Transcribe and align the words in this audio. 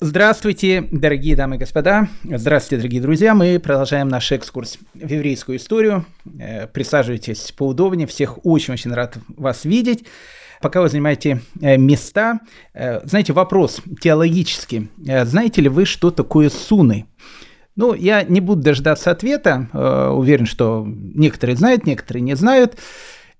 Здравствуйте, 0.00 0.86
дорогие 0.92 1.34
дамы 1.34 1.56
и 1.56 1.58
господа. 1.58 2.06
Здравствуйте, 2.22 2.76
дорогие 2.76 3.02
друзья. 3.02 3.34
Мы 3.34 3.58
продолжаем 3.58 4.08
наш 4.08 4.30
экскурс 4.30 4.78
в 4.94 5.10
еврейскую 5.10 5.58
историю. 5.58 6.06
Э, 6.38 6.68
присаживайтесь 6.68 7.50
поудобнее. 7.50 8.06
Всех 8.06 8.38
очень-очень 8.46 8.92
рад 8.92 9.18
вас 9.36 9.64
видеть. 9.64 10.04
Пока 10.62 10.82
вы 10.82 10.88
занимаете 10.88 11.40
э, 11.60 11.76
места, 11.78 12.38
э, 12.74 13.04
знаете, 13.08 13.32
вопрос 13.32 13.80
теологический. 14.00 14.88
Знаете 14.98 15.62
ли 15.62 15.68
вы, 15.68 15.84
что 15.84 16.12
такое 16.12 16.48
суны? 16.48 17.06
Ну, 17.74 17.92
я 17.92 18.22
не 18.22 18.40
буду 18.40 18.62
дождаться 18.62 19.10
ответа. 19.10 19.68
Уверен, 20.14 20.46
что 20.46 20.86
некоторые 20.86 21.56
знают, 21.56 21.86
некоторые 21.86 22.22
не 22.22 22.36
знают. 22.36 22.78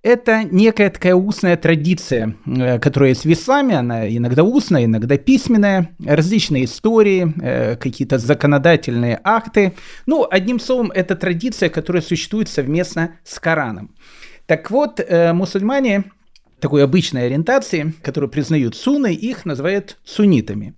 Это 0.03 0.45
некая 0.45 0.91
такая 0.91 1.17
устная 1.17 1.57
традиция, 1.57 2.37
э, 2.47 2.79
которая 2.79 3.11
есть 3.11 3.25
в 3.25 3.33
исламе, 3.33 3.77
она 3.77 4.09
иногда 4.09 4.45
устная, 4.45 4.85
иногда 4.85 5.19
письменная, 5.19 5.91
различные 6.05 6.67
истории, 6.67 7.35
э, 7.43 7.77
какие-то 7.77 8.19
законодательные 8.19 9.21
акты. 9.25 9.75
Ну, 10.07 10.25
одним 10.31 10.61
словом, 10.61 10.93
это 10.93 11.17
традиция, 11.17 11.69
которая 11.69 12.01
существует 12.01 12.49
совместно 12.49 13.17
с 13.25 13.41
Кораном. 13.41 13.97
Так 14.47 14.71
вот, 14.71 15.01
э, 15.01 15.33
мусульмане 15.33 16.05
такой 16.61 16.85
обычной 16.85 17.27
ориентации, 17.27 17.93
которые 18.03 18.31
признают 18.31 18.77
сунны, 18.77 19.13
их 19.13 19.45
называют 19.47 19.99
суннитами. 20.05 20.75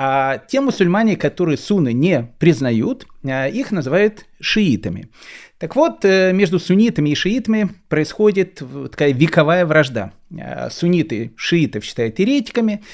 А 0.00 0.38
те 0.38 0.60
мусульмане, 0.60 1.16
которые 1.16 1.58
сунны 1.58 1.92
не 1.92 2.32
признают, 2.38 3.04
их 3.24 3.72
называют 3.72 4.26
шиитами. 4.40 5.08
Так 5.58 5.74
вот, 5.74 6.04
э, 6.04 6.32
между 6.32 6.60
суннитами 6.60 7.10
и 7.10 7.14
шиитами 7.16 7.70
происходит 7.88 8.62
такая 8.92 9.12
вековая 9.12 9.66
вражда. 9.66 10.12
Э, 10.30 10.70
сунниты 10.70 11.32
шиитов 11.36 11.84
считают 11.84 12.20
еретиками, 12.20 12.84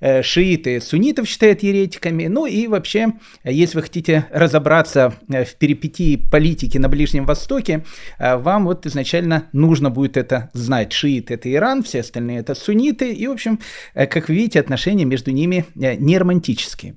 э, 0.00 0.22
шииты 0.22 0.82
суннитов 0.82 1.26
считают 1.26 1.62
еретиками. 1.62 2.26
Ну 2.26 2.44
и 2.44 2.66
вообще, 2.66 3.14
если 3.42 3.78
вы 3.78 3.84
хотите 3.84 4.26
разобраться 4.32 5.14
в 5.28 5.54
перипетии 5.58 6.16
политики 6.30 6.76
на 6.76 6.90
Ближнем 6.90 7.24
Востоке, 7.24 7.86
вам 8.18 8.66
вот 8.66 8.84
изначально 8.84 9.48
нужно 9.54 9.88
будет 9.88 10.18
это 10.18 10.50
знать. 10.52 10.92
Шиит– 10.92 11.30
это 11.32 11.50
Иран, 11.50 11.82
все 11.82 12.00
остальные– 12.00 12.38
это 12.40 12.54
сунниты. 12.54 13.12
И, 13.14 13.26
в 13.28 13.30
общем, 13.30 13.60
как 13.94 14.28
видите, 14.28 14.60
отношения 14.60 15.06
между 15.06 15.30
ними 15.30 15.64
не 15.74 16.18
романтические. 16.18 16.96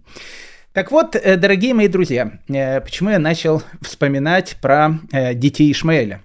Так 0.74 0.92
вот, 0.92 1.16
э, 1.16 1.38
дорогие 1.38 1.76
мои 1.76 1.88
друзья, 1.88 2.40
э, 2.50 2.82
почему 2.82 3.12
я 3.12 3.20
начал 3.20 3.62
вспоминать 3.82 4.58
про 4.60 5.00
э, 5.12 5.36
детей 5.36 5.72
Ишмаэля? 5.72 6.24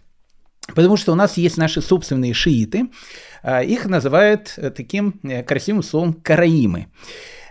Потому 0.75 0.97
что 0.97 1.13
у 1.13 1.15
нас 1.15 1.37
есть 1.37 1.59
наши 1.59 1.83
собственные 1.83 2.35
шииты, 2.35 2.89
их 3.65 3.87
называют 3.87 4.59
таким 4.77 5.19
красивым 5.47 5.83
словом 5.83 6.13
караимы. 6.13 6.89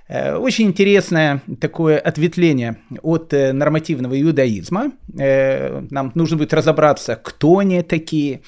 Очень 0.07 0.67
интересное 0.67 1.41
такое 1.59 1.97
ответвление 1.97 2.77
от 3.01 3.31
нормативного 3.31 4.21
иудаизма. 4.21 4.91
Нам 5.07 6.11
нужно 6.13 6.37
будет 6.37 6.53
разобраться, 6.53 7.15
кто 7.15 7.57
они 7.57 7.81
такие, 7.81 8.41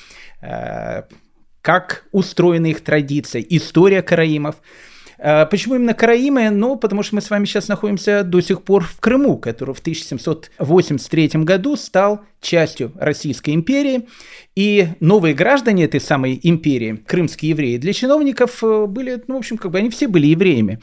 как 1.61 2.05
устроены 2.11 2.67
их 2.69 2.81
традиции, 2.81 3.43
история 3.49 4.03
караимов– 4.03 4.57
а, 4.65 4.98
почему 5.21 5.75
именно 5.75 5.93
Караимы? 5.93 6.49
Ну, 6.49 6.75
потому 6.77 7.03
что 7.03 7.15
мы 7.15 7.21
с 7.21 7.29
вами 7.29 7.45
сейчас 7.45 7.67
находимся 7.67 8.23
до 8.23 8.41
сих 8.41 8.63
пор 8.63 8.83
в 8.83 8.99
Крыму, 8.99 9.37
который 9.37 9.75
в 9.75 9.79
1783 9.79 11.29
году 11.43 11.75
стал 11.75 12.21
частью 12.41 12.91
Российской 12.95 13.53
империи. 13.53 14.07
И 14.55 14.87
новые 14.99 15.33
граждане 15.33 15.85
этой 15.85 16.01
самой 16.01 16.39
империи, 16.41 17.01
крымские 17.05 17.51
евреи, 17.51 17.77
для 17.77 17.93
чиновников 17.93 18.63
э, 18.63 18.85
были, 18.87 19.21
ну, 19.27 19.35
в 19.35 19.37
общем, 19.39 19.57
как 19.57 19.71
бы 19.71 19.77
они 19.77 19.89
все 19.89 20.07
были 20.07 20.27
евреями. 20.27 20.79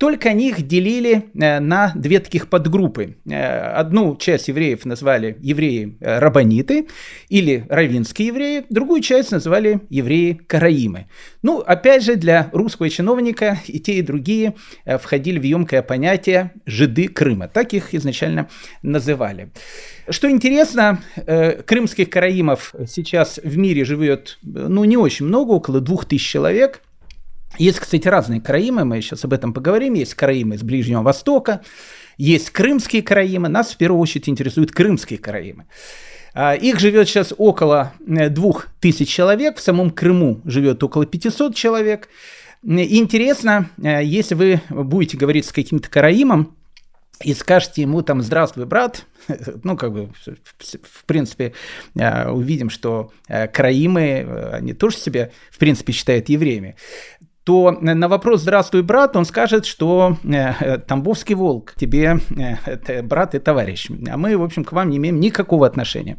Только 0.00 0.30
они 0.30 0.48
их 0.48 0.66
делили 0.66 1.26
э, 1.34 1.60
на 1.60 1.92
две 1.94 2.20
таких 2.20 2.48
подгруппы. 2.48 3.18
Э, 3.26 3.72
одну 3.72 4.16
часть 4.16 4.48
евреев 4.48 4.86
назвали 4.86 5.36
евреи-рабаниты 5.40 6.88
или 7.28 7.66
равинские 7.68 8.28
евреи, 8.28 8.64
другую 8.70 9.02
часть 9.02 9.30
назвали 9.30 9.80
евреи-караимы. 9.90 11.08
Ну, 11.42 11.58
опять 11.58 12.02
же, 12.02 12.16
для 12.16 12.48
русского 12.54 12.88
чиновника 12.88 13.60
и 13.66 13.78
те, 13.78 13.96
и 13.96 14.02
другие 14.02 14.54
э, 14.86 14.96
входили 14.96 15.38
в 15.38 15.42
емкое 15.42 15.82
понятие 15.82 16.52
«жиды 16.64 17.06
Крыма». 17.06 17.48
Так 17.48 17.74
их 17.74 17.92
изначально 17.94 18.48
называли. 18.82 19.50
Что 20.08 20.30
интересно, 20.30 21.02
крымских 21.66 22.08
караимов 22.08 22.74
сейчас 22.88 23.38
в 23.44 23.58
мире 23.58 23.84
живет 23.84 24.38
ну, 24.42 24.84
не 24.84 24.96
очень 24.96 25.26
много, 25.26 25.50
около 25.50 25.82
двух 25.82 26.06
тысяч 26.06 26.26
человек– 26.26 26.80
есть, 27.58 27.80
кстати, 27.80 28.06
разные 28.08 28.40
караимы, 28.40 28.84
мы 28.84 29.00
сейчас 29.00 29.24
об 29.24 29.32
этом 29.32 29.52
поговорим. 29.52 29.94
Есть 29.94 30.14
караимы 30.14 30.54
из 30.54 30.62
Ближнего 30.62 31.02
Востока, 31.02 31.62
есть 32.16 32.50
крымские 32.50 33.02
караимы. 33.02 33.48
Нас 33.48 33.72
в 33.72 33.76
первую 33.76 34.00
очередь 34.00 34.28
интересуют 34.28 34.72
крымские 34.72 35.18
караимы. 35.18 35.66
А, 36.32 36.54
их 36.54 36.78
живет 36.78 37.08
сейчас 37.08 37.34
около 37.36 37.92
э, 38.06 38.28
двух 38.28 38.68
тысяч 38.80 39.08
человек, 39.08 39.56
в 39.56 39.60
самом 39.60 39.90
Крыму 39.90 40.40
живет 40.44 40.82
около 40.82 41.06
500 41.06 41.54
человек. 41.54 42.08
Интересно, 42.62 43.70
э, 43.82 44.04
если 44.04 44.34
вы 44.34 44.60
будете 44.68 45.16
говорить 45.16 45.46
с 45.46 45.52
каким-то 45.52 45.88
караимом, 45.90 46.56
и 47.22 47.34
скажете 47.34 47.82
ему 47.82 48.00
там 48.00 48.22
«Здравствуй, 48.22 48.64
брат», 48.64 49.04
ну, 49.64 49.76
как 49.76 49.92
бы, 49.92 50.10
в 50.58 51.04
принципе, 51.04 51.52
э, 51.94 52.30
увидим, 52.30 52.70
что 52.70 53.12
караимы, 53.26 54.50
они 54.52 54.72
тоже 54.72 54.96
себя, 54.96 55.30
в 55.50 55.58
принципе, 55.58 55.92
считают 55.92 56.28
евреями 56.28 56.76
то 57.44 57.70
на 57.80 58.08
вопрос 58.08 58.42
«Здравствуй, 58.42 58.82
брат» 58.82 59.16
он 59.16 59.24
скажет, 59.24 59.64
что 59.64 60.16
э, 60.24 60.78
Тамбовский 60.78 61.34
волк 61.34 61.74
тебе 61.76 62.18
э, 62.36 63.02
брат 63.02 63.34
и 63.34 63.38
товарищ, 63.38 63.88
а 64.10 64.16
мы, 64.16 64.36
в 64.36 64.42
общем, 64.42 64.64
к 64.64 64.72
вам 64.72 64.90
не 64.90 64.98
имеем 64.98 65.20
никакого 65.20 65.66
отношения. 65.66 66.18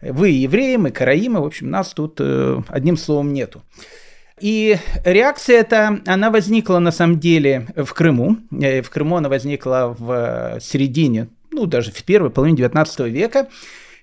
Вы 0.00 0.28
евреи, 0.30 0.76
мы 0.76 0.90
караимы, 0.90 1.40
в 1.40 1.46
общем, 1.46 1.70
нас 1.70 1.92
тут 1.92 2.16
э, 2.20 2.60
одним 2.68 2.96
словом 2.96 3.32
нету. 3.32 3.62
И 4.40 4.76
реакция 5.04 5.60
эта, 5.60 6.00
она 6.06 6.30
возникла 6.30 6.78
на 6.78 6.90
самом 6.90 7.18
деле 7.18 7.68
в 7.76 7.92
Крыму. 7.94 8.36
Э, 8.52 8.82
в 8.82 8.90
Крыму 8.90 9.16
она 9.16 9.28
возникла 9.28 9.94
в 9.98 10.58
середине, 10.60 11.28
ну 11.50 11.66
даже 11.66 11.90
в 11.90 12.04
первой 12.04 12.30
половине 12.30 12.58
19 12.58 13.00
века 13.00 13.48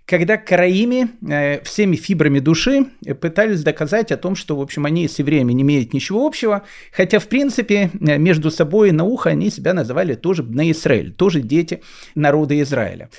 когда 0.06 0.38
караими 0.38 1.10
э, 1.30 1.62
всеми 1.64 1.96
фибрами 1.96 2.40
души 2.40 2.88
пытались 3.22 3.64
доказать 3.64 4.12
о 4.12 4.18
том, 4.18 4.36
что, 4.36 4.58
в 4.58 4.62
общем, 4.62 4.86
они 4.86 5.08
с 5.08 5.20
евреями 5.20 5.54
не 5.54 5.64
имеют 5.64 5.94
ничего 5.94 6.26
общего, 6.26 6.64
хотя, 6.92 7.20
в 7.20 7.28
принципе, 7.28 7.92
э, 7.94 8.18
между 8.18 8.52
собой 8.52 8.92
на 8.92 9.04
ухо 9.04 9.30
они 9.30 9.50
себя 9.50 9.74
называли 9.74 10.16
тоже 10.16 10.44
на 10.44 10.70
Израиль, 10.72 11.14
тоже 11.14 11.42
дети 11.42 11.82
народа 12.16 12.60
Израиля. 12.62 13.10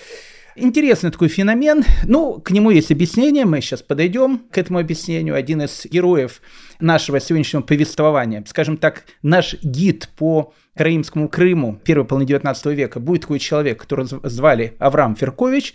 Интересный 0.54 1.10
такой 1.10 1.28
феномен. 1.28 1.82
Ну, 2.04 2.34
к 2.40 2.50
нему 2.50 2.70
есть 2.70 2.92
объяснение, 2.92 3.46
мы 3.46 3.62
сейчас 3.62 3.80
подойдем 3.80 4.42
к 4.50 4.58
этому 4.58 4.78
объяснению. 4.78 5.34
Один 5.34 5.62
из 5.62 5.86
героев 5.86 6.42
нашего 6.78 7.20
сегодняшнего 7.20 7.62
повествования, 7.62 8.44
скажем 8.46 8.76
так, 8.76 9.04
наш 9.22 9.54
гид 9.62 10.10
по 10.14 10.52
Караимскому 10.76 11.28
Крыму 11.28 11.78
первой 11.84 12.06
половины 12.06 12.28
19 12.28 12.66
века 12.66 12.98
будет 12.98 13.22
такой 13.22 13.38
человек, 13.38 13.80
которого 13.82 14.06
звали 14.28 14.74
Авраам 14.78 15.16
Феркович. 15.16 15.74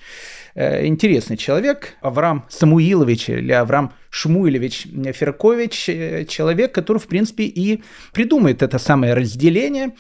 Э, 0.56 0.88
интересный 0.88 1.38
человек, 1.38 1.94
Авраам 2.02 2.46
Самуилович 2.50 3.30
или 3.30 3.52
Авраам 3.52 3.94
Шмуилевич 4.10 4.88
Феркович, 5.14 5.90
э, 5.90 6.26
человек, 6.26 6.74
который, 6.74 6.98
в 6.98 7.06
принципе, 7.06 7.44
и 7.44 7.84
придумает 8.12 8.64
это 8.64 8.80
самое 8.80 9.14
разделение. 9.14 9.94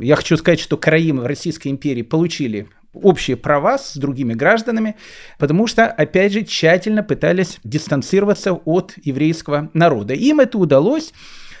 Я 0.00 0.16
хочу 0.16 0.36
сказать, 0.36 0.60
что 0.60 0.76
караимы 0.76 1.22
в 1.22 1.26
Российской 1.26 1.68
империи 1.68 2.02
получили 2.02 2.68
общие 2.92 3.36
права 3.36 3.78
с 3.78 3.96
другими 3.96 4.34
гражданами, 4.34 4.96
потому 5.38 5.66
что, 5.66 5.86
опять 5.86 6.32
же, 6.32 6.44
тщательно 6.44 7.02
пытались 7.02 7.58
дистанцироваться 7.64 8.52
от 8.52 8.94
еврейского 9.02 9.70
народа. 9.72 10.14
Им 10.14 10.40
это 10.40 10.58
удалось. 10.58 11.12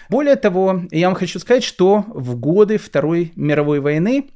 Более 0.08 0.36
того, 0.36 0.82
я 0.90 1.08
вам 1.08 1.16
хочу 1.16 1.38
сказать, 1.38 1.64
что 1.64 2.04
в 2.08 2.36
годы 2.36 2.78
Второй 2.78 3.32
мировой 3.36 3.80
войны 3.80 4.30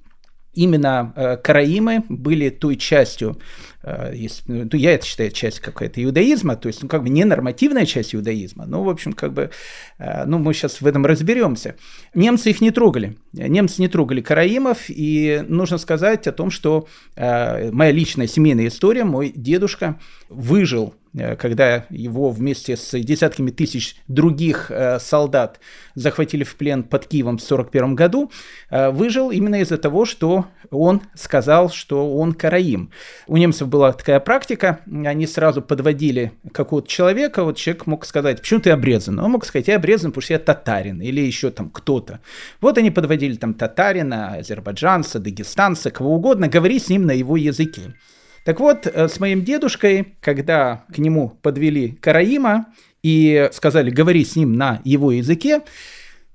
именно 0.53 1.13
э, 1.15 1.37
караимы 1.37 2.05
были 2.09 2.51
той 2.51 2.77
частью 2.77 3.39
Э, 3.83 4.13
есть, 4.15 4.43
ну, 4.47 4.69
я 4.73 4.95
это 4.95 5.07
считаю 5.07 5.31
часть 5.31 5.61
какая-то 5.61 6.03
иудаизма, 6.05 6.57
то 6.57 6.69
есть, 6.69 6.83
ну, 6.83 6.89
как 6.89 7.03
бы 7.03 7.09
не 7.09 7.25
нормативная 7.25 7.87
часть 7.87 8.15
иудаизма, 8.15 8.67
но, 8.67 8.83
в 8.83 8.89
общем, 8.89 9.13
как 9.13 9.33
бы, 9.33 9.51
э, 9.99 10.25
ну, 10.27 10.39
мы 10.39 10.53
сейчас 10.53 10.81
в 10.81 10.87
этом 10.87 11.07
разберемся. 11.07 11.77
Немцы 12.15 12.51
их 12.51 12.61
не 12.61 12.71
трогали, 12.71 13.17
немцы 13.33 13.81
не 13.81 13.89
трогали 13.89 14.21
караимов, 14.21 14.85
и 14.89 15.43
нужно 15.49 15.79
сказать 15.79 16.27
о 16.27 16.33
том, 16.33 16.51
что 16.51 16.89
э, 17.17 17.71
моя 17.73 17.93
личная 17.93 18.27
семейная 18.27 18.69
история, 18.69 19.05
мой 19.05 19.33
дедушка 19.35 19.99
выжил 20.29 20.95
когда 21.39 21.87
его 21.91 22.31
вместе 22.31 22.77
с 22.77 22.99
десятками 22.99 23.51
тысяч 23.51 23.97
других 24.09 24.71
солдат 25.01 25.61
захватили 25.95 26.45
в 26.45 26.57
плен 26.57 26.85
под 26.85 27.07
Киевом 27.07 27.39
в 27.39 27.43
1941 27.43 27.95
году, 27.95 28.31
выжил 28.71 29.31
именно 29.31 29.61
из-за 29.61 29.77
того, 29.77 30.05
что 30.05 30.47
он 30.71 31.03
сказал, 31.15 31.71
что 31.71 32.17
он 32.17 32.33
караим. 32.33 32.91
У 33.27 33.37
немцев 33.37 33.69
была 33.69 33.93
такая 33.93 34.21
практика, 34.21 34.81
они 34.87 35.27
сразу 35.27 35.63
подводили 35.63 36.33
какого-то 36.53 36.89
человека, 36.89 37.43
вот 37.43 37.57
человек 37.57 37.87
мог 37.87 38.07
сказать, 38.07 38.41
почему 38.41 38.61
ты 38.61 38.71
обрезан? 38.71 39.19
Он 39.19 39.33
мог 39.33 39.45
сказать, 39.45 39.69
я 39.69 39.77
обрезан, 39.77 40.13
потому 40.13 40.23
что 40.23 40.35
я 40.35 40.39
татарин 40.39 41.01
или 41.01 41.21
еще 41.21 41.51
там 41.51 41.71
кто-то. 41.71 42.21
Вот 42.61 42.79
они 42.79 42.91
подводили 42.91 43.35
там 43.35 43.55
татарина, 43.55 44.35
азербайджанца, 44.35 45.19
дагестанца, 45.19 45.91
кого 45.91 46.15
угодно, 46.15 46.47
говори 46.49 46.79
с 46.79 46.89
ним 46.89 47.07
на 47.07 47.13
его 47.13 47.37
языке. 47.37 47.95
Так 48.45 48.61
вот, 48.61 48.87
э, 48.87 49.09
с 49.09 49.21
моим 49.21 49.45
дедушкой, 49.45 50.15
когда 50.21 50.85
к 50.93 50.99
нему 50.99 51.39
подвели 51.43 51.93
Караима 52.01 52.67
и 53.03 53.49
сказали, 53.53 53.91
говори 53.91 54.25
с 54.25 54.37
ним 54.37 54.55
на 54.55 54.81
его 54.85 55.13
языке, 55.13 55.63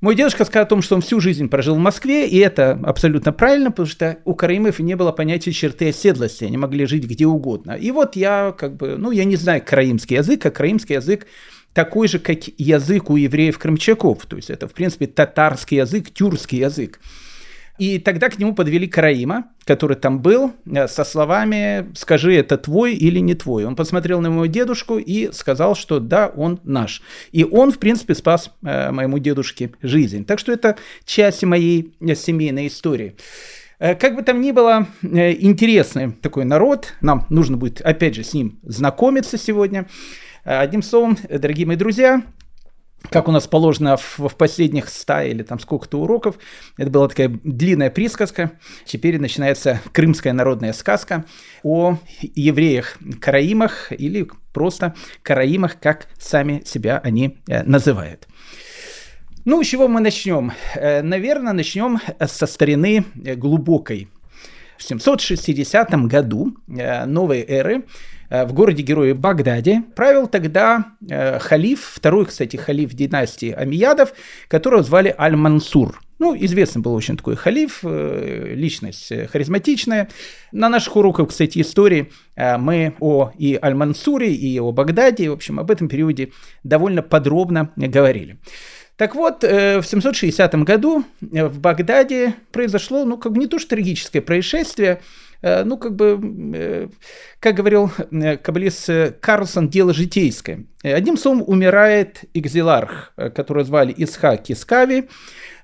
мой 0.01 0.13
дедушка 0.13 0.45
сказал 0.45 0.65
о 0.65 0.69
том, 0.69 0.81
что 0.81 0.95
он 0.95 1.01
всю 1.01 1.19
жизнь 1.19 1.49
прожил 1.49 1.75
в 1.75 1.79
Москве, 1.79 2.27
и 2.27 2.37
это 2.37 2.79
абсолютно 2.83 3.31
правильно, 3.31 3.71
потому 3.71 3.87
что 3.87 4.19
у 4.25 4.35
караимов 4.35 4.77
не 4.79 4.95
было 4.95 5.11
понятия 5.11 5.51
черты 5.51 5.89
оседлости, 5.89 6.43
они 6.43 6.57
могли 6.57 6.85
жить 6.85 7.05
где 7.05 7.25
угодно. 7.25 7.71
И 7.71 7.89
вот 7.89 8.15
я 8.15 8.53
как 8.55 8.75
бы, 8.75 8.97
ну, 8.97 9.11
я 9.11 9.23
не 9.23 9.35
знаю 9.35 9.63
караимский 9.65 10.17
язык, 10.17 10.45
а 10.45 10.51
караимский 10.51 10.95
язык 10.95 11.25
такой 11.73 12.07
же, 12.07 12.19
как 12.19 12.39
язык 12.57 13.09
у 13.09 13.15
евреев-крымчаков, 13.15 14.25
то 14.27 14.35
есть 14.35 14.49
это, 14.49 14.67
в 14.67 14.73
принципе, 14.73 15.07
татарский 15.07 15.77
язык, 15.77 16.11
тюркский 16.13 16.59
язык. 16.59 16.99
И 17.77 17.99
тогда 17.99 18.29
к 18.29 18.39
нему 18.39 18.55
подвели 18.55 18.87
Караима, 18.87 19.49
который 19.65 19.97
там 19.97 20.21
был, 20.21 20.53
э, 20.65 20.87
со 20.87 21.03
словами 21.03 21.91
«скажи, 21.95 22.33
это 22.35 22.57
твой 22.57 22.93
или 22.95 23.19
не 23.19 23.35
твой». 23.35 23.65
Он 23.65 23.75
посмотрел 23.75 24.21
на 24.21 24.29
моего 24.29 24.45
дедушку 24.45 24.97
и 24.97 25.31
сказал, 25.33 25.75
что 25.75 25.99
да, 25.99 26.27
он 26.27 26.59
наш. 26.63 27.01
И 27.31 27.43
он, 27.43 27.71
в 27.71 27.79
принципе, 27.79 28.15
спас 28.15 28.51
э, 28.63 28.91
моему 28.91 29.19
дедушке 29.19 29.71
жизнь. 29.81 30.25
Так 30.25 30.39
что 30.39 30.53
это 30.53 30.77
часть 31.05 31.43
моей 31.43 31.93
э, 31.99 32.15
семейной 32.15 32.67
истории. 32.67 33.15
Как 33.77 34.15
бы 34.15 34.21
там 34.21 34.39
ни 34.39 34.53
было, 34.53 34.87
интересный 35.03 36.13
такой 36.13 36.45
народ, 36.45 36.93
нам 37.01 37.25
нужно 37.29 37.57
будет, 37.57 37.81
опять 37.81 38.15
же, 38.15 38.23
с 38.23 38.33
ним 38.33 38.57
знакомиться 38.63 39.37
сегодня. 39.37 39.85
Одним 40.45 40.81
словом, 40.81 41.17
дорогие 41.29 41.67
мои 41.67 41.75
друзья, 41.75 42.23
как 43.09 43.27
у 43.27 43.31
нас 43.31 43.47
положено 43.47 43.97
в, 43.97 44.19
в 44.19 44.35
последних 44.35 44.89
ста 44.89 45.23
или 45.23 45.43
там 45.43 45.59
сколько-то 45.59 45.99
уроков. 45.99 46.35
Это 46.77 46.89
была 46.89 47.07
такая 47.07 47.29
длинная 47.43 47.89
присказка. 47.89 48.51
Теперь 48.85 49.19
начинается 49.19 49.81
крымская 49.91 50.33
народная 50.33 50.73
сказка 50.73 51.25
о 51.63 51.97
евреях-караимах 52.21 53.91
или 53.91 54.27
просто 54.53 54.95
караимах, 55.21 55.79
как 55.79 56.07
сами 56.17 56.63
себя 56.65 56.99
они 57.03 57.37
э, 57.47 57.63
называют. 57.63 58.27
Ну, 59.43 59.63
с 59.63 59.67
чего 59.67 59.87
мы 59.87 59.99
начнем? 59.99 60.53
Э, 60.75 61.01
наверное, 61.01 61.53
начнем 61.53 61.99
со 62.25 62.47
старины 62.47 63.05
э, 63.23 63.35
глубокой. 63.35 64.07
В 64.77 64.83
760 64.83 65.91
году 66.07 66.57
новой 66.67 67.45
эры 67.47 67.85
Э, 68.29 68.45
в 68.45 68.53
городе-герое 68.53 69.13
Багдаде 69.13 69.83
правил 69.95 70.27
тогда 70.27 70.85
э, 71.07 71.39
халиф, 71.39 71.91
второй, 71.93 72.25
кстати, 72.25 72.57
халиф 72.57 72.93
династии 72.93 73.51
Амиядов, 73.51 74.13
которого 74.47 74.83
звали 74.83 75.13
Аль-Мансур. 75.17 76.01
Ну, 76.17 76.35
известный 76.35 76.81
был 76.81 76.93
очень 76.93 77.17
такой 77.17 77.35
халиф, 77.35 77.79
э, 77.83 78.53
личность 78.55 79.11
харизматичная. 79.31 80.09
На 80.51 80.69
наших 80.69 80.95
уроках, 80.95 81.29
кстати, 81.29 81.59
истории 81.59 82.11
мы 82.37 82.95
о 82.99 83.31
и 83.37 83.59
Аль-Мансуре, 83.61 84.33
и 84.33 84.59
о 84.59 84.71
Багдаде, 84.71 85.29
в 85.29 85.33
общем, 85.33 85.59
об 85.59 85.71
этом 85.71 85.89
периоде 85.89 86.31
довольно 86.63 87.01
подробно 87.01 87.71
говорили. 87.75 88.37
Так 88.97 89.13
вот, 89.13 89.43
в 89.43 89.83
760 89.83 90.55
году 90.63 91.03
в 91.19 91.59
Багдаде 91.59 92.35
произошло, 92.53 93.03
ну, 93.03 93.17
как 93.17 93.33
бы 93.33 93.39
не 93.39 93.47
то 93.47 93.59
что 93.59 93.71
трагическое 93.71 94.21
происшествие, 94.21 95.01
ну, 95.63 95.77
как 95.77 95.95
бы, 95.95 96.19
э, 96.55 96.87
как 97.39 97.55
говорил 97.55 97.91
э, 98.11 98.37
каббалист 98.37 98.89
Карлсон, 99.21 99.69
дело 99.69 99.93
житейское. 99.93 100.65
Одним 100.83 101.17
словом, 101.17 101.43
умирает 101.45 102.23
экзиларх, 102.33 103.13
которого 103.15 103.63
звали 103.63 103.93
Исхак 103.95 104.43
Кискави, 104.43 105.07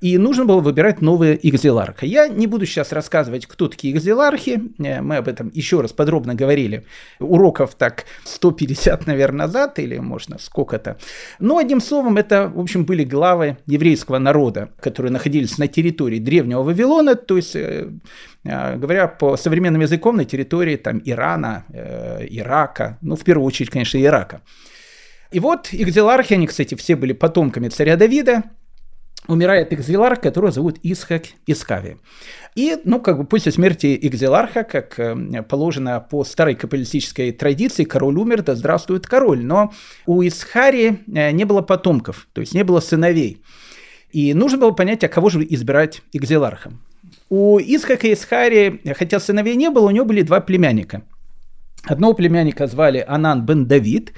и 0.02 0.18
нужно 0.18 0.46
было 0.46 0.60
выбирать 0.60 1.02
нового 1.02 1.34
экзиларха. 1.34 2.06
Я 2.06 2.28
не 2.28 2.48
буду 2.48 2.66
сейчас 2.66 2.92
рассказывать, 2.92 3.46
кто 3.46 3.68
такие 3.68 3.94
экзилархи, 3.96 4.62
мы 4.78 5.18
об 5.18 5.28
этом 5.28 5.52
еще 5.54 5.82
раз 5.82 5.94
подробно 5.94 6.36
говорили, 6.36 6.86
уроков 7.20 7.76
так 7.76 8.06
150, 8.26 9.08
наверное, 9.08 9.48
назад, 9.48 9.80
или 9.80 9.98
можно 9.98 10.38
сколько-то. 10.40 10.98
Но, 11.40 11.58
одним 11.58 11.80
словом, 11.80 12.18
это, 12.18 12.52
в 12.54 12.60
общем, 12.60 12.84
были 12.84 13.04
главы 13.04 13.58
еврейского 13.66 14.18
народа, 14.18 14.72
которые 14.82 15.12
находились 15.12 15.58
на 15.58 15.68
территории 15.68 16.20
древнего 16.20 16.64
Вавилона, 16.64 17.16
то 17.16 17.38
есть 17.38 17.56
Э, 18.44 18.76
говоря 18.76 19.08
по 19.08 19.38
современным 19.38 19.82
языком, 19.82 20.18
на 20.18 20.26
территории 20.26 20.76
там, 20.76 21.02
Ирана, 21.06 21.66
э, 21.70 22.26
Ирака, 22.30 22.98
ну, 23.02 23.16
в 23.16 23.24
первую 23.24 23.46
очередь, 23.46 23.70
конечно, 23.70 24.02
Ирака. 24.02 24.42
И 25.32 25.40
вот 25.40 25.70
экзилархи, 25.72 26.34
они, 26.34 26.48
кстати, 26.48 26.76
все 26.76 26.96
были 26.96 27.14
потомками 27.14 27.70
царя 27.70 27.96
Давида, 27.96 28.44
умирает 29.32 29.74
экзиларх, 29.74 30.22
которого 30.22 30.52
зовут 30.52 30.78
Исхак 30.84 31.24
Искави. 31.48 31.98
И, 32.56 32.78
ну, 32.84 33.00
как 33.00 33.18
бы 33.18 33.24
после 33.24 33.52
смерти 33.52 33.98
экзиларха, 34.02 34.64
как 34.64 35.00
э, 35.00 35.44
положено 35.44 36.00
по 36.02 36.24
старой 36.24 36.56
капиталистической 36.56 37.32
традиции, 37.32 37.86
король 37.86 38.18
умер, 38.18 38.44
да 38.44 38.56
здравствует 38.56 39.08
король. 39.08 39.44
Но 39.44 39.72
у 40.06 40.22
Исхари 40.22 41.00
э, 41.08 41.32
не 41.32 41.46
было 41.46 41.62
потомков, 41.62 42.28
то 42.34 42.42
есть 42.42 42.54
не 42.54 42.64
было 42.64 42.82
сыновей. 42.82 43.42
И 44.12 44.34
нужно 44.34 44.58
было 44.58 44.72
понять, 44.72 45.04
а 45.06 45.08
кого 45.08 45.30
же 45.30 45.46
избирать 45.50 46.02
экзилархом. 46.12 46.82
У 47.30 47.58
Исхака 47.60 48.08
и 48.08 48.14
Исхари, 48.14 48.82
хотя 48.98 49.20
сыновей 49.22 49.56
не 49.56 49.70
было, 49.70 49.88
у 49.88 49.92
него 49.92 50.06
были 50.06 50.22
два 50.22 50.42
племянника. 50.42 51.04
Одного 51.86 52.14
племянника 52.14 52.68
звали 52.68 53.04
Анан 53.08 53.46
бен 53.46 53.66
Давид. 53.66 54.12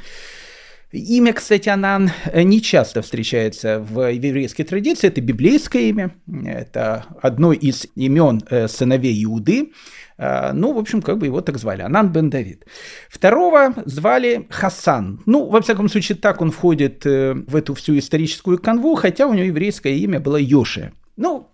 Имя, 0.93 1.33
кстати, 1.33 1.69
Анан 1.69 2.11
не 2.35 2.61
часто 2.61 3.01
встречается 3.01 3.79
в 3.79 4.11
еврейской 4.11 4.63
традиции. 4.63 5.07
Это 5.07 5.21
библейское 5.21 5.81
имя. 5.89 6.11
Это 6.45 7.05
одно 7.19 7.51
из 7.51 7.87
имен 7.95 8.43
э, 8.47 8.67
сыновей 8.67 9.23
Иуды. 9.23 9.71
Э, 10.19 10.51
ну, 10.53 10.71
в 10.71 10.77
общем, 10.77 11.01
как 11.01 11.17
бы 11.17 11.25
его 11.25 11.41
так 11.41 11.57
звали. 11.57 11.81
Анан 11.81 12.11
бен 12.11 12.29
Давид. 12.29 12.67
Второго 13.09 13.73
звали 13.85 14.45
Хасан. 14.51 15.23
Ну, 15.25 15.49
во 15.49 15.61
всяком 15.61 15.89
случае, 15.89 16.15
так 16.15 16.41
он 16.41 16.51
входит 16.51 17.07
э, 17.07 17.33
в 17.33 17.55
эту 17.55 17.73
всю 17.73 17.97
историческую 17.97 18.59
канву, 18.59 18.93
хотя 18.93 19.25
у 19.25 19.33
него 19.33 19.45
еврейское 19.47 19.97
имя 19.97 20.19
было 20.19 20.37
Йоше. 20.37 20.91
Ну, 21.17 21.49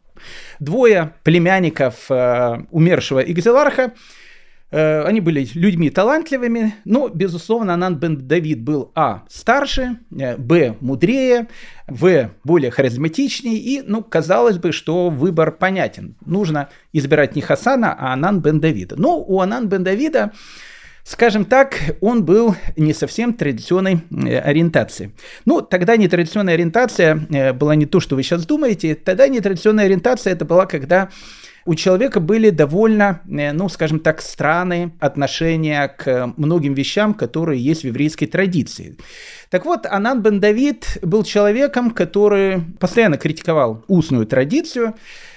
Двое 0.60 1.14
племянников 1.24 2.10
э, 2.10 2.64
умершего 2.72 3.20
Игзеларха, 3.20 3.84
э, 3.84 3.92
они 4.72 5.20
были 5.20 5.48
людьми 5.54 5.90
талантливыми, 5.90 6.76
но, 6.86 7.10
безусловно, 7.10 7.74
Анан 7.74 7.96
бен 7.96 8.28
Давид 8.28 8.62
был 8.62 8.92
а. 8.94 9.24
старше, 9.28 9.98
э, 10.18 10.38
б. 10.38 10.76
мудрее, 10.80 11.48
в. 11.88 12.30
более 12.44 12.70
харизматичнее, 12.70 13.58
и, 13.58 13.82
ну, 13.82 14.04
казалось 14.04 14.58
бы, 14.58 14.72
что 14.72 15.10
выбор 15.10 15.52
понятен. 15.52 16.16
Нужно 16.26 16.70
избирать 16.94 17.36
не 17.36 17.42
Хасана, 17.42 17.96
а 17.98 18.14
Анан 18.14 18.42
бен 18.42 18.60
Давида. 18.60 18.96
Но 18.98 19.20
у 19.20 19.42
Анан 19.42 19.68
бен 19.68 19.84
Давида 19.84 20.32
Скажем 21.10 21.46
так, 21.46 21.76
он 22.02 22.24
был 22.24 22.56
не 22.78 22.94
совсем 22.94 23.34
традиционной 23.34 24.02
э, 24.12 24.40
ориентации. 24.40 25.12
Ну, 25.44 25.62
тогда 25.62 25.98
нетрадиционная 25.98 26.54
ориентация 26.54 27.26
э, 27.32 27.52
была 27.54 27.74
не 27.74 27.88
то, 27.88 28.00
что 28.00 28.16
вы 28.16 28.22
сейчас 28.22 28.46
думаете. 28.46 28.94
Тогда 28.94 29.28
нетрадиционная 29.28 29.86
ориентация 29.86 30.34
это 30.34 30.46
была, 30.46 30.68
когда 30.68 31.10
у 31.70 31.76
человека 31.76 32.20
были 32.20 32.50
довольно, 32.50 33.22
э, 33.30 33.52
ну, 33.52 33.70
скажем 33.70 34.00
так, 34.00 34.22
странные 34.22 34.92
отношения 35.00 35.88
к 35.88 36.34
многим 36.36 36.74
вещам, 36.74 37.14
которые 37.14 37.64
есть 37.64 37.84
в 37.84 37.88
еврейской 37.88 38.26
традиции. 38.26 38.98
Так 39.52 39.66
вот, 39.66 39.86
Анан 39.86 40.24
бен 40.24 40.40
Давид 40.40 40.98
был 41.04 41.24
человеком, 41.24 41.92
который 41.92 42.62
постоянно 42.80 43.18
критиковал 43.18 43.84
устную 43.88 44.26
традицию, 44.26 44.96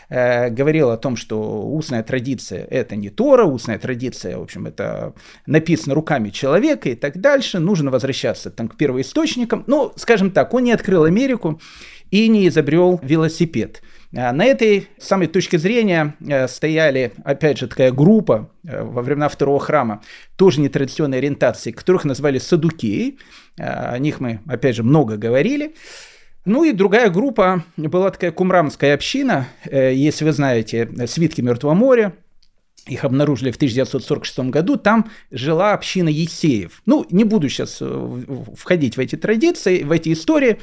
э, 0.08 0.48
говорил 0.48 0.88
о 0.88 0.96
том, 0.96 1.16
что 1.16 1.36
устная 1.70 2.02
традиция– 2.02 2.66
это 2.70 2.96
не 2.96 3.10
Тора, 3.10 3.44
устная 3.44 3.78
традиция, 3.78 4.38
в 4.38 4.42
общем, 4.42 4.66
это 4.66 5.12
написано 5.44 5.94
руками 5.94 6.30
человека 6.30 6.88
и 6.88 6.94
так 6.94 7.20
дальше, 7.20 7.58
нужно 7.58 7.90
возвращаться 7.90 8.50
там, 8.50 8.68
к 8.68 8.78
первоисточникам. 8.78 9.64
Ну, 9.66 9.92
скажем 9.96 10.30
так, 10.30 10.54
он 10.54 10.64
не 10.64 10.72
открыл 10.72 11.04
Америку 11.04 11.60
и 12.10 12.26
не 12.28 12.48
изобрел 12.48 12.98
велосипед. 13.02 13.82
А 14.14 14.32
на 14.32 14.44
этой 14.44 14.88
самой 14.98 15.26
точке 15.26 15.58
зрения 15.58 16.14
э, 16.20 16.46
стояли, 16.46 17.12
опять 17.24 17.58
же, 17.58 17.66
такая 17.66 17.92
группа 17.92 18.50
э, 18.62 18.82
во 18.82 19.00
времена 19.00 19.28
Второго 19.30 19.58
храма, 19.58 20.02
тоже 20.36 20.60
нетрадиционной 20.60 21.18
ориентации, 21.18 21.70
которых 21.70 22.04
назвали 22.04 22.38
садукеи. 22.38 23.18
Э, 23.56 23.94
о 23.94 23.98
них 23.98 24.20
мы, 24.20 24.40
опять 24.46 24.76
же, 24.76 24.82
много 24.82 25.16
говорили. 25.16 25.74
Ну 26.44 26.64
и 26.64 26.72
другая 26.72 27.08
группа 27.08 27.64
была 27.76 28.10
такая 28.10 28.32
кумрамская 28.32 28.94
община, 28.94 29.46
если 29.70 30.24
вы 30.24 30.32
знаете, 30.32 30.90
свитки 31.06 31.40
Мертвого 31.40 31.74
моря, 31.74 32.14
их 32.84 33.04
обнаружили 33.04 33.52
в 33.52 33.56
1946 33.56 34.50
году, 34.50 34.76
там 34.76 35.08
жила 35.30 35.72
община 35.72 36.08
Есеев. 36.08 36.82
Ну, 36.84 37.06
не 37.10 37.22
буду 37.22 37.48
сейчас 37.48 37.80
входить 38.56 38.96
в 38.96 39.00
эти 39.00 39.14
традиции, 39.14 39.84
в 39.84 39.92
эти 39.92 40.12
истории, 40.12 40.58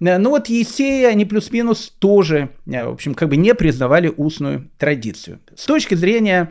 но 0.00 0.30
вот 0.30 0.48
Есеи, 0.48 1.04
они 1.04 1.24
плюс-минус 1.24 1.94
тоже, 1.98 2.50
в 2.64 2.88
общем, 2.88 3.14
как 3.14 3.28
бы 3.28 3.36
не 3.36 3.54
признавали 3.54 4.12
устную 4.16 4.70
традицию. 4.78 5.40
С 5.54 5.66
точки 5.66 5.94
зрения 5.94 6.50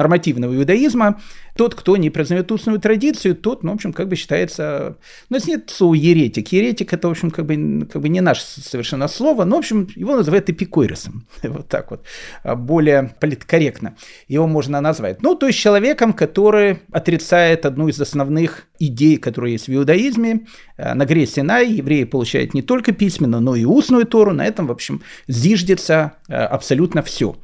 нормативного 0.00 0.56
иудаизма. 0.56 1.20
Тот, 1.56 1.74
кто 1.74 1.96
не 1.96 2.08
признает 2.10 2.50
устную 2.50 2.80
традицию, 2.80 3.34
тот, 3.34 3.62
ну, 3.62 3.72
в 3.72 3.74
общем, 3.74 3.92
как 3.92 4.08
бы 4.08 4.16
считается... 4.16 4.96
Ну, 5.28 5.36
если 5.36 5.50
нет 5.50 5.70
слова 5.70 5.94
еретик. 5.94 6.52
Еретик– 6.52 6.92
это, 6.94 7.08
в 7.08 7.10
общем, 7.10 7.30
как 7.30 7.44
бы, 7.44 7.86
как 7.86 8.00
бы 8.00 8.08
не 8.08 8.22
наше 8.22 8.42
совершенно 8.42 9.08
слово, 9.08 9.44
но, 9.44 9.56
в 9.56 9.58
общем, 9.58 9.88
его 9.94 10.16
называют 10.16 10.48
эпикойросом. 10.48 11.26
Вот 11.50 11.68
так 11.68 11.90
вот. 11.90 12.04
А 12.42 12.54
более 12.54 13.14
политкорректно 13.20 13.94
его 14.28 14.46
можно 14.46 14.80
назвать. 14.80 15.22
Ну, 15.22 15.34
то 15.34 15.46
есть 15.46 15.58
человеком, 15.58 16.12
который 16.12 16.78
отрицает 16.92 17.66
одну 17.66 17.88
из 17.88 18.00
основных 18.00 18.66
идей, 18.78 19.18
которые 19.18 19.52
есть 19.52 19.68
в 19.68 19.74
иудаизме. 19.74 20.46
Э, 20.76 20.94
на 20.94 21.04
горе 21.04 21.26
Синай 21.26 21.70
евреи 21.70 22.04
получают 22.04 22.54
не 22.54 22.62
только 22.62 22.92
письменно, 22.92 23.40
но 23.40 23.54
и 23.56 23.64
устную 23.64 24.06
Тору. 24.06 24.32
На 24.32 24.46
этом, 24.46 24.66
в 24.66 24.72
общем, 24.72 25.02
зиждется 25.28 26.12
э, 26.28 26.34
абсолютно 26.34 27.02
все. 27.02 27.36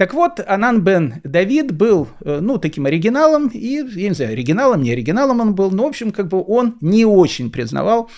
Так 0.00 0.14
вот, 0.14 0.40
Анан 0.46 0.80
бен 0.80 1.20
Давид 1.24 1.72
был, 1.72 2.08
э, 2.24 2.38
ну, 2.40 2.56
таким 2.56 2.86
оригиналом, 2.86 3.48
и, 3.48 3.84
я 3.84 4.08
не 4.08 4.14
знаю, 4.14 4.32
оригиналом, 4.32 4.82
не 4.82 4.92
оригиналом 4.92 5.40
он 5.40 5.54
был, 5.54 5.70
но, 5.70 5.84
в 5.84 5.88
общем, 5.88 6.10
как 6.10 6.28
бы 6.28 6.42
он 6.42 6.78
не 6.80 7.04
очень 7.04 7.50
признавал, 7.50 8.10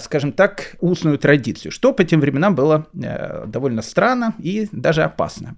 скажем 0.00 0.32
так, 0.32 0.74
устную 0.80 1.18
традицию, 1.18 1.70
что 1.70 1.92
по 1.92 2.02
тем 2.02 2.18
временам 2.18 2.56
было 2.56 2.88
довольно 2.92 3.82
странно 3.82 4.34
и 4.40 4.68
даже 4.72 5.04
опасно. 5.04 5.54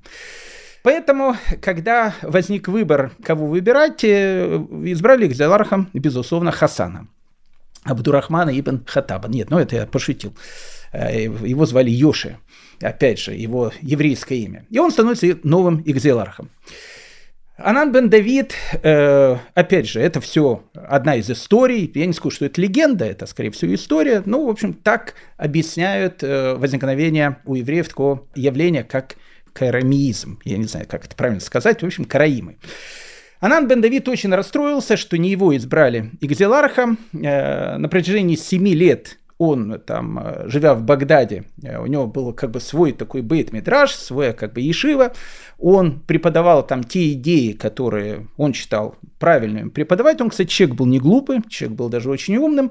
Поэтому, 0.83 1.35
когда 1.63 2.13
возник 2.21 2.69
выбор, 2.69 3.13
кого 3.23 3.47
выбирать, 3.47 4.05
э, 4.05 4.57
избрали 4.85 5.29
Гзелархам, 5.29 5.89
безусловно, 5.95 6.53
Хасана. 6.53 7.09
Абдурахмана 7.85 8.51
ибн 8.51 8.83
Хатаба. 8.87 9.29
Нет, 9.29 9.49
ну 9.49 9.59
это 9.59 9.77
я 9.77 9.87
пошутил. 9.87 10.35
Э, 10.93 11.23
его 11.23 11.65
звали 11.65 11.89
Йоши. 11.91 12.37
Опять 12.81 13.19
же, 13.19 13.35
его 13.35 13.73
еврейское 13.81 14.39
имя. 14.39 14.67
И 14.71 14.79
он 14.79 14.91
становится 14.91 15.39
новым 15.43 15.83
Игзелархом. 15.85 16.51
Анан 17.57 17.93
бен 17.93 18.11
Давид, 18.11 18.53
э, 18.83 19.37
опять 19.55 19.89
же, 19.89 20.01
это 20.01 20.21
все 20.21 20.65
одна 20.75 21.15
из 21.15 21.31
историй. 21.31 21.91
Я 21.95 22.07
не 22.07 22.13
скажу, 22.13 22.35
что 22.35 22.47
это 22.47 22.61
легенда, 22.61 23.05
это, 23.05 23.27
скорее 23.27 23.51
всего, 23.51 23.73
история. 23.73 24.23
Ну, 24.27 24.47
в 24.47 24.51
общем, 24.51 24.73
так 24.75 25.15
объясняют 25.37 26.25
э, 26.25 26.55
возникновение 26.55 27.39
у 27.45 27.55
евреев 27.55 27.89
такого 27.89 28.27
явления, 28.35 28.83
как 28.83 29.15
карамизм. 29.53 30.41
Я 30.45 30.59
не 30.59 30.65
знаю, 30.65 30.87
как 30.89 31.05
это 31.05 31.15
правильно 31.15 31.41
сказать. 31.41 31.81
В 31.83 31.87
общем, 31.87 32.07
караимы. 32.07 32.57
Анан 33.39 33.69
бен 33.69 33.81
Давид 33.81 34.09
очень 34.09 34.35
расстроился, 34.35 34.97
что 34.97 35.17
не 35.17 35.31
его 35.31 35.57
избрали 35.57 36.11
Игзеларха. 36.21 36.97
Э, 37.13 37.77
на 37.77 37.89
протяжении 37.89 38.35
семи 38.35 38.75
лет 38.75 39.19
он 39.39 39.81
там, 39.81 40.19
э, 40.19 40.49
живя 40.49 40.75
в 40.75 40.83
Багдаде, 40.83 41.45
э, 41.63 41.79
у 41.79 41.87
него 41.87 42.07
был 42.07 42.33
как 42.33 42.51
бы 42.51 42.61
свой 42.61 42.93
такой 42.93 43.23
бейт 43.23 43.53
мидраж, 43.53 43.95
свой 43.95 44.33
как 44.33 44.53
бы 44.53 44.61
ешива, 44.61 45.13
он 45.59 46.01
преподавал 46.01 46.67
там 46.67 46.85
те 46.85 47.13
идеи, 47.13 47.53
которые 47.53 48.29
он 48.37 48.53
считал 48.55 48.97
правильными 49.19 49.71
преподавать. 49.71 50.21
Он, 50.21 50.31
кстати, 50.31 50.49
человек 50.49 50.77
был 50.77 50.87
не 50.87 51.01
глупый, 51.01 51.43
человек 51.49 51.77
был 51.77 51.89
даже 51.89 52.11
очень 52.11 52.37
умным. 52.37 52.71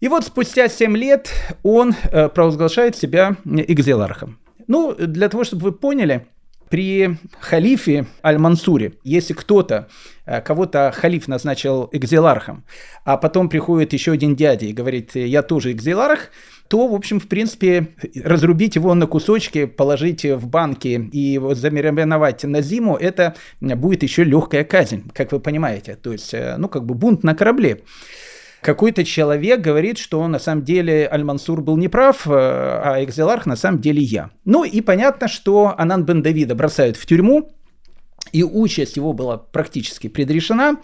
И 0.00 0.08
вот 0.08 0.24
спустя 0.24 0.68
7 0.68 0.96
лет 0.96 1.30
он 1.62 1.94
провозглашает 2.34 2.96
себя 2.96 3.36
Игзелархом. 3.44 4.38
Ну, 4.66 4.94
для 4.94 5.28
того, 5.28 5.44
чтобы 5.44 5.62
вы 5.62 5.72
поняли, 5.72 6.26
при 6.72 7.18
халифе 7.38 8.06
Аль-Мансуре, 8.24 8.94
если 9.04 9.34
кто-то, 9.34 9.88
э, 10.24 10.40
кого-то 10.40 10.90
халиф 10.96 11.28
назначил 11.28 11.90
экзелархом, 11.92 12.64
а 13.04 13.18
потом 13.18 13.50
приходит 13.50 13.92
еще 13.92 14.12
один 14.12 14.34
дядя 14.34 14.64
и 14.64 14.72
говорит, 14.72 15.14
я 15.14 15.42
тоже 15.42 15.72
экзеларх, 15.72 16.30
то, 16.68 16.88
в 16.88 16.94
общем, 16.94 17.20
в 17.20 17.28
принципе, 17.28 17.88
разрубить 18.14 18.76
его 18.76 18.94
на 18.94 19.06
кусочки, 19.06 19.66
положить 19.66 20.24
в 20.24 20.46
банки 20.46 21.10
и 21.12 21.18
его 21.18 21.54
замариновать 21.54 22.44
на 22.44 22.62
зиму, 22.62 22.96
это 22.96 23.34
будет 23.60 24.02
еще 24.02 24.24
легкая 24.24 24.64
казнь, 24.64 25.02
как 25.12 25.32
вы 25.32 25.40
понимаете. 25.40 25.96
То 25.96 26.12
есть, 26.12 26.32
э, 26.32 26.56
ну, 26.56 26.70
как 26.70 26.86
бы 26.86 26.94
бунт 26.94 27.22
на 27.22 27.34
корабле 27.34 27.82
какой-то 28.62 29.04
человек 29.04 29.60
говорит, 29.60 29.98
что 29.98 30.26
на 30.28 30.38
самом 30.38 30.62
деле 30.62 31.08
Аль-Мансур 31.10 31.60
был 31.60 31.76
неправ, 31.76 32.26
э, 32.26 32.30
а 32.30 33.02
Экзеларх 33.02 33.44
на 33.44 33.56
самом 33.56 33.80
деле 33.80 34.00
я. 34.00 34.30
Ну 34.44 34.64
и 34.64 34.80
понятно, 34.80 35.28
что 35.28 35.74
Анан 35.76 36.04
бен 36.04 36.22
Давида 36.22 36.54
бросают 36.54 36.96
в 36.96 37.04
тюрьму, 37.04 37.52
и 38.32 38.44
участь 38.44 38.96
его 38.96 39.12
была 39.12 39.36
практически 39.36 40.08
предрешена. 40.08 40.76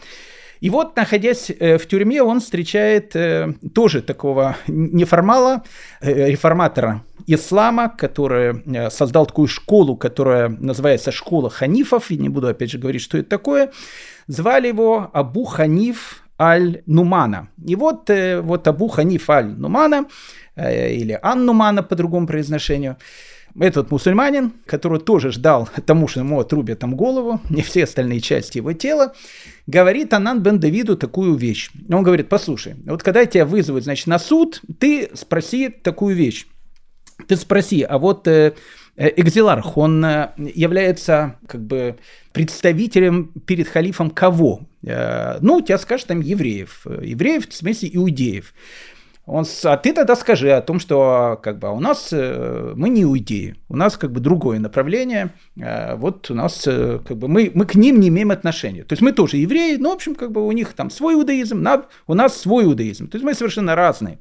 И 0.61 0.71
вот, 0.71 0.97
находясь 0.97 1.51
э, 1.51 1.79
в 1.79 1.87
тюрьме, 1.87 2.21
он 2.21 2.41
встречает 2.41 3.15
э, 3.15 3.55
тоже 3.73 4.03
такого 4.03 4.57
неформала, 4.67 5.63
реформатора 6.01 7.05
ислама, 7.29 7.95
который 7.97 8.91
создал 8.91 9.27
такую 9.27 9.47
школу, 9.47 9.97
которая 9.97 10.49
называется 10.49 11.13
«Школа 11.13 11.49
ханифов», 11.49 12.11
и 12.11 12.17
не 12.17 12.29
буду 12.29 12.49
опять 12.49 12.73
же 12.73 12.79
говорить, 12.79 13.03
что 13.03 13.19
это 13.19 13.29
такое. 13.29 13.71
Звали 14.27 14.69
его 14.69 15.11
Абу 15.13 15.45
Ханиф 15.45 16.25
Аль-Нумана. 16.39 17.49
И 17.67 17.77
вот, 17.77 18.11
э, 18.11 18.41
вот 18.41 18.67
Абу 18.69 18.89
Ханиф 18.89 19.29
Аль-Нумана, 19.29 20.07
э, 20.57 20.95
или 20.95 21.19
Ан-Нумана 21.23 21.83
по 21.83 21.97
другому 21.97 22.27
произношению, 22.27 22.97
этот 23.59 23.91
мусульманин, 23.91 24.53
который 24.67 25.01
тоже 25.01 25.33
ждал 25.33 25.69
тому, 25.87 26.07
что 26.07 26.21
ему 26.21 26.39
отрубят 26.39 26.79
там 26.79 26.95
голову, 26.95 27.41
не 27.51 27.63
все 27.63 27.85
остальные 27.85 28.21
части 28.21 28.59
его 28.59 28.73
тела, 28.73 29.15
говорит 29.67 30.13
Анан 30.13 30.43
бен 30.43 30.61
Давиду 30.61 30.97
такую 30.97 31.35
вещь. 31.35 31.71
Он 31.91 32.03
говорит, 32.03 32.29
послушай, 32.29 32.77
вот 32.87 33.03
когда 33.03 33.27
тебя 33.27 33.45
вызовут, 33.45 33.85
значит, 33.85 34.07
на 34.07 34.19
суд, 34.19 34.63
ты 34.79 35.11
спроси 35.15 35.69
такую 35.69 36.15
вещь. 36.15 36.47
Ты 37.27 37.35
спроси, 37.37 37.83
а 37.83 37.99
вот 37.99 38.29
э, 38.29 38.55
Экзиларх, 38.97 39.77
он 39.77 40.05
является 40.37 41.37
как 41.47 41.65
бы 41.65 41.99
представителем 42.33 43.29
перед 43.47 43.69
халифом 43.69 44.11
кого? 44.11 44.63
Э, 44.89 45.39
ну, 45.41 45.61
тебя 45.61 45.79
скажут 45.79 46.09
там 46.09 46.21
евреев. 46.21 46.87
Евреев, 46.87 47.49
в 47.49 47.55
смысле 47.55 47.91
иудеев. 47.93 48.55
Он, 49.27 49.45
а 49.65 49.77
ты 49.77 49.93
тогда 49.93 50.17
скажи 50.17 50.51
о 50.51 50.63
том, 50.63 50.81
что 50.81 51.39
как 51.43 51.59
бы, 51.59 51.71
у 51.71 51.81
нас 51.81 52.09
э, 52.13 52.73
мы 52.75 52.89
не 52.89 53.03
иудеи, 53.03 53.57
у 53.69 53.77
нас 53.77 53.99
как 53.99 54.11
бы 54.11 54.21
другое 54.21 54.59
направление, 54.59 55.35
э, 55.61 55.97
вот 55.97 56.31
у 56.31 56.35
нас 56.35 56.63
как 56.63 57.19
бы 57.19 57.29
мы, 57.29 57.51
мы 57.53 57.67
к 57.67 57.75
ним 57.75 58.01
не 58.01 58.09
имеем 58.09 58.31
отношения. 58.31 58.85
То 58.85 58.95
есть 58.95 59.03
мы 59.03 59.13
тоже 59.13 59.37
евреи, 59.37 59.77
но 59.77 59.91
в 59.91 59.95
общем 59.97 60.15
как 60.15 60.33
бы 60.33 60.47
у 60.47 60.53
них 60.53 60.73
там 60.73 60.89
свой 60.89 61.15
иудаизм, 61.15 61.67
у 62.07 62.15
нас 62.15 62.41
свой 62.41 62.65
иудаизм. 62.65 63.09
То 63.09 63.17
есть 63.17 63.25
мы 63.25 63.35
совершенно 63.35 63.75
разные. 63.75 64.19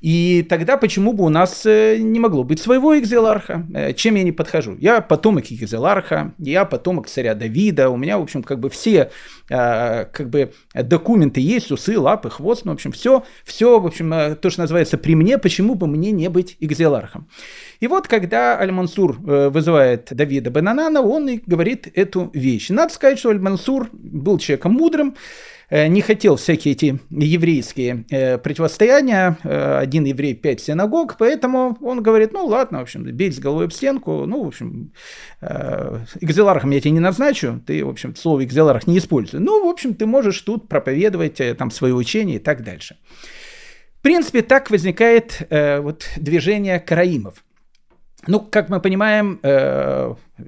И 0.00 0.46
тогда 0.48 0.78
почему 0.78 1.12
бы 1.12 1.24
у 1.24 1.28
нас 1.28 1.66
э, 1.66 1.98
не 1.98 2.18
могло 2.18 2.42
быть 2.42 2.60
своего 2.60 2.98
экзеларха? 2.98 3.66
Э, 3.74 3.92
чем 3.92 4.14
я 4.14 4.22
не 4.22 4.32
подхожу? 4.32 4.76
Я 4.80 5.02
потомок 5.02 5.52
экзеларха, 5.52 6.32
я 6.38 6.64
потомок 6.64 7.06
царя 7.06 7.34
Давида, 7.34 7.90
у 7.90 7.98
меня, 7.98 8.18
в 8.18 8.22
общем, 8.22 8.42
как 8.42 8.60
бы 8.60 8.70
все 8.70 9.10
э, 9.50 10.04
как 10.06 10.30
бы 10.30 10.52
документы 10.74 11.40
есть, 11.40 11.70
усы, 11.70 11.98
лапы, 11.98 12.30
хвост, 12.30 12.64
ну, 12.64 12.72
в 12.72 12.74
общем, 12.74 12.92
все, 12.92 13.24
все, 13.44 13.78
в 13.78 13.86
общем, 13.86 14.36
то, 14.36 14.48
что 14.48 14.62
называется 14.62 14.96
при 14.96 15.14
мне, 15.14 15.36
почему 15.36 15.74
бы 15.74 15.86
мне 15.86 16.12
не 16.12 16.30
быть 16.30 16.56
экзелархом? 16.60 17.28
И 17.80 17.86
вот, 17.86 18.08
когда 18.08 18.58
Аль-Мансур 18.58 19.18
вызывает 19.20 20.08
Давида 20.10 20.50
Бенанана, 20.50 21.02
он 21.02 21.28
и 21.28 21.40
говорит 21.44 21.88
эту 21.94 22.30
вещь. 22.32 22.70
Надо 22.70 22.92
сказать, 22.92 23.18
что 23.18 23.30
Аль-Мансур 23.30 23.88
был 23.92 24.38
человеком 24.38 24.72
мудрым, 24.72 25.14
не 25.70 26.00
хотел 26.00 26.36
всякие 26.36 26.72
эти 26.72 26.98
еврейские 27.10 28.04
э, 28.10 28.38
противостояния, 28.38 29.38
э, 29.44 29.78
один 29.78 30.04
еврей, 30.04 30.34
пять 30.34 30.60
синагог, 30.60 31.16
поэтому 31.16 31.78
он 31.80 32.02
говорит, 32.02 32.32
ну 32.32 32.46
ладно, 32.46 32.78
в 32.78 32.82
общем, 32.82 33.04
бей 33.04 33.30
с 33.30 33.38
головой 33.38 33.66
об 33.66 33.72
стенку, 33.72 34.26
ну, 34.26 34.44
в 34.44 34.48
общем, 34.48 34.92
экзелархом 36.20 36.70
я 36.70 36.80
тебя 36.80 36.90
не 36.90 37.00
назначу, 37.00 37.62
ты, 37.66 37.84
в 37.84 37.88
общем, 37.88 38.16
слово 38.16 38.44
экзеларх 38.44 38.86
не 38.86 38.98
используй. 38.98 39.40
Ну, 39.40 39.64
в 39.64 39.68
общем, 39.70 39.94
ты 39.94 40.06
можешь 40.06 40.40
тут 40.40 40.68
проповедовать 40.68 41.40
там 41.56 41.70
свое 41.70 41.94
учение 41.94 42.36
и 42.36 42.40
так 42.40 42.64
дальше. 42.64 42.96
В 43.98 44.02
принципе, 44.02 44.42
так 44.42 44.70
возникает 44.70 45.46
вот 45.50 46.08
движение 46.16 46.80
караимов. 46.80 47.44
Ну, 48.26 48.40
как 48.40 48.68
мы 48.68 48.80
понимаем, 48.80 49.38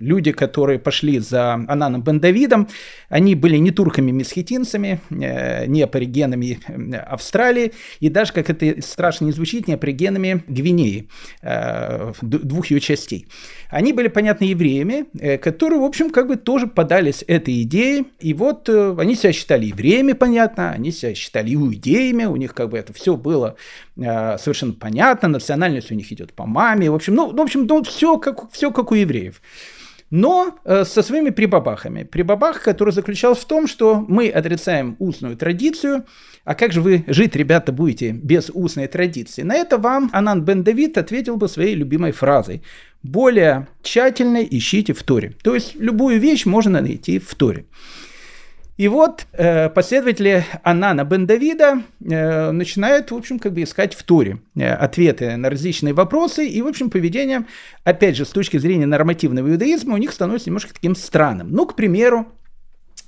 люди, 0.01 0.33
которые 0.33 0.79
пошли 0.79 1.19
за 1.19 1.55
Ананом 1.55 2.03
бен 2.03 2.21
Давидом, 2.21 2.69
они 3.09 3.35
были 3.35 3.57
не 3.57 3.71
турками-месхетинцами, 3.71 5.01
э, 5.11 5.67
не 5.67 5.83
аборигенами 5.83 6.59
э, 6.67 6.97
Австралии, 6.97 7.73
и 8.01 8.09
даже, 8.09 8.33
как 8.33 8.51
это 8.51 8.81
страшно 8.83 9.27
не 9.27 9.33
звучит, 9.33 9.69
не 9.69 9.75
аборигенами 9.75 10.43
Гвинеи, 10.47 11.09
э, 11.43 12.13
двух 12.23 12.71
ее 12.71 12.81
частей. 12.81 13.27
Они 13.69 13.93
были, 13.93 14.09
понятно, 14.09 14.45
евреями, 14.45 15.07
которые, 15.39 15.81
в 15.81 15.85
общем, 15.85 16.11
как 16.11 16.29
бы 16.29 16.37
тоже 16.37 16.67
подались 16.67 17.25
этой 17.27 17.63
идее, 17.63 18.05
и 18.21 18.35
вот 18.35 18.69
они 18.69 19.15
себя 19.15 19.33
считали 19.33 19.67
евреями, 19.67 20.13
понятно, 20.13 20.71
они 20.71 20.91
себя 20.91 21.15
считали 21.15 21.55
иудеями, 21.55 22.25
у 22.25 22.37
них 22.37 22.55
как 22.55 22.69
бы 22.71 22.79
это 22.79 22.93
все 22.93 23.17
было 23.17 23.57
совершенно 23.97 24.73
понятно, 24.73 25.29
национальность 25.29 25.91
у 25.91 25.95
них 25.95 26.13
идет 26.13 26.33
по 26.33 26.47
маме, 26.47 26.91
в 26.91 26.95
общем, 26.95 27.15
ну, 27.15 27.35
в 27.35 27.41
общем, 27.41 27.67
ну, 27.67 27.83
все 27.83 28.19
как, 28.19 28.51
все 28.53 28.71
как 28.71 28.93
у 28.93 28.95
евреев. 28.95 29.41
Но 30.13 30.59
э, 30.65 30.85
со 30.85 31.03
своими 31.03 31.31
прибабахами. 31.31 32.03
Прибабах, 32.03 32.63
который 32.63 32.93
заключался 32.93 33.41
в 33.41 33.45
том, 33.47 33.67
что 33.67 34.05
мы 34.07 34.29
отрицаем 34.29 34.95
устную 34.99 35.39
традицию, 35.39 36.05
а 36.45 36.55
как 36.55 36.73
же 36.73 36.83
вы 36.83 37.05
жить, 37.07 37.35
ребята, 37.35 37.73
будете 37.73 38.11
без 38.13 38.51
устной 38.53 38.89
традиции? 38.89 39.41
На 39.41 39.55
это 39.55 39.79
вам 39.79 40.11
Анан 40.13 40.43
Бен 40.43 40.63
Давид 40.65 40.99
ответил 40.99 41.39
бы 41.39 41.49
своей 41.49 41.75
любимой 41.75 42.13
фразой. 42.13 42.63
Более 43.03 43.69
тщательно 43.83 44.45
ищите 44.45 44.93
в 44.93 45.03
Торе. 45.03 45.35
То 45.43 45.55
есть 45.55 45.77
любую 45.77 46.21
вещь 46.21 46.45
можно 46.45 46.83
найти 46.83 47.19
в 47.19 47.35
Торе. 47.35 47.65
И 48.79 48.89
вот 48.89 49.27
э, 49.33 49.69
последователи 49.69 50.45
Анана 50.63 51.05
бен 51.05 51.27
Давида 51.27 51.83
э, 52.01 52.51
начинают, 52.53 53.11
в 53.11 53.15
общем, 53.15 53.39
как 53.39 53.53
бы 53.53 53.63
искать 53.63 53.95
в 53.95 54.03
Туре 54.03 54.39
э, 54.57 54.67
ответы 54.67 55.37
на 55.37 55.51
различные 55.51 55.93
вопросы, 55.93 56.47
и, 56.47 56.63
в 56.63 56.67
общем, 56.67 56.89
поведение, 56.89 57.45
опять 57.85 58.17
же, 58.17 58.25
с 58.25 58.31
точки 58.31 58.57
зрения 58.57 58.87
нормативного 58.87 59.51
иудаизма, 59.51 59.95
у 59.95 59.99
них 59.99 60.11
становится 60.13 60.49
немножко 60.49 60.73
таким 60.73 60.95
странным. 60.95 61.51
Ну, 61.51 61.67
к 61.67 61.77
примеру, 61.77 62.27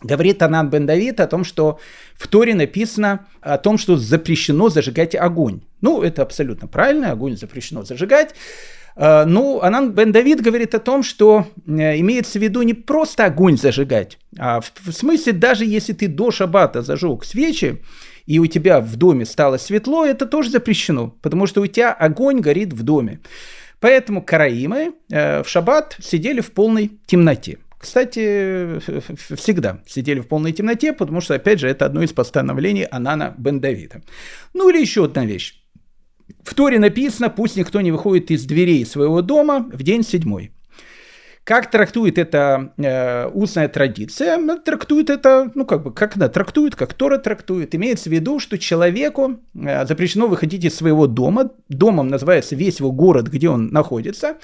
говорит 0.02 0.42
Анан 0.42 0.68
бен 0.68 0.84
Давид 0.84 1.18
о 1.20 1.26
том, 1.26 1.44
что 1.44 1.80
в 2.14 2.28
Торе 2.28 2.54
написано 2.54 3.26
о 3.40 3.56
том, 3.56 3.78
что 3.78 3.96
запрещено 3.96 4.68
зажигать 4.68 5.14
огонь. 5.14 5.62
Ну, 5.80 6.02
это 6.02 6.22
абсолютно 6.22 6.68
правильно, 6.68 7.10
огонь 7.10 7.38
запрещено 7.38 7.84
зажигать. 7.84 8.34
Э, 8.96 9.24
ну, 9.24 9.60
Анан 9.62 9.92
бен 9.92 10.12
Давид 10.12 10.40
говорит 10.40 10.74
о 10.74 10.80
том, 10.80 11.02
что 11.02 11.46
э, 11.66 11.98
имеется 12.00 12.38
в 12.38 12.42
виду 12.42 12.62
не 12.62 12.74
просто 12.74 13.26
огонь 13.26 13.56
зажигать, 13.56 14.18
а 14.38 14.60
в, 14.60 14.92
смысле 14.92 15.32
даже 15.32 15.64
если 15.64 15.92
ты 15.92 16.08
до 16.08 16.30
шабата 16.30 16.82
зажег 16.82 17.24
свечи, 17.24 17.82
и 18.26 18.38
у 18.38 18.46
тебя 18.46 18.80
в 18.80 18.96
доме 18.96 19.24
стало 19.24 19.58
светло, 19.58 20.04
это 20.06 20.26
тоже 20.26 20.50
запрещено, 20.50 21.14
потому 21.22 21.46
что 21.46 21.60
у 21.60 21.66
тебя 21.66 21.92
огонь 21.92 22.40
горит 22.40 22.72
в 22.72 22.82
доме. 22.82 23.20
Поэтому 23.80 24.22
караимы 24.22 24.94
э, 25.10 25.42
в 25.42 25.48
шаббат 25.48 25.96
сидели 26.00 26.40
в 26.40 26.52
полной 26.52 26.92
темноте. 27.06 27.58
Кстати, 27.78 28.78
всегда 29.36 29.82
сидели 29.86 30.20
в 30.20 30.26
полной 30.26 30.52
темноте, 30.52 30.94
потому 30.94 31.20
что, 31.20 31.34
опять 31.34 31.60
же, 31.60 31.68
это 31.68 31.84
одно 31.84 32.02
из 32.02 32.12
постановлений 32.12 32.86
Анана 32.90 33.34
бен 33.36 33.60
Давида. 33.60 34.00
Ну 34.54 34.70
или 34.70 34.80
еще 34.80 35.04
одна 35.04 35.26
вещь. 35.26 35.63
В 36.42 36.54
Торе 36.54 36.78
написано, 36.78 37.30
пусть 37.30 37.56
никто 37.56 37.80
не 37.80 37.92
выходит 37.92 38.30
из 38.30 38.44
дверей 38.44 38.84
своего 38.86 39.22
дома 39.22 39.68
в 39.72 39.82
день 39.82 40.02
седьмой. 40.02 40.52
Как 41.44 41.70
трактует 41.70 42.16
это 42.16 42.72
э, 42.78 43.28
устная 43.28 43.68
традиция? 43.68 44.40
Трактует 44.64 45.10
это, 45.10 45.52
ну 45.54 45.66
как 45.66 45.82
бы, 45.82 45.92
как 45.92 46.16
она 46.16 46.28
трактует, 46.28 46.74
как 46.74 46.94
Тора 46.94 47.18
трактует. 47.18 47.74
Имеется 47.74 48.08
в 48.08 48.12
виду, 48.12 48.40
что 48.40 48.58
человеку 48.58 49.40
э, 49.54 49.86
запрещено 49.86 50.26
выходить 50.26 50.64
из 50.64 50.74
своего 50.74 51.06
дома. 51.06 51.50
Домом 51.68 52.08
называется 52.08 52.56
весь 52.56 52.80
его 52.80 52.92
город, 52.92 53.26
где 53.26 53.50
он 53.50 53.68
находится 53.68 54.36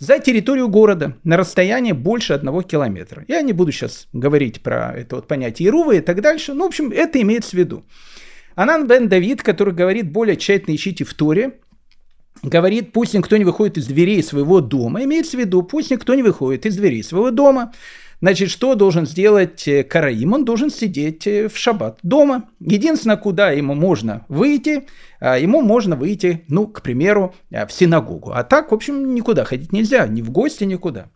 за 0.00 0.18
территорию 0.18 0.68
города 0.68 1.14
на 1.22 1.36
расстоянии 1.36 1.92
больше 1.92 2.32
одного 2.32 2.62
километра. 2.62 3.24
Я 3.28 3.42
не 3.42 3.52
буду 3.52 3.70
сейчас 3.70 4.08
говорить 4.12 4.60
про 4.60 4.92
это 4.96 5.16
вот 5.16 5.28
понятие 5.28 5.68
Ирува 5.68 5.92
и 5.92 6.00
так 6.00 6.20
дальше. 6.20 6.52
Ну, 6.52 6.64
в 6.64 6.68
общем, 6.68 6.90
это 6.90 7.20
имеется 7.22 7.50
в 7.50 7.54
виду. 7.54 7.84
Анан 8.60 8.86
бен 8.86 9.08
Давид, 9.08 9.42
который 9.42 9.72
говорит 9.72 10.12
более 10.12 10.36
тщательно 10.36 10.74
ищите 10.74 11.04
в 11.04 11.14
Торе, 11.14 11.60
говорит, 12.42 12.92
пусть 12.92 13.14
никто 13.14 13.38
не 13.38 13.44
выходит 13.46 13.78
из 13.78 13.86
дверей 13.86 14.22
своего 14.22 14.60
дома. 14.60 15.02
Имеется 15.02 15.38
в 15.38 15.40
виду, 15.40 15.62
пусть 15.62 15.90
никто 15.90 16.14
не 16.14 16.22
выходит 16.22 16.66
из 16.66 16.76
дверей 16.76 17.02
своего 17.02 17.30
дома. 17.30 17.72
Значит, 18.20 18.50
что 18.50 18.74
должен 18.74 19.06
сделать 19.06 19.66
э, 19.66 19.82
Караим? 19.82 20.34
Он 20.34 20.44
должен 20.44 20.68
сидеть 20.68 21.26
э, 21.26 21.48
в 21.48 21.56
шаббат 21.56 22.00
дома. 22.02 22.50
Единственное, 22.60 23.16
куда 23.16 23.50
ему 23.50 23.72
можно 23.72 24.26
выйти, 24.28 24.86
а, 25.20 25.38
ему 25.38 25.62
можно 25.62 25.96
выйти, 25.96 26.44
ну, 26.48 26.66
к 26.66 26.82
примеру, 26.82 27.34
э, 27.50 27.66
в 27.66 27.72
синагогу. 27.72 28.32
А 28.32 28.44
так, 28.44 28.72
в 28.72 28.74
общем, 28.74 29.14
никуда 29.14 29.44
ходить 29.46 29.72
нельзя, 29.72 30.06
ни 30.06 30.20
в 30.20 30.30
гости, 30.30 30.64
никуда. 30.64 31.06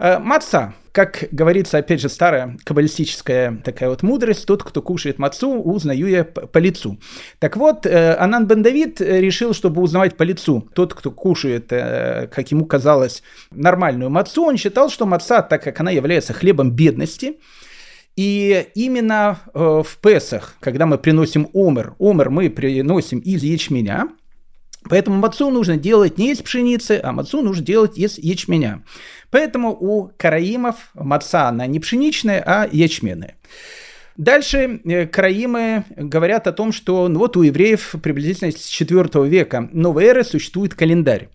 Маца 0.00 0.74
как 0.92 1.28
говорится, 1.30 1.78
опять 1.78 2.00
же, 2.00 2.08
старая 2.08 2.56
каббалистическая 2.64 3.60
такая 3.64 3.90
вот 3.90 4.02
мудрость, 4.02 4.46
тот, 4.46 4.62
кто 4.64 4.82
кушает 4.82 5.18
мацу, 5.18 5.60
узнаю 5.60 6.08
я 6.08 6.24
по 6.24 6.58
лицу. 6.58 6.98
Так 7.38 7.56
вот, 7.56 7.86
э, 7.86 8.14
Анан 8.14 8.46
бен 8.46 8.62
Давид 8.62 9.00
решил, 9.00 9.54
чтобы 9.54 9.82
узнавать 9.82 10.16
по 10.16 10.24
лицу 10.24 10.68
тот, 10.74 10.94
кто 10.94 11.10
кушает, 11.10 11.66
э, 11.70 12.28
как 12.32 12.50
ему 12.50 12.66
казалось, 12.66 13.22
нормальную 13.50 14.10
мацу, 14.10 14.44
он 14.44 14.56
считал, 14.56 14.90
что 14.90 15.06
маца, 15.06 15.42
так 15.42 15.62
как 15.62 15.78
она 15.80 15.90
является 15.90 16.32
хлебом 16.32 16.72
бедности, 16.72 17.38
и 18.16 18.66
именно 18.74 19.38
э, 19.54 19.82
в 19.86 19.96
Песах, 20.02 20.56
когда 20.60 20.86
мы 20.86 20.98
приносим 20.98 21.48
омер, 21.54 21.94
омер 21.98 22.30
мы 22.30 22.50
приносим 22.50 23.20
из 23.20 23.42
ячменя, 23.42 24.08
Поэтому 24.88 25.18
мацу 25.18 25.50
нужно 25.50 25.76
делать 25.76 26.16
не 26.16 26.32
из 26.32 26.38
пшеницы, 26.38 27.00
а 27.02 27.12
мацу 27.12 27.42
нужно 27.42 27.64
делать 27.64 27.98
из 27.98 28.18
ячменя. 28.18 28.82
Поэтому 29.30 29.70
у 29.70 30.10
караимов 30.16 30.90
маца 30.94 31.48
она 31.48 31.66
не 31.66 31.80
пшеничная, 31.80 32.42
а 32.44 32.68
ячменная. 32.70 33.36
Дальше 34.20 34.80
э, 34.84 35.06
караимы 35.06 35.84
говорят 35.96 36.46
о 36.46 36.52
том, 36.52 36.72
что 36.72 37.08
ну, 37.08 37.20
вот 37.20 37.38
у 37.38 37.42
евреев 37.42 37.94
приблизительно 38.02 38.50
с 38.50 38.66
4 38.66 39.26
века 39.26 39.70
новой 39.72 40.04
эры 40.04 40.24
существует 40.24 40.74
календарь. 40.74 41.28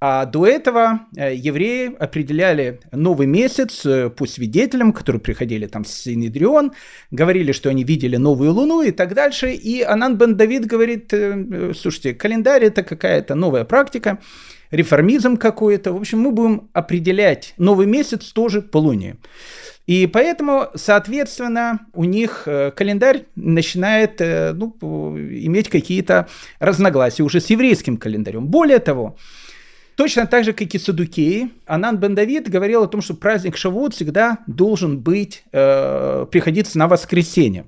А 0.00 0.24
до 0.24 0.46
этого 0.46 1.00
э, 1.16 1.34
евреи 1.34 1.94
определяли 1.98 2.80
новый 2.92 3.26
месяц 3.26 3.84
э, 3.84 4.08
по 4.08 4.26
свидетелям, 4.26 4.94
которые 4.94 5.20
приходили 5.20 5.66
там 5.66 5.84
с 5.84 5.92
Синедрион, 5.92 6.72
говорили, 7.10 7.52
что 7.52 7.68
они 7.68 7.84
видели 7.84 8.16
новую 8.16 8.52
луну 8.52 8.80
и 8.80 8.90
так 8.90 9.12
дальше. 9.12 9.52
И 9.52 9.82
Анан 9.82 10.16
бен 10.16 10.36
Давид 10.36 10.64
говорит, 10.64 11.12
слушайте, 11.76 12.14
календарь 12.14 12.64
это 12.64 12.82
какая-то 12.82 13.34
новая 13.34 13.64
практика, 13.64 14.18
реформизм 14.74 15.36
какой-то. 15.36 15.92
В 15.92 15.96
общем, 15.96 16.20
мы 16.20 16.32
будем 16.32 16.68
определять 16.72 17.54
новый 17.58 17.86
месяц 17.86 18.32
тоже 18.32 18.60
по 18.60 18.78
Луне. 18.78 19.16
И 19.86 20.06
поэтому, 20.06 20.68
соответственно, 20.74 21.80
у 21.92 22.04
них 22.04 22.44
э, 22.46 22.70
календарь 22.70 23.26
начинает 23.36 24.20
э, 24.20 24.52
ну, 24.54 24.74
иметь 24.80 25.68
какие-то 25.68 26.28
разногласия 26.58 27.22
уже 27.22 27.40
с 27.40 27.50
еврейским 27.50 27.98
календарем. 27.98 28.46
Более 28.46 28.78
того, 28.78 29.16
Точно 29.96 30.26
так 30.26 30.44
же, 30.44 30.52
как 30.52 30.74
и 30.74 30.78
Садукеи, 30.78 31.50
Анан 31.66 31.98
бен 31.98 32.16
Давид 32.16 32.50
говорил 32.50 32.82
о 32.82 32.88
том, 32.88 33.00
что 33.00 33.14
праздник 33.14 33.56
Шавуот 33.56 33.94
всегда 33.94 34.38
должен 34.48 34.98
быть, 34.98 35.44
э, 35.52 36.26
приходиться 36.32 36.78
на 36.78 36.88
воскресенье, 36.88 37.66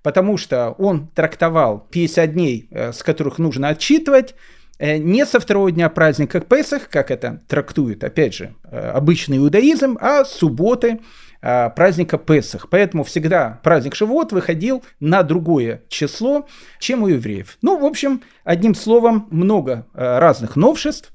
потому 0.00 0.36
что 0.36 0.70
он 0.78 1.08
трактовал 1.08 1.88
50 1.90 2.32
дней, 2.32 2.68
э, 2.70 2.92
с 2.92 3.02
которых 3.02 3.38
нужно 3.38 3.70
отчитывать, 3.70 4.36
не 4.80 5.24
со 5.24 5.40
второго 5.40 5.70
дня 5.70 5.88
праздника 5.88 6.40
Песах, 6.40 6.88
как 6.88 7.10
это 7.10 7.42
трактует, 7.48 8.02
опять 8.02 8.34
же, 8.34 8.54
э, 8.64 8.90
обычный 8.90 9.38
иудаизм, 9.38 9.96
а 10.00 10.24
с 10.24 10.32
субботы 10.32 11.00
э, 11.40 11.70
праздника 11.70 12.18
Песах. 12.18 12.68
Поэтому 12.70 13.04
всегда 13.04 13.60
праздник 13.62 13.94
Шивот 13.94 14.32
выходил 14.32 14.84
на 15.00 15.22
другое 15.22 15.82
число, 15.88 16.48
чем 16.80 17.02
у 17.04 17.08
евреев. 17.08 17.58
Ну, 17.62 17.78
в 17.78 17.84
общем, 17.84 18.22
одним 18.42 18.74
словом, 18.74 19.28
много 19.30 19.86
разных 19.94 20.56
новшеств. 20.56 21.12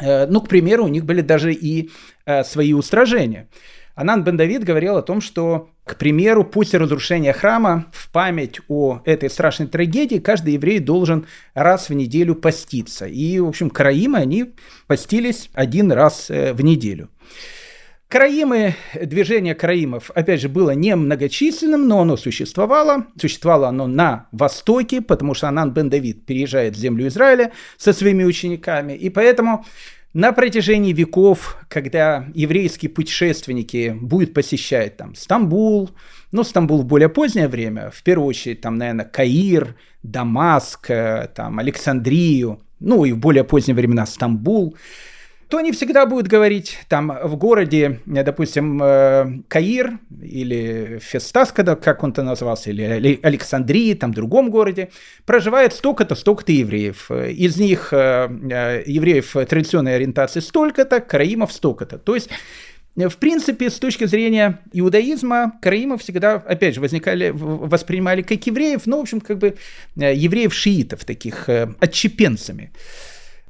Ну, 0.00 0.40
к 0.42 0.48
примеру, 0.48 0.84
у 0.84 0.88
них 0.88 1.06
были 1.06 1.22
даже 1.22 1.54
и 1.54 1.90
свои 2.44 2.74
устражения. 2.74 3.48
Анан 3.96 4.24
бен 4.24 4.36
Давид 4.36 4.62
говорил 4.62 4.98
о 4.98 5.02
том, 5.02 5.22
что, 5.22 5.70
к 5.84 5.96
примеру, 5.96 6.44
после 6.44 6.78
разрушения 6.78 7.32
храма 7.32 7.86
в 7.92 8.12
память 8.12 8.60
о 8.68 9.00
этой 9.06 9.30
страшной 9.30 9.68
трагедии 9.68 10.18
каждый 10.18 10.52
еврей 10.52 10.80
должен 10.80 11.26
раз 11.54 11.88
в 11.88 11.94
неделю 11.94 12.34
поститься. 12.34 13.06
И, 13.06 13.40
в 13.40 13.48
общем, 13.48 13.70
караимы, 13.70 14.18
они 14.18 14.52
постились 14.86 15.48
один 15.54 15.90
раз 15.92 16.30
э, 16.30 16.52
в 16.52 16.60
неделю. 16.60 17.08
Караимы, 18.08 18.76
движение 18.94 19.54
караимов, 19.54 20.10
опять 20.14 20.42
же, 20.42 20.50
было 20.50 20.72
не 20.72 20.94
многочисленным, 20.94 21.88
но 21.88 22.02
оно 22.02 22.18
существовало. 22.18 23.06
Существовало 23.18 23.68
оно 23.68 23.86
на 23.86 24.28
востоке, 24.30 25.00
потому 25.00 25.32
что 25.32 25.48
Анан 25.48 25.72
бен 25.72 25.88
Давид 25.88 26.26
переезжает 26.26 26.76
в 26.76 26.78
землю 26.78 27.08
Израиля 27.08 27.52
со 27.78 27.94
своими 27.94 28.24
учениками. 28.24 28.92
И 28.92 29.08
поэтому 29.08 29.64
на 30.16 30.32
протяжении 30.32 30.94
веков, 30.94 31.58
когда 31.68 32.24
еврейские 32.32 32.88
путешественники 32.90 33.94
будут 34.00 34.32
посещать 34.32 34.96
там 34.96 35.14
Стамбул, 35.14 35.90
ну, 36.32 36.42
Стамбул 36.42 36.80
в 36.80 36.86
более 36.86 37.10
позднее 37.10 37.48
время, 37.48 37.90
в 37.90 38.02
первую 38.02 38.28
очередь, 38.28 38.62
там, 38.62 38.78
наверное, 38.78 39.04
Каир, 39.04 39.76
Дамаск, 40.02 40.90
э, 40.90 41.28
там, 41.34 41.58
Александрию, 41.58 42.62
ну, 42.80 43.04
и 43.04 43.12
в 43.12 43.18
более 43.18 43.44
поздние 43.44 43.74
времена 43.74 44.06
Стамбул– 44.06 44.74
то 45.48 45.58
они 45.58 45.70
всегда 45.70 46.06
будут 46.06 46.26
говорить, 46.26 46.78
там 46.88 47.16
в 47.22 47.36
городе, 47.36 48.00
допустим, 48.04 48.82
э, 48.82 49.42
Каир 49.46 49.98
или 50.20 50.98
Фестас, 51.00 51.52
когда, 51.52 51.76
как 51.76 52.02
он-то 52.02 52.22
назывался, 52.22 52.70
или 52.70 53.20
Александрии, 53.22 53.94
там 53.94 54.12
в 54.12 54.14
другом 54.16 54.50
городе, 54.50 54.90
проживает 55.24 55.72
столько-то, 55.72 56.16
столько-то 56.16 56.50
евреев. 56.50 57.10
Из 57.10 57.56
них 57.58 57.92
э, 57.92 58.28
э, 58.50 58.82
евреев 58.86 59.36
традиционной 59.48 59.94
ориентации 59.94 60.40
столько-то, 60.40 61.00
караимов 61.00 61.52
столько-то. 61.52 61.98
То 61.98 62.14
есть 62.14 62.28
в 62.96 63.18
принципе, 63.18 63.68
с 63.68 63.78
точки 63.78 64.06
зрения 64.06 64.60
иудаизма, 64.72 65.52
караимов 65.60 66.00
всегда, 66.00 66.36
опять 66.36 66.74
же, 66.74 66.80
возникали, 66.80 67.30
воспринимали 67.30 68.22
как 68.22 68.46
евреев, 68.46 68.86
ну, 68.86 68.96
в 68.96 69.00
общем, 69.02 69.20
как 69.20 69.36
бы 69.36 69.56
евреев-шиитов, 69.96 71.04
таких 71.04 71.46
отчепенцами. 71.78 72.72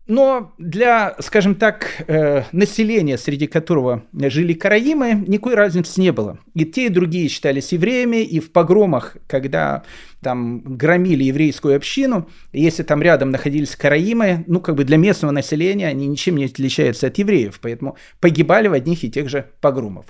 Но 0.06 0.54
для, 0.58 1.16
скажем 1.18 1.56
так, 1.56 2.04
э, 2.06 2.44
населения, 2.52 3.18
среди 3.18 3.48
которого 3.48 4.04
жили 4.12 4.52
караимы, 4.52 5.24
никакой 5.26 5.54
разницы 5.54 6.00
не 6.00 6.12
было. 6.12 6.38
И 6.54 6.64
те, 6.64 6.86
и 6.86 6.90
другие 6.90 7.28
считались 7.28 7.72
евреями, 7.72 8.22
и 8.22 8.38
в 8.38 8.52
погромах, 8.52 9.16
когда 9.26 9.82
там 10.22 10.60
громили 10.60 11.24
еврейскую 11.24 11.76
общину, 11.76 12.28
если 12.52 12.84
там 12.84 13.02
рядом 13.02 13.30
находились 13.30 13.74
караимы, 13.74 14.44
ну, 14.46 14.60
как 14.60 14.76
бы 14.76 14.84
для 14.84 14.96
местного 14.96 15.32
населения 15.32 15.88
они 15.88 16.06
ничем 16.06 16.36
не 16.36 16.44
отличаются 16.44 17.08
от 17.08 17.18
евреев, 17.18 17.58
поэтому 17.60 17.96
погибали 18.20 18.68
в 18.68 18.74
одних 18.74 19.02
и 19.02 19.10
тех 19.10 19.28
же 19.28 19.50
погромах. 19.60 20.06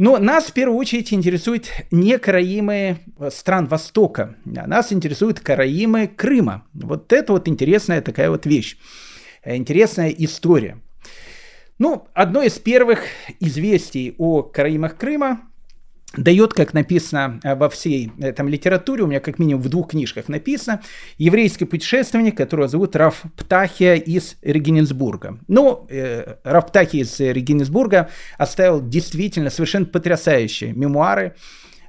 Но 0.00 0.16
нас 0.16 0.46
в 0.46 0.54
первую 0.54 0.78
очередь 0.78 1.12
интересуют 1.12 1.68
не 1.90 2.16
караимы 2.16 3.00
стран 3.28 3.66
Востока, 3.66 4.34
а 4.56 4.66
нас 4.66 4.94
интересуют 4.94 5.40
караимы 5.40 6.06
Крыма. 6.08 6.66
Вот 6.72 7.12
это 7.12 7.34
вот 7.34 7.46
интересная 7.48 8.00
такая 8.00 8.30
вот 8.30 8.46
вещь, 8.46 8.78
интересная 9.44 10.08
история. 10.08 10.78
Ну, 11.78 12.08
одно 12.14 12.40
из 12.40 12.58
первых 12.58 13.00
известий 13.40 14.14
о 14.16 14.42
караимах 14.42 14.96
Крыма 14.96 15.42
дает, 16.16 16.54
как 16.54 16.74
написано 16.74 17.40
э, 17.42 17.54
во 17.54 17.68
всей 17.68 18.12
этом 18.20 18.48
литературе, 18.48 19.04
у 19.04 19.06
меня 19.06 19.20
как 19.20 19.38
минимум 19.38 19.62
в 19.62 19.68
двух 19.68 19.90
книжках 19.90 20.28
написано, 20.28 20.82
еврейский 21.18 21.64
путешественник, 21.64 22.36
которого 22.36 22.68
зовут 22.68 22.96
Раф 22.96 23.22
Птахия 23.36 23.94
из 23.94 24.36
Регенсбурга. 24.42 25.38
Ну, 25.46 25.86
э, 25.88 26.36
Раф 26.42 26.66
Птахия 26.66 27.02
из 27.02 27.18
Регенсбурга 27.20 28.10
оставил 28.38 28.86
действительно 28.86 29.50
совершенно 29.50 29.86
потрясающие 29.86 30.72
мемуары 30.72 31.36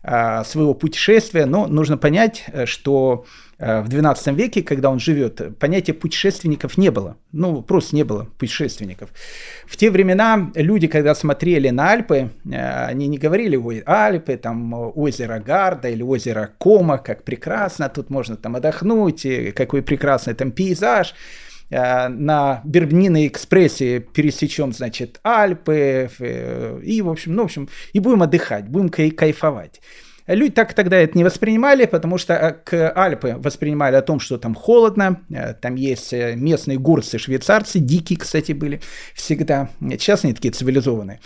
э, 0.03 0.43
своего 0.45 0.73
путешествия, 0.73 1.45
но 1.45 1.67
нужно 1.67 1.97
понять, 1.97 2.43
э, 2.47 2.65
что 2.65 3.25
в 3.62 3.89
XII 3.89 4.34
веке, 4.34 4.63
когда 4.63 4.89
он 4.89 5.00
живет, 5.00 5.58
понятия 5.60 5.93
путешественников 5.93 6.80
не 6.80 6.89
было. 6.89 7.17
Ну, 7.32 7.62
просто 7.62 7.95
не 7.95 8.04
было 8.04 8.28
путешественников. 8.39 9.12
В 9.67 9.78
те 9.78 9.91
времена 9.91 10.52
люди, 10.56 10.88
когда 10.88 11.13
смотрели 11.13 11.69
на 11.69 11.91
Альпы, 11.91 12.32
э, 12.43 12.86
они 12.88 13.08
не 13.08 13.19
говорили, 13.19 13.56
ой, 13.56 13.84
Альпы, 13.86 14.38
там 14.38 14.74
озеро 14.74 15.39
Гарда 15.39 15.89
или 15.89 16.02
озеро 16.02 16.50
Кома, 16.58 16.97
как 16.97 17.24
прекрасно, 17.24 17.88
тут 17.88 18.10
можно 18.10 18.36
там 18.36 18.56
отдохнуть, 18.56 19.28
какой 19.56 19.84
прекрасный 19.84 20.34
там 20.34 20.52
пейзаж 20.52 21.13
э, 21.69 22.08
на 22.08 22.62
Бербниной 22.63 23.28
экспрессе 23.28 24.00
пересечем, 24.00 24.74
значит, 24.74 25.19
Альпы, 25.24 26.10
и, 26.84 27.02
в 27.04 27.10
общем, 27.10 27.36
ну, 27.36 27.43
в 27.43 27.45
общем, 27.45 27.69
и 27.93 28.00
будем 28.00 28.24
отдыхать, 28.24 28.67
будем 28.67 28.89
кайфовать. 28.89 29.82
Люди 30.27 30.51
так 30.51 30.73
тогда 30.73 30.97
это 30.97 31.17
не 31.17 31.23
воспринимали, 31.23 31.86
потому 31.86 32.17
что 32.17 32.34
э, 32.34 32.53
к 32.53 32.91
Альпы 32.95 33.36
воспринимали 33.38 33.95
о 33.95 34.01
том, 34.01 34.19
что 34.19 34.38
там 34.38 34.55
холодно, 34.55 35.21
э, 35.29 35.53
там 35.53 35.75
есть 35.75 36.13
э, 36.13 36.36
местные 36.36 36.77
гурцы, 36.77 37.17
швейцарцы, 37.17 37.79
дикие, 37.79 38.19
кстати, 38.19 38.51
были 38.51 38.81
всегда. 39.13 39.69
Сейчас 39.79 40.23
они 40.23 40.34
такие 40.34 40.51
цивилизованные. 40.51 41.19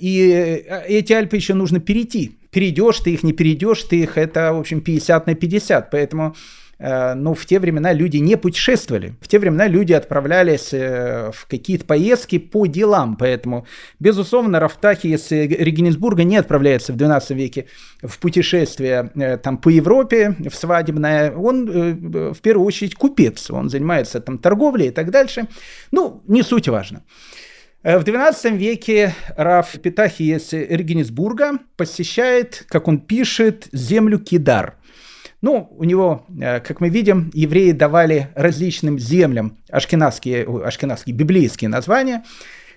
И 0.00 0.64
эти 0.86 1.12
Альпы 1.12 1.36
еще 1.36 1.54
нужно 1.54 1.80
перейти. 1.80 2.38
Перейдешь 2.50 3.00
ты 3.00 3.12
их, 3.12 3.22
не 3.22 3.32
перейдешь 3.32 3.82
ты 3.84 4.00
их, 4.00 4.16
это, 4.16 4.52
в 4.54 4.60
общем, 4.60 4.80
50 4.80 5.26
на 5.26 5.34
50. 5.34 5.90
Поэтому 5.90 6.34
Э, 6.78 7.14
но 7.14 7.34
в 7.34 7.44
те 7.46 7.58
времена 7.58 7.92
люди 7.92 8.18
не 8.18 8.36
путешествовали. 8.36 9.14
В 9.20 9.28
те 9.28 9.38
времена 9.38 9.66
люди 9.66 9.92
отправлялись 9.92 10.72
э, 10.72 11.30
в 11.32 11.46
какие-то 11.46 11.84
поездки 11.84 12.38
по 12.38 12.66
делам. 12.66 13.16
Поэтому, 13.16 13.66
безусловно, 13.98 14.60
Рафтахи 14.60 15.08
из 15.08 15.30
Регенсбурга 15.30 16.24
не 16.24 16.36
отправляется 16.36 16.92
в 16.92 16.96
XII 16.96 17.34
веке 17.34 17.66
в 18.02 18.18
путешествие 18.18 19.10
э, 19.14 19.36
там, 19.38 19.58
по 19.58 19.68
Европе, 19.68 20.36
в 20.48 20.54
свадебное. 20.54 21.32
Он 21.32 21.66
в 22.32 22.40
первую 22.40 22.66
очередь 22.66 22.94
купец. 22.94 23.50
Он 23.50 23.68
занимается 23.68 24.20
там 24.20 24.38
торговлей 24.38 24.88
и 24.88 24.90
так 24.90 25.10
дальше. 25.10 25.48
Ну, 25.90 26.22
не 26.26 26.42
суть 26.42 26.68
важно. 26.68 27.02
В 27.82 28.02
XII 28.02 28.56
веке 28.56 29.14
Раф 29.36 29.78
Питахи 29.80 30.22
из 30.22 30.52
Регенсбурга 30.52 31.58
посещает, 31.76 32.64
как 32.68 32.88
он 32.88 33.00
пишет, 33.00 33.68
землю 33.72 34.18
Кидар– 34.18 34.76
ну, 35.40 35.68
у 35.70 35.84
него, 35.84 36.26
э, 36.40 36.60
как 36.60 36.80
мы 36.80 36.88
видим, 36.88 37.30
евреи 37.32 37.72
давали 37.72 38.30
различным 38.34 38.98
землям 38.98 39.56
ашкенадские, 39.70 40.46
ашкенадские 40.64 41.14
библейские 41.14 41.68
названия. 41.68 42.24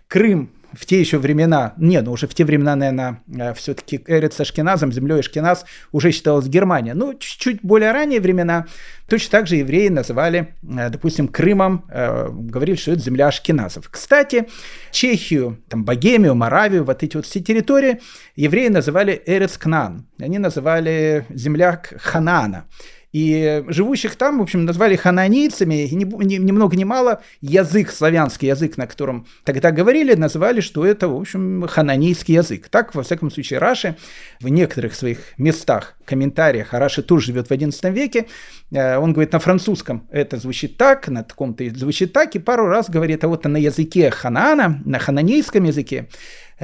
Крым 0.08 0.52
в 0.74 0.86
те 0.86 1.00
еще 1.00 1.18
времена, 1.18 1.74
не, 1.78 2.02
ну 2.02 2.12
уже 2.12 2.28
в 2.28 2.34
те 2.34 2.46
времена, 2.46 2.76
наверное, 2.76 3.22
э, 3.38 3.54
все-таки 3.54 4.02
Эрец 4.08 4.40
Ашкеназом, 4.40 4.92
землей 4.92 5.20
Ашкеназ 5.20 5.66
уже 5.92 6.12
считалась 6.12 6.48
Германия. 6.48 6.94
Но 6.94 7.14
чуть-чуть 7.14 7.62
более 7.62 7.92
ранние 7.92 8.22
времена 8.22 8.66
точно 9.08 9.32
так 9.32 9.48
же 9.48 9.58
евреи 9.58 9.90
называли, 9.90 10.56
э, 10.64 10.90
допустим, 10.90 11.28
Крымом, 11.28 11.86
э, 11.90 12.30
говорили, 12.32 12.78
что 12.78 12.92
это 12.92 13.02
земля 13.02 13.28
Ашкеназов. 13.28 13.90
Кстати, 13.90 14.48
Чехию, 14.92 15.60
там, 15.68 15.84
Богемию, 15.84 16.36
Моравию, 16.36 16.84
вот 16.84 17.04
эти 17.04 17.16
вот 17.16 17.26
все 17.26 17.40
территории 17.40 18.00
евреи 18.36 18.70
называли 18.70 19.22
Эрец 19.26 19.58
Кнан. 19.58 20.08
Они 20.20 20.40
называли 20.40 21.26
земля 21.30 21.82
Ханана. 21.98 22.66
И 23.12 23.64
живущих 23.68 24.16
там, 24.16 24.40
в 24.40 24.42
общем, 24.42 24.66
назвали 24.66 24.96
хананийцами, 24.96 25.86
и 25.86 25.96
ни, 25.96 26.06
ни, 26.24 26.36
ни 26.36 26.52
много 26.52 26.76
ни 26.78 26.84
мало 26.84 27.22
язык, 27.42 27.92
славянский 27.92 28.48
язык, 28.48 28.78
на 28.78 28.88
котором 28.88 29.28
тогда 29.44 29.72
говорили, 29.72 30.14
назвали, 30.14 30.62
что 30.62 30.86
это, 30.86 31.10
в 31.10 31.20
общем, 31.20 31.68
хананийский 31.68 32.36
язык. 32.36 32.70
Так, 32.70 32.96
во 32.96 33.04
всяком 33.04 33.30
случае, 33.30 33.60
Раши 33.60 33.98
в 34.40 34.48
некоторых 34.48 34.96
своих 34.96 35.20
местах, 35.38 35.96
комментариях, 36.06 36.74
а 36.74 36.80
Раши 36.80 37.04
тоже 37.04 37.28
живет 37.28 37.50
в 37.50 37.52
XI 37.52 37.92
веке, 37.92 38.28
э, 38.72 38.98
он 38.98 39.14
говорит 39.14 39.34
на 39.34 39.40
французском, 39.40 40.08
это 40.12 40.38
звучит 40.38 40.78
так, 40.78 41.08
на 41.08 41.24
таком-то 41.24 41.70
звучит 41.76 42.14
так, 42.14 42.36
и 42.36 42.40
пару 42.40 42.68
раз 42.68 42.90
говорит, 42.90 43.24
а 43.24 43.28
вот 43.28 43.44
на 43.46 43.58
языке 43.58 44.10
Ханаана, 44.10 44.82
на 44.86 45.00
хананейском 45.00 45.64
языке, 45.64 46.08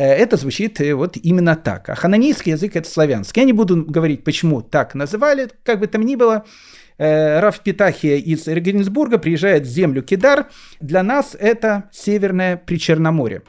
это 0.02 0.38
звучит 0.38 0.80
э, 0.80 0.94
вот 0.94 1.18
именно 1.18 1.56
так. 1.56 1.90
А 1.90 1.96
хананийский 1.96 2.52
язык– 2.52 2.76
это 2.76 2.88
славянский. 2.90 3.42
Я 3.42 3.46
не 3.46 3.54
буду 3.54 3.84
говорить, 3.84 4.24
почему 4.24 4.62
так 4.62 4.94
называли, 4.94 5.50
как 5.64 5.80
бы 5.80 5.88
там 5.88 6.04
ни 6.04 6.16
было. 6.16 6.46
Э, 7.00 7.40
Раф 7.40 7.62
Питахия 7.62 8.18
из 8.18 8.48
Регенсбурга 8.48 9.18
приезжает 9.18 9.64
в 9.64 9.70
землю 9.70 10.04
Кидар. 10.04 10.50
Для 10.80 11.02
нас 11.02 11.36
это 11.40 11.90
Северное 11.92 12.58
Причерноморье. 12.58 13.42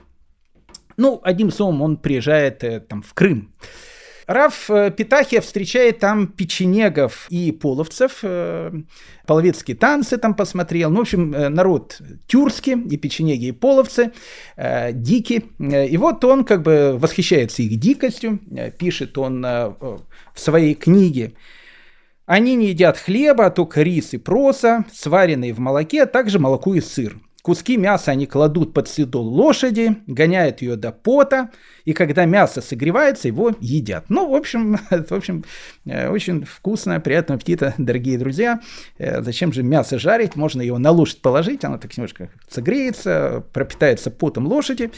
Ну, 0.96 1.20
одним 1.22 1.50
словом, 1.50 1.82
он 1.82 1.96
приезжает 1.98 2.88
там, 2.88 3.02
в 3.02 3.12
Крым. 3.12 3.54
Раф 4.28 4.70
э, 4.70 4.90
Питахия 4.90 5.40
встречает 5.40 6.00
там 6.00 6.26
печенегов 6.26 7.26
и 7.30 7.50
половцев, 7.50 8.18
э, 8.22 8.70
половецкие 9.26 9.74
танцы 9.74 10.18
там 10.18 10.34
посмотрел. 10.34 10.90
Ну, 10.90 10.98
в 10.98 11.00
общем, 11.00 11.34
э, 11.34 11.48
народ 11.48 11.98
тюркский, 12.26 12.74
и 12.74 12.98
печенеги, 12.98 13.46
и 13.46 13.52
половцы, 13.52 14.12
дики. 14.92 15.46
И 15.58 15.96
вот 15.96 16.22
он 16.26 16.44
как 16.44 16.62
бы 16.62 16.98
восхищается 16.98 17.62
их 17.62 17.80
дикостью, 17.80 18.38
пишет 18.78 19.16
он 19.16 19.42
в 19.42 20.04
своей 20.34 20.74
книге 20.74 21.34
они 22.26 22.56
не 22.56 22.68
едят 22.68 22.98
хлеба, 22.98 23.46
а 23.46 23.50
только 23.50 23.80
рис 23.80 24.12
и 24.12 24.18
проса, 24.18 24.84
сваренные 24.92 25.54
в 25.54 25.60
молоке, 25.60 26.02
а 26.02 26.06
также 26.06 26.38
молоко 26.38 26.74
и 26.74 26.80
сыр. 26.82 27.18
Куски 27.48 27.78
мяса 27.78 28.10
они 28.10 28.26
кладут 28.26 28.74
под 28.74 28.90
седол 28.90 29.26
лошади, 29.26 29.96
гоняют 30.06 30.60
ее 30.60 30.76
до 30.76 30.92
пота, 30.92 31.48
и 31.86 31.94
когда 31.94 32.26
мясо 32.26 32.60
согревается, 32.60 33.26
его 33.26 33.54
едят. 33.58 34.04
Ну, 34.10 34.28
в 34.28 34.34
общем, 34.34 34.76
в 34.90 35.12
общем 35.12 35.46
э, 35.86 36.10
очень 36.10 36.44
вкусно, 36.44 37.00
приятного 37.00 37.38
аппетита, 37.38 37.72
дорогие 37.78 38.18
друзья. 38.18 38.60
Э, 38.98 39.22
зачем 39.22 39.54
же 39.54 39.62
мясо 39.62 39.98
жарить? 39.98 40.36
Можно 40.36 40.60
его 40.60 40.76
на 40.76 40.90
лошадь 40.90 41.22
положить, 41.22 41.64
оно 41.64 41.78
так 41.78 41.96
немножко 41.96 42.28
согреется, 42.50 43.42
пропитается 43.54 44.10
потом 44.10 44.46
лошади. 44.46 44.90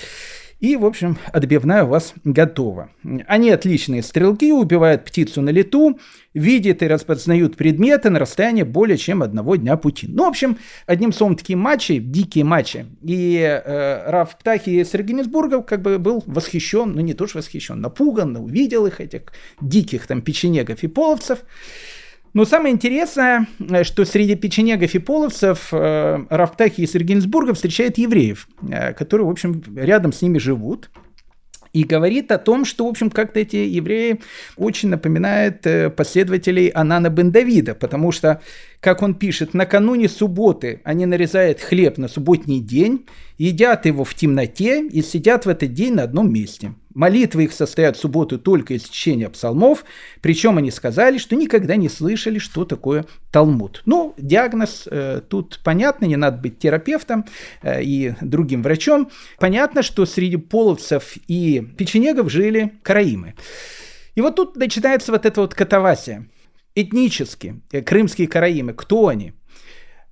И, 0.60 0.76
в 0.76 0.84
общем, 0.84 1.16
отбивная 1.32 1.84
у 1.84 1.88
вас 1.88 2.12
готова. 2.22 2.90
Они 3.26 3.50
отличные 3.50 4.02
стрелки, 4.02 4.52
убивают 4.52 5.06
птицу 5.06 5.40
на 5.40 5.48
лету, 5.48 5.98
видят 6.34 6.82
и 6.82 6.86
распознают 6.86 7.56
предметы 7.56 8.10
на 8.10 8.18
расстоянии 8.18 8.62
более 8.62 8.98
чем 8.98 9.22
одного 9.22 9.56
дня 9.56 9.76
пути. 9.78 10.06
Ну, 10.06 10.26
в 10.26 10.28
общем, 10.28 10.58
одним 10.86 11.14
словом, 11.14 11.36
такие 11.36 11.56
матчи, 11.56 11.98
дикие 11.98 12.44
матчи. 12.44 12.84
И 13.02 13.38
э, 13.40 14.10
Раф 14.10 14.36
Птахи 14.38 14.70
из 14.70 14.92
Регенсбурга 14.92 15.62
как 15.62 15.80
бы 15.80 15.98
был 15.98 16.22
восхищен, 16.26 16.92
ну 16.92 17.00
не 17.00 17.14
то 17.14 17.26
что 17.26 17.38
восхищен, 17.38 17.80
напуган, 17.80 18.36
увидел 18.36 18.86
их, 18.86 19.00
этих 19.00 19.32
диких 19.62 20.06
там 20.06 20.20
печенегов 20.20 20.82
и 20.82 20.88
половцев. 20.88 21.38
Но 22.32 22.44
самое 22.44 22.74
интересное, 22.74 23.46
э, 23.58 23.82
что 23.84 24.04
среди 24.04 24.36
печенегов 24.36 24.94
и 24.94 24.98
половцев 24.98 25.68
э, 25.72 26.24
Рафтахи 26.28 26.82
из 26.82 26.94
Регенсбурга 26.94 27.54
встречает 27.54 27.98
евреев, 27.98 28.48
э, 28.68 28.92
которые, 28.92 29.26
в 29.26 29.30
общем, 29.30 29.62
рядом 29.76 30.12
с 30.12 30.22
ними 30.22 30.38
живут. 30.38 30.90
И 31.72 31.84
говорит 31.84 32.32
о 32.32 32.38
том, 32.38 32.64
что, 32.64 32.84
в 32.84 32.88
общем, 32.88 33.10
как-то 33.10 33.38
эти 33.38 33.54
евреи 33.54 34.20
очень 34.56 34.88
напоминают 34.88 35.64
последователей 35.94 36.66
Анана 36.66 37.10
бен 37.10 37.30
Давида, 37.30 37.76
потому 37.76 38.10
что, 38.10 38.42
как 38.80 39.02
он 39.02 39.14
пишет, 39.14 39.54
накануне 39.54 40.08
субботы 40.08 40.80
они 40.82 41.06
нарезают 41.06 41.60
хлеб 41.60 41.96
на 41.96 42.08
субботний 42.08 42.58
день, 42.58 43.06
едят 43.38 43.86
его 43.86 44.02
в 44.02 44.14
темноте 44.14 44.84
и 44.84 45.00
сидят 45.00 45.46
в 45.46 45.48
этот 45.48 45.72
день 45.72 45.94
на 45.94 46.02
одном 46.02 46.32
месте. 46.32 46.74
Молитвы 46.94 47.44
их 47.44 47.52
состоят 47.52 47.96
в 47.96 48.00
субботу 48.00 48.38
только 48.38 48.74
из 48.74 48.88
чтения 48.88 49.28
псалмов, 49.28 49.84
причем 50.20 50.58
они 50.58 50.72
сказали, 50.72 51.18
что 51.18 51.36
никогда 51.36 51.76
не 51.76 51.88
слышали, 51.88 52.38
что 52.38 52.64
такое 52.64 53.06
Талмуд. 53.30 53.82
Ну, 53.86 54.14
диагноз 54.18 54.88
э, 54.90 55.20
тут 55.28 55.60
понятно, 55.62 56.06
не 56.06 56.16
надо 56.16 56.38
быть 56.38 56.58
терапевтом 56.58 57.26
э, 57.62 57.82
и 57.84 58.14
другим 58.20 58.64
врачом. 58.64 59.08
Понятно, 59.38 59.82
что 59.82 60.04
среди 60.04 60.36
половцев 60.36 61.16
и 61.28 61.60
печенегов 61.78 62.30
жили 62.30 62.72
караимы. 62.82 63.34
И 64.16 64.20
вот 64.20 64.34
тут 64.34 64.56
начинается 64.56 65.12
вот 65.12 65.26
эта 65.26 65.40
вот 65.40 65.54
катавасия. 65.54 66.26
Этнически, 66.74 67.62
э, 67.70 67.82
крымские 67.82 68.26
караимы, 68.26 68.72
кто 68.74 69.06
они? 69.06 69.34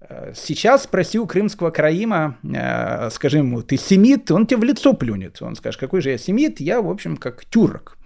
Э, 0.08 0.32
сейчас 0.34 0.84
спроси 0.84 1.18
у 1.18 1.26
крымского 1.26 1.70
караима, 1.70 2.38
э, 2.42 3.10
скажи 3.10 3.38
ему, 3.38 3.62
ты 3.62 3.76
семит, 3.76 4.30
он 4.30 4.46
тебе 4.46 4.60
в 4.60 4.64
лицо 4.64 4.94
плюнет. 4.94 5.40
Он 5.42 5.54
скажет, 5.54 5.80
какой 5.80 6.00
же 6.00 6.10
я 6.10 6.18
семит? 6.18 6.60
Я, 6.60 6.80
в 6.80 6.90
общем, 6.90 7.16
как 7.16 7.44
тюрок. 7.44 7.98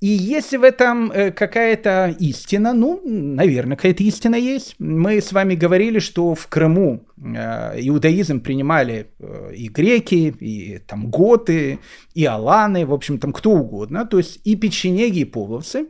И 0.00 0.06
если 0.06 0.58
в 0.58 0.62
этом 0.62 1.10
э, 1.10 1.32
какая-то 1.32 2.14
истина, 2.20 2.72
ну, 2.72 3.00
наверное, 3.04 3.76
какая-то 3.76 4.04
истина 4.04 4.36
есть. 4.36 4.76
Мы 4.78 5.20
с 5.20 5.32
вами 5.32 5.56
говорили, 5.56 5.98
что 5.98 6.34
в 6.34 6.46
Крыму 6.46 7.04
иудаизм 7.16 8.40
принимали 8.40 9.08
и 9.52 9.68
греки, 9.68 10.36
и 10.38 10.78
там 10.86 11.10
готы, 11.10 11.80
и 12.14 12.24
аланы, 12.24 12.86
в 12.86 12.92
общем, 12.92 13.18
там 13.18 13.32
кто 13.32 13.50
угодно, 13.50 14.06
то 14.06 14.18
есть 14.18 14.40
и 14.44 14.54
печенеги, 14.54 15.20
и 15.20 15.24
половцы. 15.24 15.88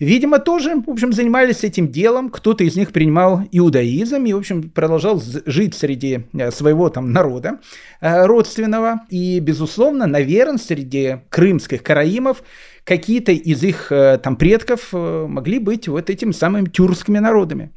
Видимо, 0.00 0.38
тоже, 0.38 0.76
в 0.76 0.88
общем, 0.88 1.12
занимались 1.12 1.62
этим 1.62 1.88
делом. 1.92 2.30
Кто-то 2.30 2.64
из 2.64 2.74
них 2.74 2.90
принимал 2.90 3.42
иудаизм 3.52 4.24
и, 4.24 4.32
в 4.32 4.38
общем, 4.38 4.70
продолжал 4.70 5.22
жить 5.44 5.74
среди 5.74 6.24
э, 6.32 6.50
своего 6.50 6.88
там 6.88 7.12
народа 7.12 7.60
э, 8.00 8.24
родственного. 8.24 9.02
И, 9.10 9.38
безусловно, 9.40 10.06
наверное, 10.06 10.56
среди 10.56 11.18
крымских 11.28 11.82
караимов 11.82 12.42
какие-то 12.84 13.32
из 13.32 13.62
их 13.62 13.92
э, 13.92 14.18
там 14.22 14.36
предков 14.36 14.88
могли 14.94 15.58
быть 15.58 15.86
вот 15.86 16.08
этими 16.08 16.32
самыми 16.32 16.70
тюркскими 16.70 17.18
народами. 17.18 17.70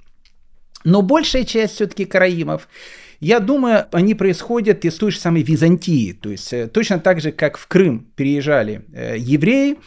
Но 0.85 1.01
большая 1.01 1.43
часть 1.43 1.75
все-таки 1.75 2.05
караимов 2.05 2.69
я 3.19 3.41
думаю, 3.41 3.85
они 3.91 4.15
происходят 4.15 4.85
из 4.85 4.95
той 4.95 5.11
же 5.11 5.19
самой 5.19 5.43
Византии. 5.43 6.13
То 6.13 6.29
есть 6.29 6.71
точно 6.71 6.99
так 6.99 7.19
же, 7.19 7.33
как 7.33 7.57
в 7.57 7.67
Крым 7.67 8.07
переезжали 8.15 8.85
евреи, 9.17 9.77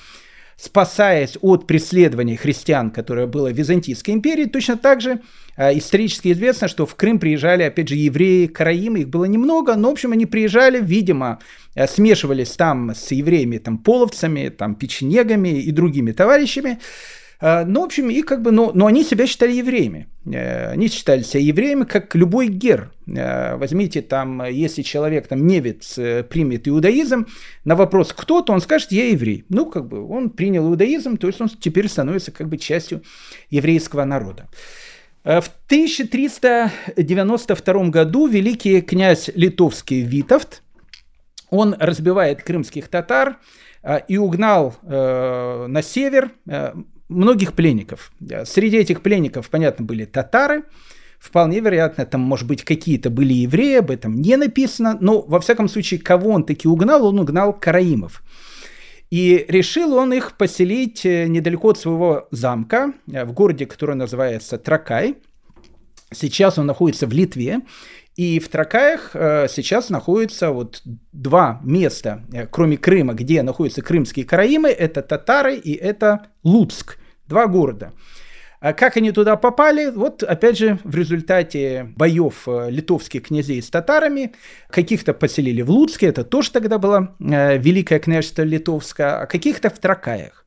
спасаясь 0.57 1.37
от 1.42 1.66
преследования 1.66 2.37
христиан, 2.37 2.90
которое 2.90 3.27
было 3.27 3.51
в 3.51 3.57
Византийской 3.57 4.14
империи, 4.14 4.47
точно 4.47 4.77
так 4.77 5.03
же 5.03 5.21
э, 5.57 5.77
исторически 5.77 6.33
известно, 6.33 6.66
что 6.66 6.87
в 6.87 6.95
Крым 6.95 7.19
приезжали, 7.19 7.62
опять 7.62 7.88
же, 7.88 7.95
евреи, 7.95 8.47
караимы, 8.47 9.01
их 9.01 9.09
было 9.09 9.27
немного, 9.27 9.77
но, 9.77 9.90
в 9.90 9.92
общем, 9.92 10.12
они 10.12 10.25
приезжали, 10.25 10.81
видимо, 10.81 11.40
э, 11.75 11.87
смешивались 11.87 12.51
там 12.53 12.95
с 12.95 13.11
евреями, 13.12 13.59
там, 13.59 13.77
половцами, 13.77 14.49
там, 14.49 14.75
печенегами 14.75 15.61
и 15.61 15.71
другими 15.71 16.12
товарищами, 16.12 16.73
а, 16.73 16.79
ну, 17.40 17.83
в 17.83 17.85
общем, 17.85 18.11
и 18.11 18.22
как 18.22 18.42
бы, 18.42 18.51
но, 18.51 18.72
но 18.72 18.87
они 18.87 19.05
себя 19.05 19.27
считали 19.27 19.53
евреями. 19.53 20.09
Э, 20.33 20.70
они 20.70 20.88
считали 20.88 21.22
себя 21.22 21.40
евреями, 21.40 21.85
как 21.85 22.14
любой 22.14 22.49
гер. 22.49 22.92
Э, 23.07 23.57
возьмите 23.57 24.01
там, 24.03 24.44
если 24.44 24.83
человек 24.83 25.29
там 25.29 25.46
невец 25.46 25.96
э, 25.99 26.25
примет 26.25 26.68
иудаизм, 26.68 27.27
на 27.64 27.75
вопрос 27.77 28.12
кто, 28.12 28.42
то 28.42 28.53
он 28.53 28.61
скажет, 28.61 28.92
я 28.92 29.09
еврей. 29.11 29.46
Ну, 29.49 29.64
как 29.66 29.88
бы 29.88 30.07
он 30.09 30.29
принял 30.31 30.68
иудаизм, 30.68 31.16
то 31.16 31.29
есть 31.29 31.40
он 31.40 31.49
теперь 31.49 31.88
становится 31.88 32.33
как 32.33 32.49
бы 32.49 32.59
частью 32.59 33.03
еврейского 33.51 34.05
народа. 34.05 34.49
В 35.25 35.51
1392 35.66 37.88
году 37.88 38.27
великий 38.29 38.81
князь 38.81 39.29
литовский 39.35 40.03
Витовт, 40.03 40.62
он 41.51 41.75
разбивает 41.81 42.44
крымских 42.44 42.87
татар 42.87 43.38
и 44.07 44.18
угнал 44.18 44.77
на 44.85 45.83
север 45.83 46.31
многих 47.09 47.53
пленников. 47.55 48.12
Среди 48.45 48.79
этих 48.79 49.03
пленников, 49.03 49.49
понятно, 49.51 49.85
были 49.85 50.05
татары, 50.05 50.64
Вполне 51.19 51.61
вероятно, 51.61 52.05
там, 52.05 52.21
может 52.21 52.47
быть, 52.47 52.62
какие-то 52.62 53.11
были 53.11 53.33
евреи, 53.33 53.79
об 53.79 53.90
этом 53.90 54.21
не 54.21 54.37
написано, 54.37 54.99
но, 55.01 55.23
во 55.23 55.40
всяком 55.40 55.69
случае, 55.69 55.99
кого 55.99 56.31
он 56.31 56.45
таки 56.45 56.69
угнал, 56.69 57.07
он 57.07 57.19
угнал 57.19 57.53
караимов. 57.53 58.23
И 59.11 59.45
решил 59.49 59.95
он 59.95 60.12
их 60.12 60.37
поселить 60.37 61.07
э, 61.07 61.27
недалеко 61.27 61.71
от 61.71 61.79
своего 61.79 62.29
замка, 62.33 62.92
э, 63.11 63.25
в 63.25 63.33
городе, 63.33 63.64
который 63.64 63.95
называется 63.95 64.59
Тракай. 64.59 65.16
Сейчас 66.12 66.59
он 66.59 66.66
находится 66.66 67.07
в 67.07 67.12
Литве. 67.12 67.61
И 68.16 68.40
в 68.40 68.48
Тракаях 68.48 69.11
э, 69.12 69.46
сейчас 69.48 69.90
находится 69.90 70.50
вот 70.50 70.81
два 71.12 71.61
места, 71.62 72.24
э, 72.33 72.46
кроме 72.46 72.79
Крыма, 72.79 73.12
где 73.12 73.42
находятся 73.42 73.83
крымские 73.83 74.24
караимы. 74.24 74.70
Это 74.70 75.02
татары 75.02 75.57
и 75.57 75.74
это 75.74 76.29
Луцк. 76.42 76.98
Два 77.26 77.46
города. 77.46 77.92
А 78.61 78.72
как 78.72 78.96
они 78.96 79.12
туда 79.12 79.37
попали? 79.37 79.90
Вот, 79.90 80.22
опять 80.22 80.57
же, 80.57 80.79
в 80.83 80.96
результате 80.96 81.92
боев 81.94 82.48
э, 82.48 82.70
литовских 82.70 83.24
князей 83.24 83.61
с 83.61 83.68
татарами, 83.68 84.33
каких-то 84.70 85.12
поселили 85.12 85.61
в 85.61 85.70
Луцке, 85.70 86.07
это 86.07 86.24
тоже 86.24 86.52
тогда 86.52 86.79
было 86.79 87.14
э, 87.20 87.59
Великое 87.59 87.98
княжество 87.98 88.42
Литовское, 88.42 89.20
а 89.20 89.26
каких-то 89.26 89.68
в 89.68 89.79
Тракаях. 89.79 90.45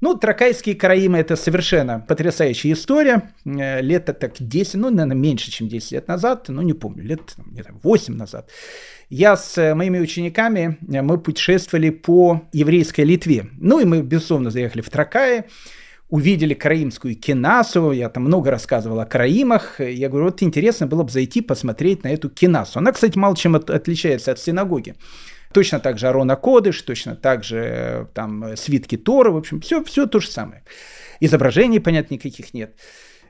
Ну, 0.00 0.14
Тракайские 0.14 0.74
караимы– 0.74 1.18
это 1.18 1.36
совершенно 1.36 2.04
потрясающая 2.06 2.72
история. 2.72 3.32
Э, 3.44 3.80
лет 3.80 4.04
так 4.04 4.34
10, 4.38 4.74
ну, 4.74 4.90
наверное, 4.90 5.16
меньше, 5.16 5.50
чем 5.50 5.68
10 5.68 5.92
лет 5.92 6.08
назад, 6.08 6.46
ну, 6.48 6.62
не 6.62 6.74
помню, 6.74 7.02
лет 7.02 7.34
не 7.46 7.62
знаю, 7.62 7.80
8 7.82 8.14
назад. 8.14 8.50
Я 9.08 9.36
с 9.36 9.56
э, 9.56 9.74
моими 9.74 9.98
учениками, 9.98 10.78
э, 10.86 11.00
мы 11.00 11.18
путешествовали 11.18 11.90
по 11.90 12.42
еврейской 12.52 13.02
Литве. 13.02 13.46
Ну, 13.58 13.80
и 13.80 13.84
мы, 13.84 14.02
безусловно, 14.02 14.50
заехали 14.50 14.82
в 14.82 14.90
Тракае, 14.90 15.46
увидели 16.10 16.52
караимскую 16.52 17.16
кинасу, 17.16 17.90
я 17.92 18.10
там 18.10 18.24
много 18.24 18.50
рассказывал 18.50 19.00
о 19.00 19.06
караимах, 19.06 19.80
я 19.80 20.08
говорю, 20.08 20.26
вот 20.26 20.42
интересно 20.42 20.86
было 20.86 21.04
бы 21.04 21.10
зайти 21.10 21.40
посмотреть 21.40 22.04
на 22.04 22.08
эту 22.08 22.28
кинасу. 22.28 22.78
Она, 22.78 22.92
кстати, 22.92 23.16
мало 23.16 23.34
чем 23.34 23.56
от, 23.56 23.70
отличается 23.70 24.32
от 24.32 24.38
синагоги. 24.38 24.94
Точно 25.56 25.80
так 25.80 25.98
же 25.98 26.08
Арона 26.08 26.36
Кодыш, 26.36 26.82
точно 26.82 27.16
так 27.16 27.42
же 27.42 27.56
э, 27.56 28.06
там 28.12 28.58
свитки 28.58 28.98
Тора, 28.98 29.30
в 29.30 29.38
общем, 29.38 29.62
все, 29.62 29.82
все 29.84 30.06
то 30.06 30.20
же 30.20 30.28
самое. 30.28 30.64
Изображений, 31.20 31.80
понятно, 31.80 32.12
никаких 32.12 32.52
нет. 32.52 32.74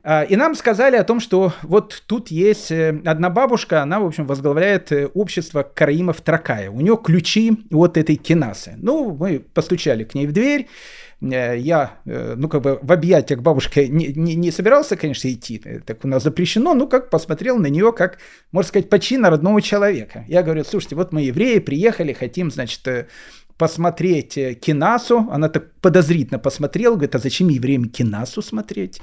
А, 0.03 0.25
и 0.25 0.35
нам 0.35 0.57
сказали 0.57 0.97
о 0.97 1.05
том, 1.05 1.21
что 1.21 1.53
вот 1.63 2.03
тут 2.09 2.33
есть 2.33 2.73
э, 2.73 3.01
одна 3.05 3.31
бабушка, 3.31 3.81
она, 3.81 4.01
в 4.01 4.07
общем, 4.07 4.27
возглавляет 4.27 4.91
э, 4.91 5.07
общество 5.07 5.63
караимов 5.63 6.21
Тракая. 6.21 6.69
У 6.69 6.81
нее 6.81 6.99
ключи 7.01 7.53
от 7.71 7.97
этой 7.97 8.17
кинасы. 8.17 8.75
Ну, 8.77 9.17
мы 9.17 9.39
постучали 9.39 10.03
к 10.03 10.17
ней 10.17 10.27
в 10.27 10.33
дверь, 10.33 10.67
Э, 10.67 11.06
я, 11.21 11.99
э, 12.05 12.35
ну, 12.37 12.49
как 12.49 12.63
бы 12.63 12.79
в 12.83 12.93
объятия 12.93 13.37
к 13.37 13.43
бабушке 13.43 13.89
не, 13.89 14.09
не, 14.09 14.35
не 14.35 14.51
собирался, 14.51 14.97
конечно, 14.97 15.33
идти, 15.33 15.61
э, 15.65 15.81
так 15.81 16.05
у 16.05 16.09
нас 16.09 16.23
запрещено, 16.23 16.75
ну, 16.75 16.87
как 16.87 17.09
посмотрел 17.11 17.59
на 17.59 17.69
нее, 17.69 17.93
как, 17.93 18.19
можно 18.53 18.69
сказать, 18.69 18.91
почина 18.91 19.31
родного 19.31 19.63
человека. 19.63 20.25
Я 20.29 20.43
говорю, 20.43 20.65
слушайте, 20.65 20.97
вот 20.97 21.13
мы 21.13 21.23
евреи, 21.23 21.59
приехали, 21.59 22.13
хотим, 22.13 22.51
значит, 22.51 23.09
посмотреть 23.57 24.35
кинасу. 24.61 25.27
Она 25.31 25.49
так 25.49 25.73
подозрительно 25.81 26.39
посмотрела, 26.39 26.95
говорит, 26.95 27.15
а 27.15 27.19
зачем 27.19 27.49
евреям 27.49 27.87
кинасу 27.87 28.43
смотреть? 28.43 29.01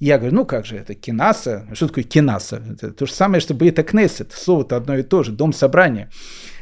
Я 0.00 0.18
говорю, 0.18 0.34
ну 0.34 0.44
как 0.44 0.66
же 0.66 0.76
это, 0.76 0.94
кинаса? 0.94 1.66
Что 1.72 1.86
такое 1.86 2.04
кинаса? 2.04 2.62
Это 2.70 2.90
то 2.90 3.06
же 3.06 3.12
самое, 3.12 3.40
что 3.40 3.56
это 3.64 3.82
кнессет. 3.82 4.32
Слово-то 4.32 4.76
одно 4.76 4.98
и 4.98 5.02
то 5.02 5.22
же, 5.22 5.32
дом 5.32 5.52
собрания 5.52 6.10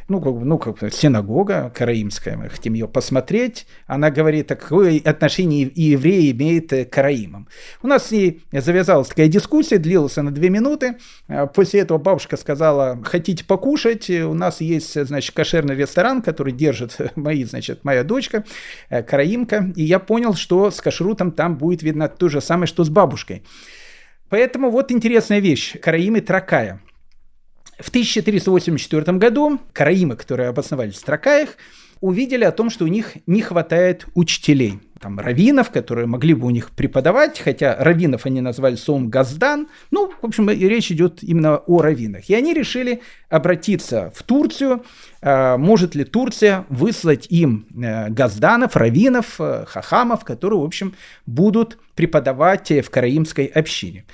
ну, 0.08 0.20
как, 0.20 0.34
ну, 0.34 0.58
как 0.58 0.92
синагога 0.92 1.72
караимская, 1.74 2.36
мы 2.36 2.48
хотим 2.48 2.74
ее 2.74 2.86
посмотреть. 2.86 3.66
Она 3.86 4.10
говорит, 4.10 4.52
а 4.52 4.56
какое 4.56 5.00
отношение 5.04 5.70
евреи 5.74 6.30
имеет 6.32 6.70
к 6.70 6.90
караимам. 6.90 7.48
У 7.82 7.86
нас 7.86 8.08
с 8.08 8.10
ней 8.10 8.42
завязалась 8.52 9.08
такая 9.08 9.28
дискуссия, 9.28 9.78
длилась 9.78 10.18
она 10.18 10.30
две 10.30 10.50
минуты. 10.50 10.96
А 11.28 11.46
после 11.46 11.80
этого 11.80 11.98
бабушка 11.98 12.36
сказала, 12.36 13.02
хотите 13.04 13.44
покушать? 13.44 14.10
У 14.10 14.34
нас 14.34 14.60
есть, 14.60 15.02
значит, 15.06 15.34
кошерный 15.34 15.74
ресторан, 15.74 16.20
который 16.22 16.52
держит 16.52 16.98
мои, 17.16 17.44
значит, 17.44 17.84
моя 17.84 18.04
дочка, 18.04 18.44
э, 18.90 19.02
караимка. 19.02 19.72
И 19.74 19.84
я 19.84 19.98
понял, 19.98 20.34
что 20.34 20.70
с 20.70 20.80
кашрутом 20.80 21.32
там 21.32 21.56
будет 21.56 21.82
видно 21.82 22.08
то 22.08 22.28
же 22.28 22.40
самое, 22.40 22.66
что 22.66 22.84
с 22.84 22.90
бабушкой. 22.90 23.42
Поэтому 24.28 24.70
вот 24.70 24.90
интересная 24.92 25.38
вещь. 25.38 25.78
Караимы 25.80 26.20
Тракая. 26.20 26.80
В 27.78 27.88
1384 27.88 29.18
году 29.18 29.60
караимы, 29.72 30.16
которые 30.16 30.48
обосновались 30.48 30.96
в 30.96 31.04
Тракаях, 31.04 31.56
увидели 32.00 32.44
о 32.44 32.52
том, 32.52 32.70
что 32.70 32.84
у 32.84 32.88
них 32.88 33.14
не 33.26 33.40
хватает 33.40 34.06
учителей. 34.14 34.80
Там 35.00 35.18
раввинов, 35.18 35.70
которые 35.70 36.06
могли 36.06 36.34
бы 36.34 36.46
у 36.46 36.50
них 36.50 36.70
преподавать, 36.70 37.40
хотя 37.40 37.76
раввинов 37.78 38.26
они 38.26 38.40
назвали 38.40 38.76
словом 38.76 39.08
«газдан». 39.08 39.68
Ну, 39.90 40.12
в 40.20 40.24
общем, 40.24 40.48
речь 40.50 40.92
идет 40.92 41.22
именно 41.22 41.58
о 41.58 41.80
раввинах. 41.80 42.28
И 42.28 42.34
они 42.34 42.54
решили 42.54 43.00
обратиться 43.28 44.12
в 44.14 44.22
Турцию. 44.22 44.84
А, 45.22 45.56
может 45.56 45.94
ли 45.94 46.04
Турция 46.04 46.66
выслать 46.68 47.26
им 47.30 47.66
э, 47.74 48.10
газданов, 48.10 48.76
раввинов, 48.76 49.36
э, 49.38 49.64
хахамов, 49.66 50.24
которые, 50.24 50.60
в 50.60 50.64
общем, 50.64 50.94
будут 51.26 51.78
преподавать 51.94 52.70
в 52.70 52.90
караимской 52.90 53.46
общине. 53.46 54.04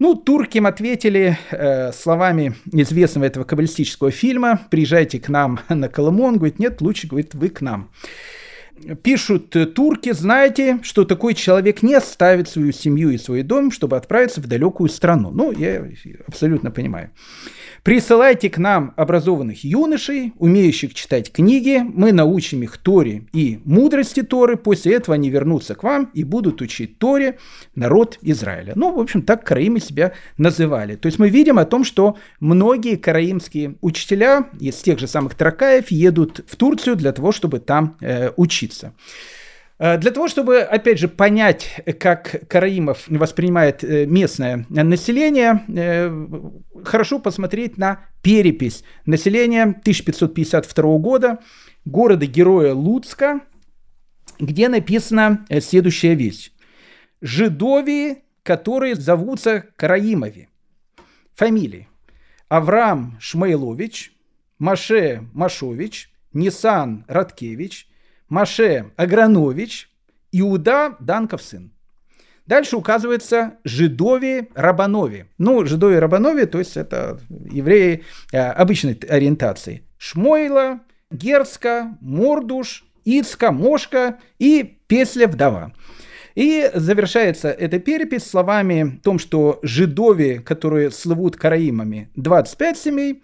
Ну, 0.00 0.14
турки 0.14 0.56
им 0.56 0.66
ответили 0.66 1.38
э, 1.50 1.92
словами 1.92 2.54
известного 2.72 3.26
этого 3.26 3.44
каббалистического 3.44 4.10
фильма 4.10 4.58
«Приезжайте 4.70 5.20
к 5.20 5.28
нам 5.28 5.60
на 5.68 5.90
Колыму». 5.90 6.24
Он 6.24 6.36
говорит, 6.38 6.58
нет, 6.58 6.80
лучше, 6.80 7.06
говорит, 7.06 7.34
вы 7.34 7.50
к 7.50 7.60
нам 7.60 7.90
пишут 9.02 9.54
э, 9.56 9.66
турки, 9.66 10.12
знаете, 10.12 10.80
что 10.82 11.04
такой 11.04 11.34
человек 11.34 11.82
не 11.82 11.94
оставит 11.94 12.48
свою 12.48 12.72
семью 12.72 13.10
и 13.10 13.18
свой 13.18 13.42
дом, 13.42 13.70
чтобы 13.70 13.98
отправиться 13.98 14.40
в 14.40 14.46
далекую 14.46 14.88
страну. 14.88 15.30
Ну, 15.30 15.52
я 15.52 15.86
абсолютно 16.26 16.70
понимаю. 16.70 17.10
Присылайте 17.82 18.50
к 18.50 18.58
нам 18.58 18.92
образованных 18.96 19.64
юношей, 19.64 20.34
умеющих 20.38 20.92
читать 20.92 21.32
книги, 21.32 21.82
мы 21.82 22.12
научим 22.12 22.62
их 22.62 22.76
Торе 22.76 23.24
и 23.32 23.60
мудрости 23.64 24.22
Торы, 24.22 24.56
после 24.56 24.96
этого 24.96 25.14
они 25.14 25.30
вернутся 25.30 25.74
к 25.74 25.82
вам 25.82 26.10
и 26.12 26.22
будут 26.22 26.60
учить 26.60 26.98
Торе 26.98 27.38
народ 27.74 28.18
Израиля. 28.20 28.74
Ну, 28.76 28.94
в 28.94 29.00
общем, 29.00 29.22
так 29.22 29.44
караимы 29.44 29.80
себя 29.80 30.12
называли. 30.36 30.96
То 30.96 31.06
есть 31.06 31.18
мы 31.18 31.30
видим 31.30 31.58
о 31.58 31.64
том, 31.64 31.84
что 31.84 32.18
многие 32.38 32.96
караимские 32.96 33.76
учителя 33.80 34.50
из 34.60 34.76
тех 34.76 34.98
же 34.98 35.06
самых 35.06 35.34
Таракаев 35.34 35.90
едут 35.90 36.44
в 36.46 36.56
Турцию 36.56 36.96
для 36.96 37.12
того, 37.12 37.32
чтобы 37.32 37.60
там 37.60 37.96
э, 38.00 38.30
учиться. 38.36 38.92
Э, 39.80 39.96
для 39.96 40.10
того, 40.10 40.28
чтобы, 40.28 40.60
опять 40.60 40.98
же, 40.98 41.08
понять, 41.08 41.80
как 41.98 42.46
Караимов 42.48 43.04
воспринимает 43.08 43.82
э, 43.82 44.04
местное 44.04 44.66
население, 44.68 45.64
э, 45.68 46.28
хорошо 46.84 47.18
посмотреть 47.18 47.78
на 47.78 48.00
перепись 48.22 48.84
населения 49.06 49.62
1552 49.62 50.98
года 50.98 51.38
города-героя 51.86 52.74
Луцка, 52.74 53.40
где 54.38 54.68
написана 54.68 55.46
следующая 55.60 56.14
вещь. 56.14 56.52
Жидовии, 57.22 58.18
которые 58.42 58.94
зовутся 58.94 59.64
Караимови. 59.76 60.50
Фамилии. 61.34 61.88
Авраам 62.48 63.16
Шмайлович, 63.18 64.12
Маше 64.58 65.22
Машович, 65.32 66.12
Нисан 66.34 67.06
Радкевич, 67.08 67.89
Маше 68.30 68.92
Агранович, 68.96 69.90
Иуда 70.32 70.96
Данков 71.00 71.42
сын. 71.42 71.72
Дальше 72.46 72.76
указывается 72.76 73.58
Жидови 73.64 74.48
Рабанови. 74.54 75.26
Ну, 75.38 75.66
Жидови 75.66 75.96
Рабанови, 75.96 76.46
то 76.46 76.58
есть 76.58 76.76
это 76.76 77.20
евреи 77.28 78.04
э, 78.32 78.38
обычной 78.38 78.98
ориентации. 79.08 79.82
Шмойла, 79.98 80.80
Герска, 81.10 81.96
Мордуш, 82.00 82.84
Ицка, 83.04 83.52
Мошка 83.52 84.18
и 84.38 84.78
Песля 84.86 85.28
вдова. 85.28 85.72
И 86.34 86.70
завершается 86.74 87.50
эта 87.50 87.78
перепись 87.78 88.24
словами 88.24 88.96
о 88.98 89.02
том, 89.02 89.18
что 89.18 89.58
жидови, 89.62 90.40
которые 90.44 90.90
слывут 90.90 91.36
караимами, 91.36 92.10
25 92.16 92.78
семей, 92.78 93.22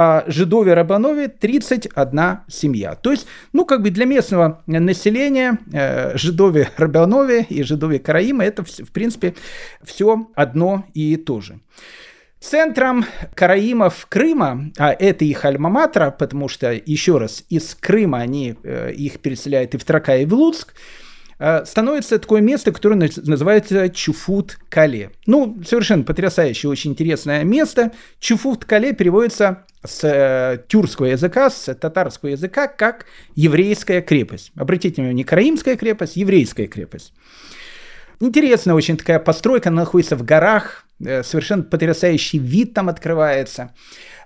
а 0.00 0.22
Жидове 0.28 0.74
Рабанове 0.74 1.26
31 1.26 2.20
семья. 2.46 2.94
То 2.94 3.10
есть, 3.10 3.26
ну, 3.52 3.64
как 3.64 3.82
бы 3.82 3.90
для 3.90 4.04
местного 4.04 4.62
населения 4.68 5.58
э, 5.72 6.16
Жидове 6.16 6.70
Рабанове 6.76 7.44
и 7.48 7.64
Жидове 7.64 7.98
Караима 7.98 8.44
это, 8.44 8.62
в 8.62 8.92
принципе, 8.92 9.34
все 9.82 10.28
одно 10.36 10.84
и 10.94 11.16
то 11.16 11.40
же. 11.40 11.58
Центром 12.38 13.06
караимов 13.34 14.06
Крыма, 14.08 14.70
а 14.78 14.92
это 14.92 15.24
их 15.24 15.44
альма-матра, 15.44 16.12
потому 16.16 16.48
что, 16.48 16.72
еще 16.72 17.18
раз, 17.18 17.44
из 17.48 17.74
Крыма 17.74 18.18
они 18.18 18.54
э, 18.62 18.92
их 18.92 19.18
переселяют 19.18 19.74
и 19.74 19.78
в 19.78 19.84
Трака, 19.84 20.16
и 20.16 20.26
в 20.26 20.32
Луцк, 20.32 20.74
становится 21.38 22.18
такое 22.18 22.40
место, 22.40 22.72
которое 22.72 22.96
называется 22.96 23.88
Чуфут-Кале. 23.88 25.10
Ну, 25.26 25.58
совершенно 25.64 26.02
потрясающее, 26.02 26.68
очень 26.68 26.92
интересное 26.92 27.44
место. 27.44 27.92
Чуфут-Кале 28.20 28.92
переводится 28.92 29.64
с 29.84 30.02
э, 30.02 30.62
тюркского 30.66 31.06
языка, 31.06 31.50
с 31.50 31.72
татарского 31.74 32.30
языка, 32.30 32.66
как 32.66 33.06
еврейская 33.34 34.02
крепость. 34.02 34.50
Обратите 34.56 34.96
внимание, 34.96 35.14
не 35.14 35.24
караимская 35.24 35.76
крепость, 35.76 36.16
еврейская 36.16 36.66
крепость. 36.66 37.12
Интересная 38.20 38.74
очень 38.74 38.96
такая 38.96 39.20
постройка, 39.20 39.68
она 39.68 39.82
находится 39.82 40.16
в 40.16 40.24
горах, 40.24 40.84
э, 41.04 41.22
совершенно 41.22 41.62
потрясающий 41.62 42.38
вид 42.38 42.74
там 42.74 42.88
открывается. 42.88 43.74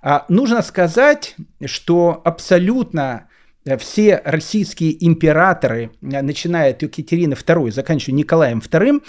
А, 0.00 0.24
нужно 0.28 0.62
сказать, 0.62 1.36
что 1.66 2.22
абсолютно 2.24 3.26
Э, 3.26 3.31
все 3.78 4.20
российские 4.24 5.04
императоры, 5.04 5.90
э, 6.00 6.22
начиная 6.22 6.70
от 6.70 6.82
Екатерины 6.82 7.34
II, 7.34 7.70
заканчивая 7.70 8.16
Николаем 8.16 8.58
II, 8.58 9.02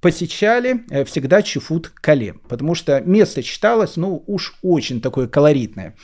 посещали 0.00 0.84
э, 0.90 1.04
всегда 1.04 1.40
Чуфут-Кале, 1.40 2.34
потому 2.48 2.74
что 2.74 3.00
место 3.00 3.42
считалось, 3.42 3.96
ну, 3.96 4.22
уж 4.26 4.56
очень 4.62 5.00
такое 5.00 5.28
колоритное. 5.28 5.94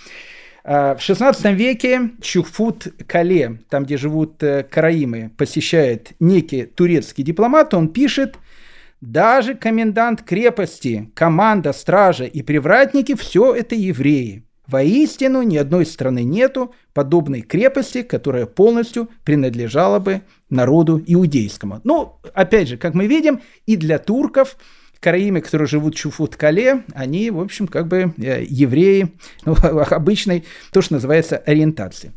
В 0.64 0.98
XVI 0.98 1.54
веке 1.54 2.10
Чуфут-Кале, 2.20 3.58
там, 3.70 3.84
где 3.84 3.96
живут 3.96 4.42
караимы, 4.68 5.30
посещает 5.38 6.14
некий 6.18 6.64
турецкий 6.64 7.22
дипломат, 7.22 7.72
он 7.72 7.92
пишет, 7.92 8.34
даже 9.00 9.54
комендант 9.54 10.22
крепости, 10.22 11.10
команда, 11.14 11.72
стража 11.72 12.24
и 12.24 12.42
привратники– 12.42 13.14
все 13.16 13.54
это 13.54 13.74
евреи. 13.74 14.45
Воистину, 14.66 15.42
ни 15.42 15.56
одной 15.56 15.86
страны 15.86 16.24
нету 16.24 16.74
подобной 16.92 17.42
крепости, 17.42 18.02
которая 18.02 18.46
полностью 18.46 19.08
принадлежала 19.24 19.98
бы 19.98 20.22
народу 20.50 21.02
иудейскому. 21.06 21.80
Ну, 21.84 22.18
опять 22.34 22.68
же, 22.68 22.76
как 22.76 22.94
мы 22.94 23.06
видим, 23.06 23.40
и 23.66 23.76
для 23.76 23.98
турков 23.98 24.56
караимы, 25.00 25.40
которые 25.40 25.68
живут 25.68 25.94
в 25.94 25.98
Чуфут-Кале, 25.98 26.82
они, 26.94 27.30
в 27.30 27.40
общем, 27.40 27.68
как 27.68 27.86
бы 27.86 28.12
э, 28.18 28.44
евреи 28.48 29.12
ну, 29.44 29.54
обычной, 29.54 30.44
то, 30.72 30.82
что 30.82 30.94
называется, 30.94 31.36
ориентации. 31.36 32.12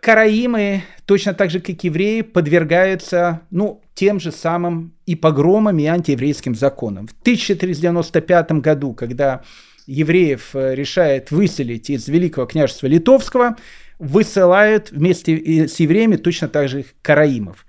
Караимы, 0.00 0.82
точно 1.04 1.34
так 1.34 1.50
же, 1.50 1.58
как 1.58 1.82
евреи, 1.82 2.20
подвергаются, 2.20 3.40
ну, 3.50 3.82
тем 3.94 4.20
же 4.20 4.30
самым 4.30 4.92
и 5.06 5.16
погромам, 5.16 5.78
и 5.78 5.86
антиеврейским 5.86 6.54
законам. 6.54 7.08
В 7.08 7.12
1395 7.22 8.52
году, 8.52 8.92
когда 8.92 9.42
евреев 9.86 10.50
э, 10.54 10.74
решает 10.74 11.30
выселить 11.30 11.90
из 11.90 12.08
Великого 12.08 12.46
княжества 12.46 12.86
Литовского, 12.86 13.56
высылают 13.98 14.90
вместе 14.90 15.68
с 15.68 15.78
евреями 15.80 16.16
точно 16.16 16.48
так 16.48 16.68
же 16.68 16.84
караимов. 17.02 17.66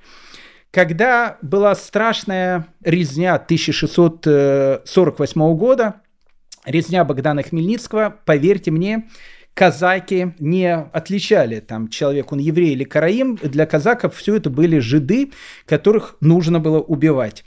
Когда 0.72 1.38
была 1.42 1.76
страшная 1.76 2.68
резня 2.84 3.36
1648 3.36 5.56
года, 5.56 6.02
резня 6.66 7.06
Богдана 7.06 7.44
Хмельницкого, 7.44 8.20
поверьте 8.26 8.72
мне, 8.72 9.08
казаки 9.54 10.34
не 10.40 10.76
отличали, 10.76 11.62
там, 11.62 11.88
человек 11.88 12.32
он 12.32 12.40
еврей 12.40 12.74
или 12.74 12.84
караим. 12.84 13.38
Для 13.38 13.66
казаков 13.66 14.16
все 14.16 14.36
это 14.36 14.52
были 14.52 14.78
жиды, 14.80 15.32
которых 15.66 16.18
нужно 16.22 16.60
было 16.60 16.80
убивать. 16.80 17.44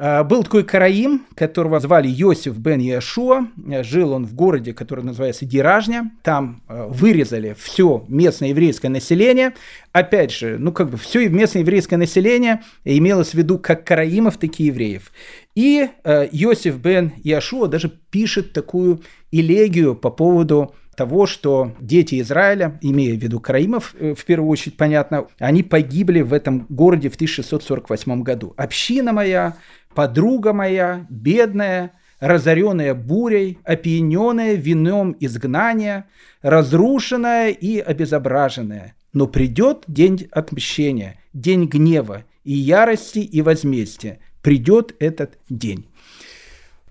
А, 0.00 0.22
был 0.22 0.44
такой 0.44 0.62
караим, 0.62 1.26
которого 1.34 1.80
звали 1.80 2.06
Йосиф 2.08 2.56
бен 2.56 2.78
Яшуа. 2.78 3.48
Жил 3.82 4.12
он 4.12 4.26
в 4.26 4.34
городе, 4.34 4.72
который 4.72 5.04
называется 5.04 5.44
Диражня. 5.44 6.12
Там 6.22 6.62
а, 6.68 6.86
вырезали 6.86 7.56
все 7.58 8.04
местное 8.08 8.50
еврейское 8.50 8.88
население. 8.88 9.54
Опять 9.92 10.32
же, 10.32 10.56
ну 10.58 10.70
как 10.70 10.90
бы 10.90 10.96
все 10.96 11.28
местное 11.28 11.62
еврейское 11.62 11.96
население 11.96 12.62
имелось 12.84 13.30
в 13.30 13.34
виду 13.34 13.58
как 13.58 13.84
караимов, 13.84 14.38
так 14.38 14.60
и 14.60 14.64
евреев. 14.64 15.10
И 15.56 15.88
э, 16.04 16.28
Йосиф 16.30 16.76
бен 16.76 17.12
Яшуа 17.24 17.66
даже 17.66 17.88
пишет 17.88 18.52
такую 18.52 19.02
элегию 19.32 19.96
по 19.96 20.10
поводу 20.10 20.72
того, 20.98 21.26
что 21.26 21.76
дети 21.80 22.20
Израиля, 22.20 22.78
имея 22.82 23.14
в 23.14 23.22
виду 23.22 23.38
Караимов, 23.38 23.94
э, 23.98 24.14
в 24.14 24.24
первую 24.24 24.50
очередь, 24.50 24.76
понятно, 24.76 25.28
они 25.38 25.62
погибли 25.62 26.22
в 26.22 26.32
этом 26.32 26.66
городе 26.68 27.08
в 27.08 27.14
1648 27.14 28.22
году. 28.22 28.52
«Община 28.56 29.12
моя, 29.12 29.56
подруга 29.98 30.52
моя, 30.52 31.08
бедная, 31.10 31.90
разоренная 32.20 32.94
бурей, 32.94 33.58
опьяненная 33.64 34.54
вином 34.54 35.16
изгнания, 35.18 36.06
разрушенная 36.40 37.50
и 37.50 37.80
обезображенная. 37.80 38.94
Но 39.12 39.26
придет 39.26 39.82
день 39.88 40.28
отмщения, 40.30 41.18
день 41.32 41.66
гнева 41.66 42.22
и 42.44 42.52
ярости 42.52 43.18
и 43.18 43.42
возмездия. 43.42 44.20
Придет 44.40 44.94
этот 45.00 45.36
день. 45.48 45.88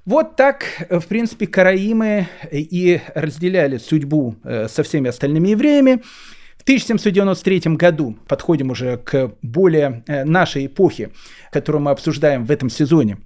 Вот 0.03 0.35
так, 0.35 0.65
в 0.89 1.07
принципе, 1.07 1.47
караимы 1.47 2.27
и 2.51 2.99
разделяли 3.15 3.77
судьбу 3.77 4.35
э, 4.43 4.67
со 4.67 4.83
всеми 4.83 5.07
остальными 5.07 5.47
евреями. 5.47 6.01
В 6.67 6.69
1793 6.69 7.77
году, 7.77 8.17
подходим 8.27 8.71
уже 8.71 8.97
к 8.97 9.31
более 9.41 10.03
э, 10.05 10.25
нашей 10.25 10.65
эпохе, 10.65 11.11
которую 11.49 11.81
мы 11.81 11.91
обсуждаем 11.91 12.43
в 12.43 12.51
этом 12.51 12.69
сезоне, 12.69 13.19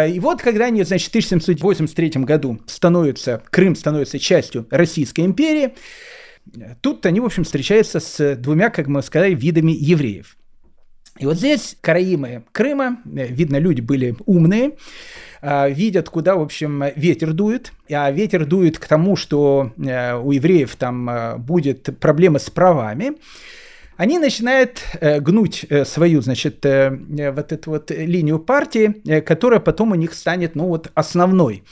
И 0.09 0.19
вот, 0.19 0.41
когда 0.41 0.65
они, 0.65 0.83
значит, 0.83 1.07
в 1.07 1.11
1783 1.11 2.09
году 2.25 2.59
становятся, 2.65 3.41
Крым 3.49 3.77
становится 3.77 4.19
частью 4.19 4.67
Российской 4.71 5.21
империи, 5.21 5.73
тут 6.81 7.05
они, 7.05 7.19
в 7.19 7.25
общем, 7.25 7.43
встречаются 7.43 7.99
с 7.99 8.35
двумя, 8.35 8.69
как 8.69 8.87
мы 8.87 9.01
сказали, 9.01 9.33
видами 9.33 9.71
евреев. 9.71 10.37
И 11.19 11.25
вот 11.25 11.37
здесь 11.37 11.77
караимы 11.81 12.43
Крыма, 12.51 12.97
видно, 13.05 13.57
люди 13.57 13.81
были 13.81 14.15
умные, 14.25 14.73
а, 15.45 15.69
видят, 15.69 16.09
куда, 16.09 16.35
в 16.35 16.41
общем, 16.41 16.83
ветер 16.95 17.33
дует, 17.33 17.71
а 17.91 18.09
ветер 18.09 18.45
дует 18.45 18.79
к 18.79 18.87
тому, 18.87 19.15
что 19.15 19.73
э, 19.77 20.15
у 20.15 20.31
евреев 20.31 20.75
там 20.77 21.09
э, 21.09 21.37
будет 21.37 21.99
проблема 21.99 22.39
с 22.39 22.49
правами, 22.49 23.13
они 23.97 24.19
начинают 24.19 24.81
э, 25.01 25.19
гнуть 25.19 25.65
свою, 25.85 26.21
значит, 26.21 26.65
вот 26.65 27.51
эту 27.51 27.69
вот 27.69 27.91
линию 27.91 28.39
партии, 28.39 29.19
которая 29.19 29.59
потом 29.59 29.91
у 29.91 29.95
них 29.95 30.13
станет, 30.13 30.55
ну 30.55 30.67
вот, 30.67 30.91
основной. 30.95 31.63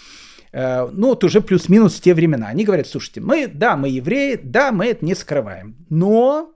Ну, 0.53 1.07
вот 1.07 1.23
уже 1.23 1.39
плюс-минус 1.39 2.01
те 2.01 2.13
времена. 2.13 2.47
Они 2.47 2.65
говорят, 2.65 2.85
слушайте, 2.85 3.21
мы, 3.21 3.47
да, 3.47 3.77
мы 3.77 3.87
евреи, 3.87 4.37
да, 4.43 4.73
мы 4.73 4.87
это 4.87 5.05
не 5.05 5.15
скрываем, 5.15 5.77
но 5.89 6.53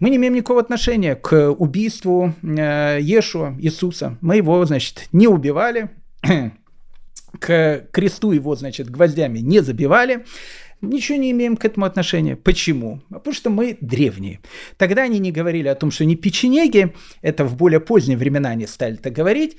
мы 0.00 0.10
не 0.10 0.16
имеем 0.16 0.34
никакого 0.34 0.60
отношения 0.60 1.14
к 1.14 1.50
убийству 1.50 2.34
э, 2.42 2.98
Ешуа, 3.00 3.54
Иисуса. 3.58 4.18
Мы 4.20 4.36
его, 4.36 4.64
значит, 4.64 5.08
не 5.12 5.28
убивали, 5.28 5.90
к 7.38 7.86
кресту 7.90 8.32
его, 8.32 8.54
значит, 8.56 8.90
гвоздями 8.90 9.38
не 9.38 9.60
забивали. 9.60 10.24
Ничего 10.80 11.18
не 11.18 11.30
имеем 11.30 11.56
к 11.56 11.64
этому 11.64 11.86
отношения. 11.86 12.36
Почему? 12.36 13.00
Потому 13.08 13.34
что 13.34 13.50
мы 13.50 13.78
древние. 13.80 14.40
Тогда 14.76 15.02
они 15.02 15.18
не 15.18 15.32
говорили 15.32 15.68
о 15.68 15.74
том, 15.74 15.90
что 15.90 16.04
они 16.04 16.16
печенеги, 16.16 16.94
это 17.22 17.44
в 17.44 17.56
более 17.56 17.80
поздние 17.80 18.18
времена 18.18 18.50
они 18.50 18.66
стали 18.66 18.96
так 18.96 19.12
говорить. 19.12 19.56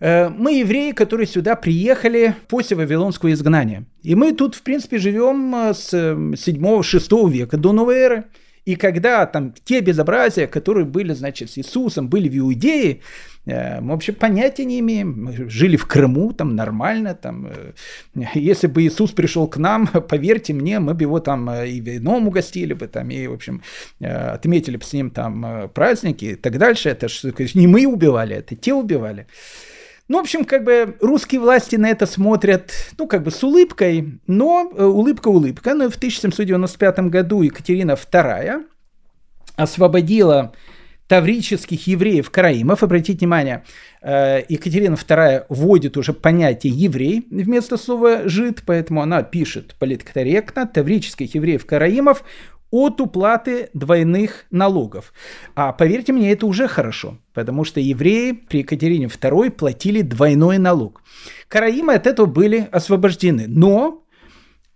Э, 0.00 0.28
мы 0.28 0.58
евреи, 0.58 0.92
которые 0.92 1.26
сюда 1.26 1.56
приехали 1.56 2.34
после 2.48 2.76
Вавилонского 2.76 3.32
изгнания. 3.32 3.86
И 4.02 4.14
мы 4.14 4.32
тут, 4.32 4.54
в 4.54 4.62
принципе, 4.62 4.98
живем 4.98 5.54
э, 5.54 5.74
с 5.74 5.92
7-6 5.92 7.30
века 7.30 7.56
до 7.56 7.72
новой 7.72 7.96
эры. 7.96 8.24
И 8.66 8.74
когда 8.74 9.26
там 9.26 9.54
те 9.64 9.80
безобразия, 9.80 10.48
которые 10.48 10.84
были, 10.84 11.14
значит, 11.14 11.50
с 11.50 11.58
Иисусом, 11.58 12.08
были 12.08 12.28
в 12.28 12.36
Иудее, 12.36 13.00
э, 13.46 13.80
мы 13.80 13.92
вообще 13.92 14.12
понятия 14.12 14.64
не 14.64 14.80
имеем. 14.80 15.24
Мы 15.24 15.48
жили 15.48 15.76
в 15.76 15.86
Крыму, 15.86 16.32
там 16.32 16.56
нормально. 16.56 17.14
Там, 17.14 17.46
э, 17.46 17.72
если 18.34 18.66
бы 18.66 18.82
Иисус 18.82 19.12
пришел 19.12 19.46
к 19.46 19.56
нам, 19.56 19.86
поверьте 20.08 20.52
мне, 20.52 20.80
мы 20.80 20.94
бы 20.94 21.02
его 21.02 21.20
там 21.20 21.48
э, 21.48 21.68
и 21.68 21.80
вином 21.80 22.26
угостили 22.26 22.74
бы, 22.74 22.88
там, 22.88 23.08
и, 23.10 23.28
в 23.28 23.34
общем, 23.34 23.62
отметили 24.00 24.76
бы 24.76 24.84
с 24.84 24.92
ним 24.92 25.10
там 25.10 25.70
праздники 25.72 26.24
и 26.24 26.34
так 26.34 26.58
дальше. 26.58 26.88
Это 26.88 27.06
же 27.08 27.32
не 27.54 27.68
мы 27.68 27.86
убивали, 27.86 28.34
это 28.34 28.56
те 28.56 28.74
убивали. 28.74 29.28
Ну, 30.08 30.18
в 30.18 30.20
общем, 30.20 30.44
как 30.44 30.62
бы 30.62 30.96
русские 31.00 31.40
власти 31.40 31.76
на 31.76 31.88
это 31.90 32.06
смотрят, 32.06 32.72
ну, 32.96 33.08
как 33.08 33.24
бы 33.24 33.32
с 33.32 33.42
улыбкой, 33.42 34.20
но 34.28 34.70
э, 34.72 34.84
улыбка-улыбка. 34.84 35.74
Но 35.74 35.90
в 35.90 35.96
1795 35.96 37.00
году 37.00 37.42
Екатерина 37.42 37.92
II 37.92 38.64
освободила 39.56 40.52
таврических 41.08 41.86
евреев-караимов. 41.86 42.82
Обратите 42.82 43.18
внимание, 43.18 43.64
э, 44.02 44.42
Екатерина 44.48 44.94
II 44.94 45.46
вводит 45.48 45.96
уже 45.96 46.12
понятие 46.12 46.72
«еврей» 46.72 47.26
вместо 47.30 47.76
слова 47.76 48.28
«жид», 48.28 48.62
поэтому 48.66 49.02
она 49.02 49.22
пишет 49.22 49.74
политкорректно 49.78 50.66
«таврических 50.66 51.34
евреев-караимов 51.34 52.24
от 52.70 53.00
уплаты 53.00 53.70
двойных 53.74 54.46
налогов. 54.50 55.12
А 55.54 55.72
поверьте 55.72 56.12
мне, 56.12 56.32
это 56.32 56.46
уже 56.46 56.68
хорошо, 56.68 57.18
потому 57.32 57.64
что 57.64 57.80
евреи 57.80 58.32
при 58.32 58.58
Екатерине 58.58 59.06
II 59.06 59.50
платили 59.50 60.02
двойной 60.02 60.58
налог. 60.58 61.02
Караимы 61.48 61.94
от 61.94 62.06
этого 62.06 62.26
были 62.26 62.68
освобождены, 62.72 63.46
но 63.48 64.02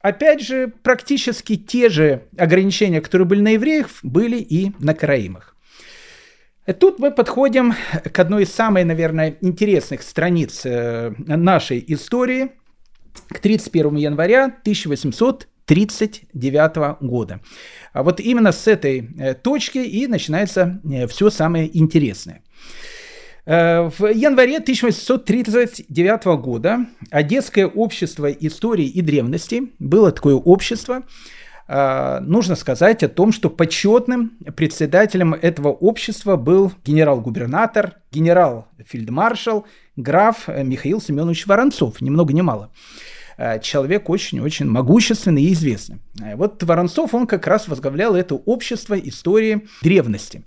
Опять 0.03 0.41
же, 0.41 0.73
практически 0.83 1.57
те 1.57 1.91
же 1.91 2.23
ограничения, 2.39 3.03
которые 3.03 3.29
были 3.29 3.43
на 3.43 3.49
евреях, 3.51 3.89
были 4.03 4.39
и 4.39 4.73
на 4.79 4.95
караимах. 4.95 5.55
Тут 6.79 6.99
мы 6.99 7.11
подходим 7.11 7.75
к 8.11 8.19
одной 8.19 8.45
из 8.45 8.53
самых, 8.53 8.87
наверное, 8.87 9.37
интересных 9.43 10.03
страниц 10.03 10.63
э, 10.65 11.13
нашей 11.19 11.85
истории, 11.89 12.53
к 13.29 13.41
31 13.41 13.97
января 13.97 14.51
1839 15.71 17.01
года. 17.01 17.41
А 17.93 18.03
вот 18.03 18.21
именно 18.21 18.51
с 18.51 18.67
этой 18.67 19.09
э, 19.19 19.35
точки 19.35 19.79
и 19.79 20.07
начинается 20.09 20.81
э, 20.85 21.07
все 21.07 21.31
самое 21.31 21.79
интересное. 21.79 22.43
Э, 23.47 23.89
в 23.97 24.07
январе 24.07 24.59
1839 24.59 26.25
года 26.41 26.87
Одесское 27.11 27.67
общество 27.67 28.27
истории 28.31 28.87
и 28.87 29.01
древности 29.01 29.73
было 29.79 30.11
такое 30.13 30.35
общество, 30.35 31.03
нужно 31.69 32.57
сказать 32.57 33.05
о 33.05 33.09
том, 33.09 33.31
что 33.31 33.49
почетным 33.49 34.33
председателем 34.57 35.35
этого 35.35 35.69
общества 35.69 36.35
был 36.35 36.73
генерал-губернатор, 36.85 37.93
генерал-фельдмаршал, 38.11 39.67
граф 39.95 40.49
Михаил 40.49 41.01
Семенович 41.01 41.47
Воронцов, 41.47 42.01
ни 42.01 42.11
много 42.11 42.33
ни 42.33 42.41
мало. 42.41 42.73
Э, 43.41 43.59
человек 43.59 44.11
очень-очень 44.11 44.67
могущественный 44.67 45.45
и 45.45 45.53
известный. 45.55 46.01
Э, 46.23 46.37
вот 46.37 46.63
Воронцов, 46.63 47.15
он 47.15 47.27
как 47.27 47.47
раз 47.47 47.69
возглавлял 47.69 48.15
это 48.15 48.35
общество 48.35 48.95
истории 48.99 49.67
древности. 49.81 50.43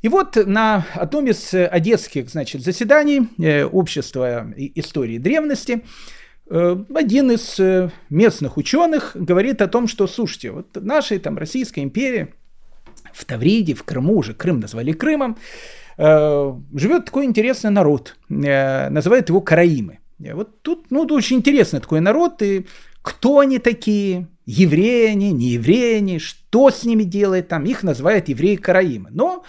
И 0.00 0.08
вот 0.08 0.36
на 0.46 0.86
одном 0.94 1.26
из 1.26 1.52
одесских 1.52 2.30
значит, 2.30 2.62
заседаний 2.62 3.28
э, 3.38 3.64
общества 3.64 4.46
истории 4.56 5.18
древности 5.18 5.84
один 6.48 7.32
из 7.32 7.58
местных 8.08 8.56
ученых 8.56 9.16
говорит 9.16 9.60
о 9.60 9.66
том, 9.66 9.88
что, 9.88 10.06
слушайте, 10.06 10.52
вот 10.52 10.76
нашей 10.76 11.18
там 11.18 11.36
Российской 11.36 11.80
империи 11.80 12.34
в 13.12 13.24
Тавриде, 13.24 13.74
в 13.74 13.82
Крыму, 13.82 14.16
уже 14.18 14.32
Крым 14.32 14.60
назвали 14.60 14.92
Крымом, 14.92 15.36
живет 15.98 17.06
такой 17.06 17.24
интересный 17.24 17.70
народ, 17.70 18.16
называют 18.28 19.28
его 19.28 19.40
караимы. 19.40 19.98
Вот 20.18 20.62
тут, 20.62 20.90
ну, 20.90 21.04
очень 21.10 21.38
интересный 21.38 21.80
такой 21.80 22.00
народ, 22.00 22.42
и 22.42 22.66
кто 23.02 23.40
они 23.40 23.58
такие, 23.58 24.28
евреи 24.46 25.10
они, 25.10 25.32
не 25.32 25.50
евреи 25.50 25.98
они, 25.98 26.18
что 26.18 26.70
с 26.70 26.84
ними 26.84 27.02
делает 27.02 27.48
там, 27.48 27.64
их 27.64 27.82
называют 27.82 28.28
евреи-караимы. 28.28 29.10
Но 29.12 29.44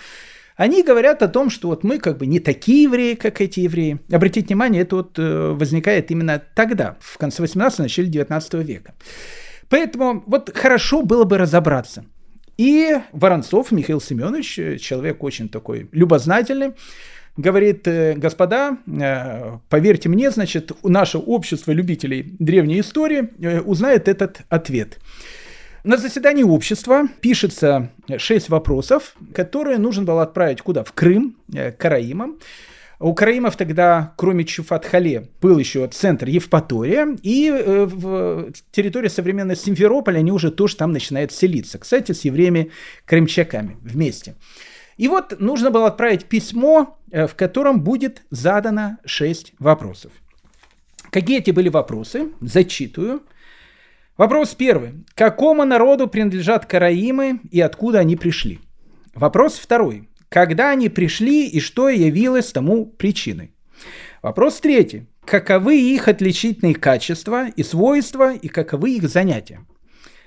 они 0.56 0.84
говорят 0.84 1.22
о 1.22 1.28
том, 1.28 1.50
что 1.50 1.70
вот 1.70 1.84
мы 1.84 2.00
как 2.00 2.18
бы 2.18 2.26
не 2.26 2.40
такие 2.40 2.84
евреи, 2.84 3.14
как 3.14 3.42
эти 3.42 3.62
евреи. 3.62 4.00
Обратите 4.12 4.48
внимание, 4.48 4.82
это 4.82 4.98
вот 4.98 5.18
э, 5.18 5.52
возникает 5.52 6.12
именно 6.12 6.42
тогда, 6.56 6.98
в 7.00 7.18
конце 7.18 7.44
18 7.44 7.80
начале 7.80 8.10
19 8.10 8.54
века. 8.56 8.96
Поэтому 9.70 10.24
вот 10.26 10.56
хорошо 10.56 11.04
было 11.04 11.24
бы 11.24 11.38
разобраться. 11.38 12.06
И 12.58 12.98
Воронцов 13.12 13.72
Михаил 13.72 14.02
Семенович, 14.02 14.60
э, 14.60 14.78
человек 14.78 15.24
очень 15.24 15.48
такой 15.48 15.90
любознательный, 15.92 16.74
говорит, 17.38 17.88
э, 17.88 18.16
господа, 18.16 18.78
э, 18.88 19.60
поверьте 19.70 20.10
мне, 20.10 20.32
значит, 20.32 20.72
наше 20.84 21.20
общество 21.20 21.72
любителей 21.72 22.36
древней 22.40 22.82
истории 22.82 23.30
э, 23.40 23.62
узнает 23.62 24.08
этот 24.08 24.42
ответ. 24.50 24.98
На 25.84 25.98
заседании 25.98 26.44
общества 26.44 27.08
пишется 27.22 27.92
шесть 28.18 28.50
вопросов, 28.50 29.16
которые 29.34 29.78
нужно 29.78 30.04
было 30.04 30.24
отправить 30.24 30.62
куда? 30.62 30.84
В 30.84 30.92
Крым, 30.92 31.38
к 31.50 31.72
Караимам. 31.78 32.40
У 33.00 33.14
Караимов 33.14 33.56
тогда, 33.56 34.14
кроме 34.18 34.44
Чуфат-Хале, 34.44 35.30
был 35.40 35.60
еще 35.60 35.88
центр 35.88 36.28
Евпатория, 36.28 37.16
и 37.22 37.52
в 37.52 38.52
территории 38.72 39.08
современной 39.08 39.56
Симферополя 39.56 40.18
они 40.18 40.32
уже 40.32 40.50
тоже 40.50 40.76
там 40.78 40.92
начинают 40.92 41.32
селиться. 41.32 41.78
Кстати, 41.78 42.12
с 42.12 42.26
евреями-крымчаками 42.26 43.78
вместе. 43.82 44.34
И 44.98 45.08
вот 45.08 45.40
нужно 45.40 45.70
было 45.70 45.88
отправить 45.88 46.26
письмо, 46.26 46.97
в 47.12 47.36
котором 47.36 47.82
будет 47.82 48.24
задано 48.30 48.98
6 49.06 49.54
вопросов. 49.60 50.12
Какие 51.10 51.40
эти 51.40 51.52
были 51.52 51.70
вопросы? 51.70 52.30
Зачитываю. 52.42 53.24
Вопрос 54.18 54.56
первый. 54.56 55.06
Какому 55.14 55.64
народу 55.64 56.08
принадлежат 56.08 56.66
караимы 56.66 57.40
и 57.52 57.62
откуда 57.62 58.00
они 58.00 58.16
пришли? 58.16 58.60
Вопрос 59.14 59.58
второй. 59.58 60.10
Когда 60.30 60.72
они 60.72 60.90
пришли 60.90 61.48
и 61.48 61.60
что 61.60 61.88
явилось 61.90 62.52
тому 62.52 62.86
причиной? 62.86 63.52
Вопрос 64.22 64.60
третий. 64.60 65.06
Каковы 65.26 65.80
их 65.80 66.08
отличительные 66.08 66.76
качества 66.76 67.48
и 67.50 67.64
свойства 67.64 68.34
и 68.34 68.48
каковы 68.48 68.96
их 68.96 69.08
занятия? 69.08 69.62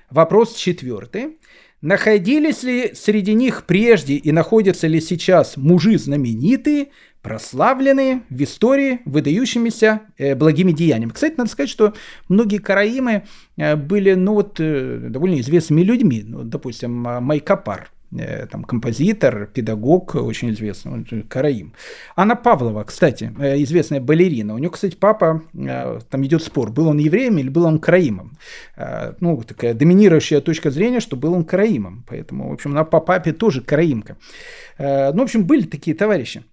Вопрос 0.09 0.55
четвертый. 0.55 1.37
Находились 1.81 2.61
ли 2.61 2.91
среди 2.93 3.33
них 3.33 3.65
прежде 3.65 4.13
и 4.13 4.31
находятся 4.31 4.85
ли 4.85 5.01
сейчас 5.01 5.57
мужи 5.57 5.97
знаменитые, 5.97 6.89
прославленные 7.23 8.21
в 8.29 8.43
истории 8.43 8.99
выдающимися 9.05 10.01
э, 10.17 10.35
благими 10.35 10.71
деяниями. 10.71 11.11
Кстати, 11.11 11.35
надо 11.37 11.49
сказать, 11.49 11.69
что 11.69 11.93
многие 12.29 12.57
караимы 12.57 13.23
э, 13.57 13.75
были 13.75 14.13
ну, 14.13 14.35
вот, 14.35 14.59
э, 14.59 15.07
довольно 15.09 15.39
известными 15.39 15.81
людьми. 15.81 16.23
Ну, 16.23 16.43
допустим, 16.43 16.91
Майкопар, 16.91 17.89
э, 17.91 18.00
там, 18.51 18.63
композитор, 18.63 19.47
педагог 19.47 20.15
очень 20.15 20.51
известный, 20.51 21.23
караим. 21.29 21.73
Анна 22.15 22.35
Павлова, 22.35 22.83
кстати, 22.83 23.31
э, 23.39 23.61
известная 23.63 24.01
балерина. 24.01 24.55
У 24.55 24.57
нее, 24.57 24.69
кстати, 24.69 24.95
папа, 24.95 25.43
там 25.53 26.25
идет 26.25 26.43
спор, 26.43 26.71
был 26.71 26.87
он 26.87 26.97
евреем 26.97 27.37
или 27.37 27.49
был 27.49 27.65
он 27.65 27.79
караимом. 27.79 28.37
Ну, 29.19 29.41
такая 29.43 29.73
доминирующая 29.73 30.41
точка 30.41 30.71
зрения, 30.71 30.99
что 30.99 31.15
был 31.15 31.33
он 31.33 31.45
караимом. 31.45 32.03
Поэтому, 32.09 32.49
в 32.49 32.53
общем, 32.53 32.71
она 32.71 32.83
по 32.83 32.99
папе 32.99 33.33
тоже 33.33 33.61
караимка. 33.61 34.17
Ну, 34.79 35.17
в 35.17 35.21
общем, 35.21 35.45
были 35.45 35.63
такие 35.63 35.95
товарищи. 35.95 36.43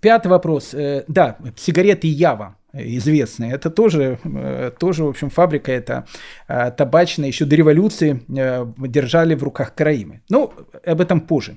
Пятый 0.00 0.28
вопрос. 0.28 0.74
Да, 1.08 1.38
сигареты 1.56 2.06
Ява 2.06 2.57
известные. 2.72 3.52
Это 3.52 3.70
тоже, 3.70 4.18
э, 4.24 4.70
тоже, 4.78 5.04
в 5.04 5.08
общем, 5.08 5.30
фабрика 5.30 5.72
это 5.72 6.06
э, 6.48 6.70
табачная, 6.70 7.28
еще 7.28 7.44
до 7.44 7.56
революции 7.56 8.22
э, 8.28 8.66
держали 8.78 9.34
в 9.34 9.42
руках 9.42 9.74
Караимы. 9.74 10.20
Ну, 10.28 10.52
об 10.84 11.00
этом 11.00 11.20
позже. 11.20 11.56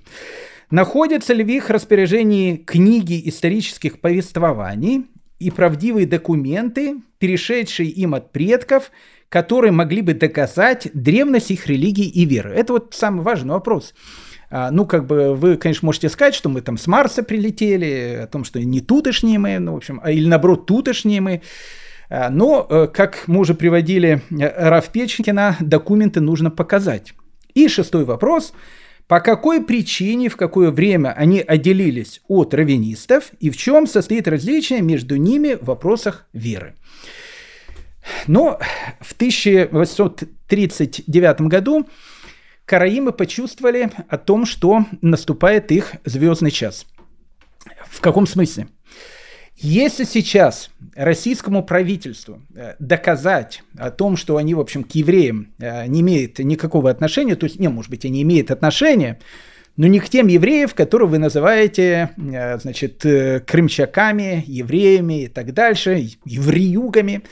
Находятся 0.70 1.34
ли 1.34 1.44
в 1.44 1.50
их 1.50 1.70
распоряжении 1.70 2.56
книги 2.56 3.22
исторических 3.26 4.00
повествований 4.00 5.08
и 5.40 5.52
правдивые 5.52 6.08
документы, 6.08 7.02
перешедшие 7.20 7.90
им 7.90 8.16
от 8.16 8.32
предков, 8.32 8.92
которые 9.28 9.72
могли 9.72 10.02
бы 10.02 10.14
доказать 10.14 10.90
древность 10.94 11.52
их 11.52 11.68
религии 11.68 12.08
и 12.08 12.26
веры? 12.26 12.54
Это 12.54 12.74
вот 12.74 12.94
самый 12.94 13.22
важный 13.22 13.52
вопрос. 13.52 13.94
А, 14.54 14.70
ну, 14.70 14.86
как 14.86 15.08
бы 15.08 15.34
вы, 15.34 15.56
конечно, 15.56 15.86
можете 15.86 16.10
сказать, 16.10 16.36
что 16.36 16.50
мы 16.50 16.60
там 16.62 16.78
с 16.78 16.86
Марса 16.86 17.24
прилетели, 17.24 18.20
о 18.24 18.28
том, 18.28 18.44
что 18.44 18.60
не 18.60 18.82
тутошние 18.82 19.40
мы, 19.40 19.58
ну, 19.60 19.72
в 19.74 19.78
общем, 19.78 20.02
а 20.04 20.12
или 20.12 20.28
наоборот, 20.28 20.66
тутошние 20.66 21.22
мы. 21.22 21.42
А, 22.10 22.30
но, 22.30 22.68
э, 22.70 22.90
как 22.94 23.24
мы 23.28 23.40
уже 23.40 23.54
приводили 23.54 24.22
э, 24.30 24.70
Раф 24.70 24.90
Печкина, 24.90 25.56
документы 25.62 26.20
нужно 26.20 26.52
показать. 26.52 27.14
И 27.54 27.70
шестой 27.70 28.04
вопрос. 28.04 28.52
По 29.08 29.22
какой 29.22 29.64
причине, 29.64 30.28
в 30.28 30.36
какое 30.36 30.72
время 30.72 31.14
они 31.14 31.40
отделились 31.40 32.22
от 32.28 32.54
раввинистов 32.54 33.32
и 33.40 33.50
в 33.50 33.56
чем 33.58 33.88
состоит 33.88 34.28
различие 34.28 34.82
между 34.82 35.16
ними 35.16 35.56
в 35.56 35.64
вопросах 35.66 36.28
веры? 36.34 36.76
Но 38.28 38.60
в 39.00 39.14
1839 39.14 41.42
году 41.42 41.88
караимы 42.72 43.12
почувствовали 43.12 43.92
о 44.08 44.18
том, 44.18 44.46
что 44.46 44.86
наступает 45.02 45.74
их 45.74 45.96
звездный 46.06 46.52
час. 46.52 46.86
В 47.90 48.00
каком 48.00 48.26
смысле? 48.26 48.68
Если 49.58 50.06
сейчас 50.06 50.70
российскому 50.96 51.64
правительству 51.64 52.42
э, 52.56 52.76
доказать 52.80 53.64
о 53.78 53.92
том, 53.92 54.16
что 54.16 54.38
они, 54.38 54.56
в 54.56 54.62
общем, 54.62 54.86
к 54.86 54.92
евреям 54.92 55.52
э, 55.60 55.86
не 55.88 56.00
имеют 56.00 56.40
никакого 56.40 56.90
отношения, 56.90 57.36
то 57.36 57.46
есть, 57.46 57.60
не, 57.60 57.68
может 57.68 57.92
быть, 57.92 58.06
они 58.06 58.22
имеют 58.22 58.52
отношение, 58.52 59.20
но 59.76 59.88
не 59.88 60.00
к 60.00 60.08
тем 60.08 60.28
евреев, 60.28 60.74
которых 60.74 61.10
вы 61.10 61.18
называете, 61.18 62.12
э, 62.16 62.58
значит, 62.58 63.02
крымчаками, 63.02 64.46
евреями 64.48 65.24
и 65.24 65.28
так 65.28 65.54
дальше, 65.54 66.08
евреюгами, 66.24 67.24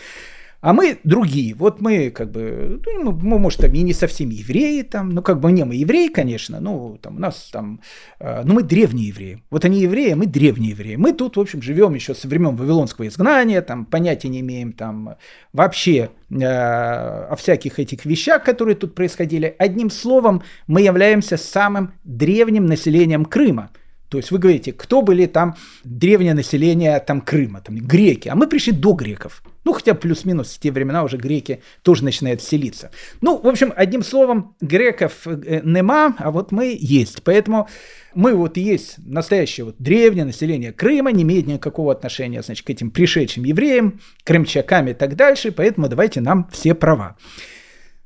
а 0.61 0.73
мы 0.73 0.99
другие. 1.03 1.55
Вот 1.55 1.79
мы, 1.79 2.09
как 2.09 2.31
бы, 2.31 2.81
ну, 2.85 3.11
мы, 3.11 3.11
мы, 3.13 3.39
может, 3.39 3.61
там 3.61 3.73
и 3.73 3.81
не 3.81 3.93
совсем 3.93 4.29
евреи, 4.29 4.81
там, 4.81 5.09
ну, 5.09 5.21
как 5.21 5.39
бы, 5.39 5.51
не, 5.51 5.63
мы 5.63 5.75
евреи, 5.75 6.09
конечно, 6.09 6.59
ну, 6.59 6.97
там, 7.01 7.15
у 7.15 7.19
нас 7.19 7.49
там, 7.51 7.79
э, 8.19 8.41
ну, 8.43 8.55
мы 8.55 8.63
древние 8.63 9.07
евреи. 9.07 9.41
Вот 9.49 9.63
они 9.63 9.79
евреи, 9.79 10.11
а 10.11 10.15
мы 10.17 10.25
древние 10.25 10.71
евреи. 10.71 10.95
Мы 10.95 11.13
тут, 11.13 11.37
в 11.37 11.39
общем, 11.39 11.61
живем 11.61 11.93
еще 11.93 12.13
со 12.13 12.27
времен 12.27 12.55
Вавилонского 12.55 13.07
изгнания, 13.07 13.61
там, 13.61 13.85
понятия 13.85 14.27
не 14.27 14.41
имеем, 14.41 14.73
там, 14.73 15.15
вообще 15.53 16.09
э, 16.29 16.35
о 16.43 17.35
всяких 17.37 17.79
этих 17.79 18.05
вещах, 18.05 18.43
которые 18.43 18.75
тут 18.75 18.95
происходили. 18.95 19.55
Одним 19.57 19.89
словом, 19.89 20.43
мы 20.67 20.81
являемся 20.81 21.37
самым 21.37 21.93
древним 22.03 22.65
населением 22.65 23.23
Крыма. 23.23 23.69
То 24.09 24.17
есть 24.17 24.31
вы 24.31 24.39
говорите, 24.39 24.73
кто 24.73 25.01
были 25.01 25.27
там 25.27 25.55
древнее 25.83 26.33
население 26.33 26.99
там 26.99 27.21
Крыма, 27.21 27.61
там 27.61 27.77
греки, 27.77 28.27
а 28.27 28.35
мы 28.35 28.47
пришли 28.47 28.73
до 28.73 28.93
греков. 28.93 29.43
Ну, 29.65 29.73
хотя 29.73 29.93
плюс-минус 29.93 30.53
в 30.53 30.59
те 30.59 30.71
времена 30.71 31.03
уже 31.03 31.17
греки 31.17 31.61
тоже 31.83 32.03
начинают 32.03 32.41
селиться. 32.41 32.89
Ну, 33.21 33.39
в 33.39 33.47
общем, 33.47 33.71
одним 33.75 34.03
словом, 34.03 34.55
греков 34.61 35.27
э, 35.27 35.61
нема, 35.63 36.15
а 36.17 36.31
вот 36.31 36.51
мы 36.51 36.75
есть. 36.79 37.21
Поэтому 37.23 37.67
мы 38.15 38.33
вот 38.33 38.57
есть 38.57 38.95
настоящее 38.97 39.65
вот 39.65 39.75
древнее 39.77 40.25
население 40.25 40.71
Крыма, 40.71 41.11
не 41.11 41.23
имеет 41.23 41.45
никакого 41.45 41.91
отношения, 41.91 42.41
значит, 42.41 42.65
к 42.65 42.69
этим 42.69 42.89
пришедшим 42.89 43.43
евреям, 43.43 43.99
крымчакам 44.23 44.87
и 44.87 44.93
так 44.93 45.15
дальше, 45.15 45.51
поэтому 45.51 45.87
давайте 45.87 46.21
нам 46.21 46.49
все 46.51 46.73
права. 46.73 47.15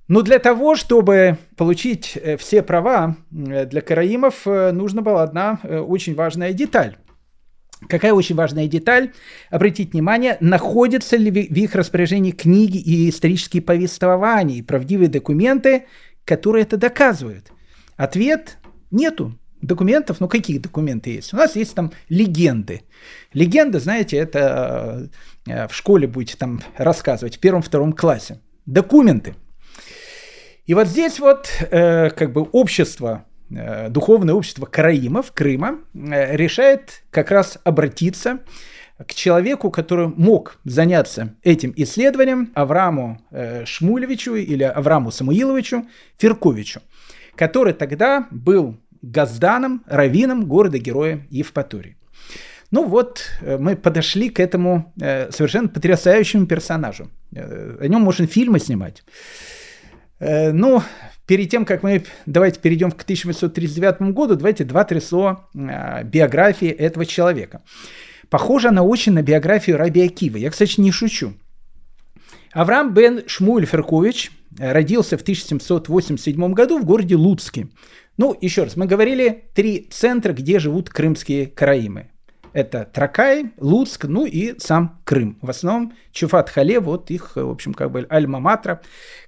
Но 0.07 0.21
для 0.21 0.39
того, 0.39 0.75
чтобы 0.75 1.37
получить 1.55 2.17
э, 2.21 2.35
все 2.37 2.61
права 2.61 3.15
э, 3.31 3.65
для 3.65 3.81
караимов, 3.81 4.45
э, 4.45 4.71
нужна 4.71 5.01
была 5.01 5.23
одна 5.23 5.59
очень 5.63 6.13
важная 6.13 6.53
деталь. 6.53 6.97
Какая 7.87 8.13
очень 8.13 8.35
важная 8.35 8.67
деталь? 8.67 9.11
Обратите 9.49 9.91
внимание, 9.91 10.37
находятся 10.39 11.17
ли 11.17 11.31
в 11.31 11.35
их 11.35 11.75
распоряжении 11.75 12.31
книги 12.31 12.77
и 12.77 13.09
исторические 13.09 13.61
повествования, 13.61 14.57
и 14.57 14.61
правдивые 14.61 15.09
документы, 15.09 15.85
которые 16.23 16.63
это 16.63 16.77
доказывают? 16.77 17.51
Ответ– 17.97 18.57
нету 18.91 19.37
документов. 19.61 20.21
Ну, 20.21 20.29
какие 20.29 20.59
документы 20.59 21.09
есть? 21.09 21.33
У 21.33 21.37
нас 21.37 21.57
есть 21.57 21.75
там 21.75 21.91
легенды. 22.07 22.83
Легенды, 23.33 23.79
знаете, 23.79 24.15
это 24.15 25.09
в 25.45 25.73
школе 25.73 26.07
будете 26.07 26.37
там 26.37 26.61
рассказывать 26.77 27.35
в 27.35 27.39
первом-втором 27.39 27.91
классе. 27.91 28.39
Документы– 28.65 29.35
и 30.65 30.73
вот 30.73 30.87
здесь 30.87 31.19
вот 31.19 31.49
э, 31.59 32.09
как 32.11 32.31
бы 32.31 32.41
общество, 32.41 33.25
э, 33.49 33.89
духовное 33.89 34.33
общество 34.33 34.65
караимов, 34.65 35.31
Крыма, 35.33 35.79
э, 35.93 36.35
решает 36.35 37.03
как 37.11 37.31
раз 37.31 37.59
обратиться 37.63 38.39
к 39.05 39.13
человеку, 39.13 39.71
который 39.71 40.07
мог 40.07 40.59
заняться 40.63 41.35
этим 41.43 41.73
исследованием, 41.75 42.51
Аврааму 42.53 43.21
э, 43.31 43.65
Шмулевичу 43.65 44.35
или 44.35 44.63
Аврааму 44.63 45.11
Самуиловичу 45.11 45.85
Ферковичу, 46.17 46.81
который 47.35 47.73
тогда 47.73 48.27
был 48.31 48.77
газданом, 49.01 49.83
раввином 49.85 50.45
города-героя 50.45 51.27
Евпатории. 51.29 51.97
Ну 52.71 52.87
вот, 52.87 53.25
э, 53.41 53.57
мы 53.57 53.75
подошли 53.75 54.29
к 54.29 54.39
этому 54.39 54.93
э, 54.99 55.29
совершенно 55.31 55.67
потрясающему 55.67 56.47
персонажу. 56.47 57.09
Э, 57.35 57.77
о 57.81 57.87
нем 57.87 58.01
можно 58.01 58.25
фильмы 58.25 58.59
снимать. 58.59 59.03
Э, 60.23 60.51
ну, 60.53 60.81
перед 61.25 61.49
тем, 61.49 61.65
как 61.65 61.83
мы 61.83 62.05
давайте 62.25 62.59
перейдем 62.59 62.91
к 62.91 63.01
1839 63.01 64.13
году, 64.13 64.35
давайте 64.35 64.63
два-три 64.63 65.01
слова 65.01 65.49
э, 65.53 66.03
биографии 66.05 66.69
этого 66.69 67.05
человека. 67.05 67.61
Похоже 68.29 68.69
она 68.69 68.83
очень 68.83 69.11
на 69.11 69.21
биографию 69.21 69.77
Раби 69.77 70.01
Акива. 70.01 70.37
Я, 70.37 70.49
кстати, 70.49 70.79
не 70.79 70.91
шучу. 70.91 71.33
Авраам 72.53 72.93
бен 72.93 73.23
Шмуль 73.27 73.65
Феркович 73.65 74.31
родился 74.57 75.17
в 75.17 75.21
1787 75.21 76.53
году 76.53 76.79
в 76.79 76.85
городе 76.85 77.15
Луцке. 77.15 77.67
Ну, 78.17 78.37
еще 78.39 78.63
раз, 78.63 78.77
мы 78.77 78.85
говорили 78.85 79.45
три 79.53 79.87
центра, 79.91 80.33
где 80.33 80.59
живут 80.59 80.89
крымские 80.89 81.47
караимы. 81.47 82.12
Это 82.53 82.87
Тракай, 82.91 83.51
Луцк, 83.57 84.05
ну 84.05 84.25
и 84.25 84.57
сам 84.59 84.99
Крым. 85.03 85.37
В 85.41 85.49
основном 85.49 85.93
Чуфат-Хале, 86.13 86.79
вот 86.79 87.09
их, 87.09 87.35
в 87.35 87.49
общем, 87.49 87.73
как 87.73 87.91
бы 87.91 88.05
альма-матра, 88.09 88.81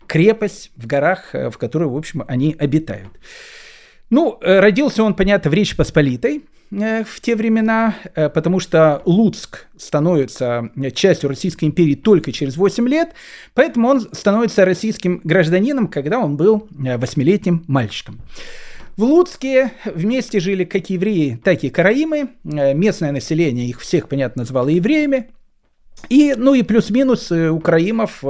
крепость 0.05 0.71
в 0.76 0.86
горах, 0.86 1.34
э, 1.34 1.49
в 1.49 1.57
которой, 1.57 1.89
в 1.89 1.97
общем, 1.97 2.23
они 2.28 2.55
обитают. 2.57 3.09
Ну, 4.11 4.38
э, 4.41 4.59
родился 4.59 5.03
он, 5.03 5.15
понятно, 5.15 5.49
в 5.49 5.55
Речи 5.55 5.76
Посполитой 5.76 6.45
э, 6.71 7.03
в 7.03 7.19
те 7.19 7.36
времена, 7.36 7.95
потому 8.13 8.59
что 8.59 9.01
Луцк 9.05 9.65
становится 9.76 10.69
частью 10.93 11.30
Российской 11.30 11.65
империи 11.65 11.95
только 11.95 12.32
через 12.32 12.57
8 12.57 12.88
лет, 12.88 13.13
поэтому 13.55 13.88
он 13.88 14.01
становится 14.13 14.65
российским 14.65 15.19
гражданином, 15.23 15.88
когда 15.88 16.19
он 16.19 16.38
был 16.38 16.67
восьмилетним 16.69 17.63
мальчиком. 17.67 18.21
В 18.97 19.03
Луцке 19.03 19.71
вместе 19.85 20.39
жили 20.39 20.63
как 20.63 20.89
евреи, 20.89 21.39
так 21.43 21.63
и 21.63 21.69
караимы. 21.69 22.29
Местное 22.43 23.11
население 23.11 23.67
их 23.67 23.81
всех, 23.81 24.07
понятно, 24.07 24.43
называло 24.43 24.69
евреями. 24.69 25.31
И, 26.09 26.33
ну 26.37 26.53
и 26.53 26.63
плюс-минус 26.63 27.31
у 27.31 27.59
караимов 27.59 28.23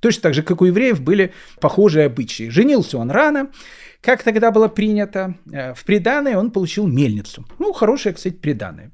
Точно 0.00 0.22
так 0.22 0.34
же, 0.34 0.42
как 0.42 0.62
у 0.62 0.64
евреев, 0.64 1.00
были 1.00 1.32
похожие 1.60 2.06
обычаи. 2.06 2.48
Женился 2.48 2.98
он 2.98 3.10
рано, 3.10 3.50
как 4.00 4.22
тогда 4.22 4.50
было 4.50 4.68
принято. 4.68 5.34
Э, 5.52 5.74
в 5.74 5.84
приданное 5.84 6.38
он 6.38 6.50
получил 6.50 6.86
мельницу. 6.86 7.44
Ну, 7.58 7.72
хорошее, 7.72 8.14
кстати, 8.14 8.34
приданное. 8.34 8.90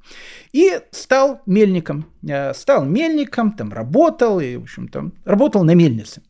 И 0.52 0.80
стал 0.90 1.42
мельником. 1.46 2.06
Э, 2.28 2.52
стал 2.54 2.84
мельником, 2.84 3.52
там 3.52 3.72
работал, 3.72 4.40
и, 4.40 4.56
в 4.56 4.62
общем, 4.62 4.88
там 4.88 5.12
работал 5.24 5.62
на 5.62 5.74
мельнице. 5.74 6.22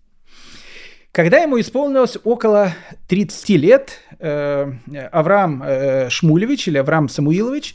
Когда 1.17 1.39
ему 1.39 1.59
исполнилось 1.59 2.19
около 2.25 2.75
30 3.09 3.49
лет, 3.57 4.01
э, 4.19 4.71
Авраам 5.11 5.65
Шмулевич 6.11 6.69
или 6.69 6.77
Авраам 6.77 7.09
Самуилович 7.09 7.75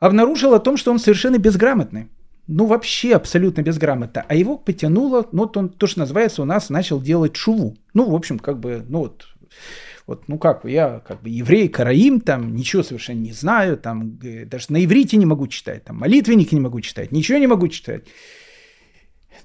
обнаружил 0.00 0.52
о 0.52 0.58
том, 0.58 0.76
что 0.76 0.90
он 0.90 0.98
совершенно 0.98 1.38
безграмотный 1.38 2.08
ну, 2.48 2.64
вообще 2.64 3.14
абсолютно 3.14 3.60
безграмотно. 3.60 4.24
А 4.26 4.34
его 4.34 4.56
потянуло, 4.56 5.28
ну, 5.30 5.42
вот 5.42 5.56
он, 5.56 5.68
то, 5.68 5.86
что 5.86 6.00
называется, 6.00 6.42
у 6.42 6.46
нас 6.46 6.70
начал 6.70 7.00
делать 7.00 7.36
шуву. 7.36 7.76
Ну, 7.94 8.10
в 8.10 8.14
общем, 8.14 8.38
как 8.38 8.58
бы, 8.58 8.84
ну, 8.88 9.00
вот, 9.00 9.26
Вот, 10.06 10.26
ну 10.26 10.38
как, 10.38 10.64
я 10.64 11.02
как 11.06 11.22
бы 11.22 11.28
еврей, 11.28 11.68
караим, 11.68 12.20
там, 12.20 12.54
ничего 12.54 12.82
совершенно 12.82 13.18
не 13.18 13.32
знаю, 13.32 13.76
там, 13.76 14.18
даже 14.46 14.66
на 14.70 14.82
иврите 14.82 15.18
не 15.18 15.26
могу 15.26 15.46
читать, 15.46 15.84
там, 15.84 15.98
молитвенники 15.98 16.54
не 16.54 16.60
могу 16.62 16.80
читать, 16.80 17.12
ничего 17.12 17.38
не 17.38 17.46
могу 17.46 17.68
читать. 17.68 18.04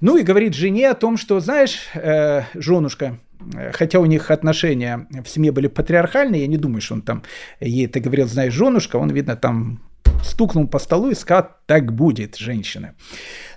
Ну 0.00 0.16
и 0.16 0.22
говорит 0.22 0.54
жене 0.54 0.90
о 0.90 0.94
том, 0.94 1.16
что, 1.16 1.40
знаешь, 1.40 1.88
э, 1.94 2.42
женушка, 2.54 3.18
э, 3.54 3.72
хотя 3.72 4.00
у 4.00 4.06
них 4.06 4.30
отношения 4.30 5.06
в 5.10 5.28
семье 5.28 5.52
были 5.52 5.68
патриархальные, 5.68 6.42
я 6.42 6.46
не 6.46 6.56
думаю, 6.56 6.80
что 6.80 6.94
он 6.94 7.02
там 7.02 7.22
ей 7.60 7.86
это 7.86 8.00
говорил, 8.00 8.26
знаешь, 8.26 8.52
женушка, 8.52 8.96
он, 8.96 9.10
видно, 9.10 9.36
там 9.36 9.80
стукнул 10.24 10.66
по 10.66 10.78
столу 10.78 11.10
и 11.10 11.14
сказал, 11.14 11.50
так 11.66 11.92
будет, 11.92 12.36
женщина. 12.36 12.94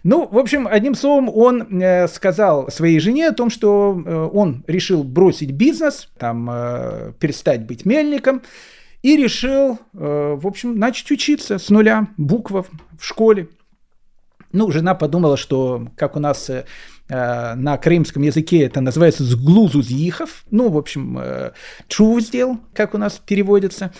Ну, 0.03 0.27
в 0.27 0.37
общем, 0.37 0.67
одним 0.67 0.95
словом, 0.95 1.29
он 1.29 1.81
э, 1.81 2.07
сказал 2.07 2.69
своей 2.69 2.99
жене 2.99 3.27
о 3.27 3.33
том, 3.33 3.49
что 3.49 4.01
э, 4.05 4.29
он 4.33 4.63
решил 4.67 5.03
бросить 5.03 5.51
бизнес, 5.51 6.09
там, 6.17 6.49
э, 6.51 7.13
перестать 7.19 7.65
быть 7.65 7.85
мельником, 7.85 8.41
и 9.03 9.15
решил, 9.15 9.79
в 9.93 10.47
общем, 10.47 10.77
начать 10.79 11.09
учиться 11.11 11.59
с 11.59 11.69
нуля 11.69 12.07
буквов 12.17 12.67
в 12.99 13.05
школе. 13.05 13.47
Ну, 14.57 14.71
жена 14.71 14.95
подумала, 14.95 15.37
что, 15.37 15.87
как 15.95 16.15
у 16.15 16.19
нас 16.19 16.49
э, 16.49 16.63
на 17.07 17.77
крымском 17.77 18.23
языке 18.23 18.63
это 18.63 18.81
называется 18.81 19.23
«сглузу 19.23 19.83
зихов», 19.83 20.43
ну, 20.49 20.69
в 20.69 20.77
общем, 20.79 21.19
э, 21.19 21.51
«чу 21.87 22.19
сделал», 22.19 22.57
как 22.73 22.95
у 22.95 22.97
нас 22.97 23.21
переводится. 23.23 23.93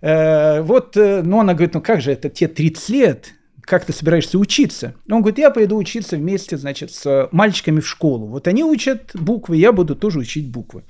Э, 0.00 0.60
вот, 0.62 0.96
э, 0.96 1.22
ну, 1.24 1.40
она 1.40 1.54
говорит, 1.54 1.74
ну, 1.74 1.80
как 1.80 2.02
же 2.02 2.12
это 2.12 2.28
те 2.28 2.46
30 2.46 2.88
лет, 2.90 3.34
как 3.62 3.84
ты 3.84 3.92
собираешься 3.92 4.38
учиться? 4.38 4.94
Он 5.10 5.22
говорит, 5.22 5.38
я 5.38 5.50
пойду 5.50 5.76
учиться 5.76 6.16
вместе, 6.16 6.56
значит, 6.56 6.92
с 6.92 7.28
мальчиками 7.32 7.80
в 7.80 7.88
школу. 7.88 8.28
Вот 8.28 8.46
они 8.46 8.62
учат 8.62 9.10
буквы, 9.12 9.56
я 9.56 9.72
буду 9.72 9.96
тоже 9.96 10.20
учить 10.20 10.48
буквы. 10.48 10.84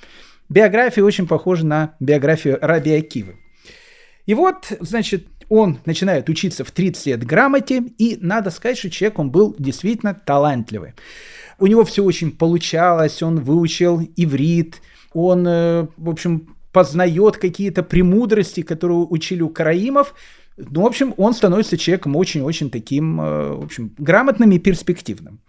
Биография 0.50 1.02
очень 1.02 1.26
похожа 1.26 1.64
на 1.64 1.94
биографию 2.00 2.58
Раби 2.60 2.92
Акивы. 2.92 3.36
И 4.26 4.34
вот, 4.34 4.66
значит, 4.80 5.26
он 5.48 5.78
начинает 5.84 6.28
учиться 6.28 6.64
в 6.64 6.70
30 6.70 7.06
лет 7.06 7.24
грамоте, 7.24 7.84
и 7.98 8.18
надо 8.20 8.50
сказать, 8.50 8.78
что 8.78 8.90
человек, 8.90 9.18
он 9.18 9.30
был 9.30 9.54
действительно 9.58 10.14
талантливый. 10.14 10.94
У 11.58 11.66
него 11.66 11.84
все 11.84 12.04
очень 12.04 12.32
получалось, 12.32 13.22
он 13.22 13.40
выучил 13.40 14.00
иврит, 14.16 14.82
он, 15.12 15.46
э, 15.46 15.86
в 15.96 16.10
общем, 16.10 16.54
познает 16.72 17.38
какие-то 17.38 17.82
премудрости, 17.82 18.60
которые 18.62 18.98
учили 18.98 19.40
у 19.40 19.48
караимов. 19.48 20.14
Ну, 20.58 20.82
в 20.82 20.86
общем, 20.86 21.14
он 21.16 21.32
становится 21.32 21.78
человеком 21.78 22.16
очень-очень 22.16 22.70
таким, 22.70 23.20
э, 23.20 23.52
в 23.54 23.64
общем, 23.64 23.94
грамотным 23.96 24.50
и 24.50 24.58
перспективным. 24.58 25.40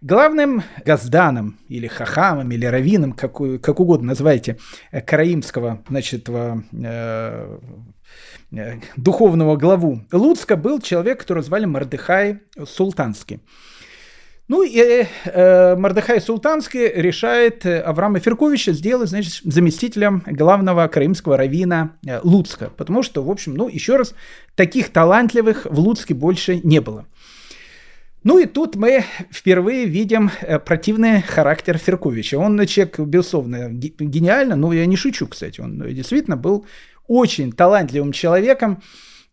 Главным 0.00 0.62
газданом 0.84 1.58
или 1.68 1.86
хахамом 1.86 2.50
или 2.52 2.64
раввином, 2.64 3.12
как, 3.12 3.34
как 3.60 3.80
угодно 3.80 4.08
называйте, 4.08 4.58
э, 4.92 5.02
караимского, 5.02 5.82
значит, 5.88 6.28
духовного 8.96 9.56
главу 9.56 10.02
Луцка 10.12 10.56
был 10.56 10.80
человек, 10.80 11.20
которого 11.20 11.42
звали 11.42 11.64
Мардыхай 11.64 12.40
Султанский. 12.64 13.40
Ну 14.48 14.62
и 14.62 15.06
э, 15.24 15.76
Мардыхай 15.76 16.20
Султанский 16.20 16.86
решает 16.88 17.66
э, 17.66 17.80
Авраама 17.80 18.20
Ферковича 18.20 18.72
сделать, 18.72 19.08
значит, 19.08 19.42
заместителем 19.42 20.22
главного 20.24 20.86
крымского 20.86 21.36
равина 21.36 21.96
э, 22.06 22.20
Луцка, 22.22 22.70
потому 22.76 23.02
что, 23.02 23.24
в 23.24 23.30
общем, 23.30 23.56
ну, 23.56 23.66
еще 23.66 23.96
раз, 23.96 24.14
таких 24.54 24.90
талантливых 24.90 25.66
в 25.68 25.80
Луцке 25.80 26.14
больше 26.14 26.60
не 26.62 26.80
было. 26.80 27.06
Ну 28.22 28.38
и 28.38 28.46
тут 28.46 28.76
мы 28.76 29.04
впервые 29.32 29.86
видим 29.86 30.30
э, 30.40 30.60
противный 30.60 31.22
характер 31.22 31.76
Ферковича. 31.78 32.38
Он 32.38 32.64
человек, 32.66 33.00
безусловно, 33.00 33.68
гениально, 33.70 34.54
но 34.54 34.72
я 34.72 34.86
не 34.86 34.96
шучу, 34.96 35.26
кстати, 35.26 35.60
он 35.60 35.80
действительно 35.92 36.36
был 36.36 36.66
очень 37.08 37.52
талантливым 37.52 38.12
человеком. 38.12 38.82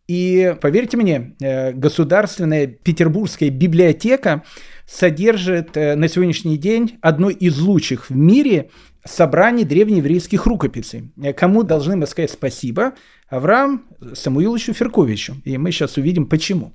И 0.07 0.55
поверьте 0.61 0.97
мне, 0.97 1.35
э, 1.41 1.71
государственная 1.71 2.67
петербургская 2.67 3.49
библиотека 3.49 4.43
содержит 4.85 5.77
э, 5.77 5.95
на 5.95 6.09
сегодняшний 6.09 6.57
день 6.57 6.97
одно 7.01 7.29
из 7.29 7.57
лучших 7.59 8.09
в 8.09 8.15
мире 8.15 8.69
собраний 9.05 9.63
древнееврейских 9.63 10.45
рукописей. 10.45 11.13
Э, 11.21 11.31
кому 11.31 11.63
должны 11.63 11.95
мы 11.95 12.05
сказать 12.05 12.31
спасибо? 12.31 12.93
Авраам 13.29 13.85
Самуиловичу 14.13 14.73
Ферковичу. 14.73 15.35
И 15.45 15.57
мы 15.57 15.71
сейчас 15.71 15.97
увидим 15.97 16.27
почему. 16.27 16.73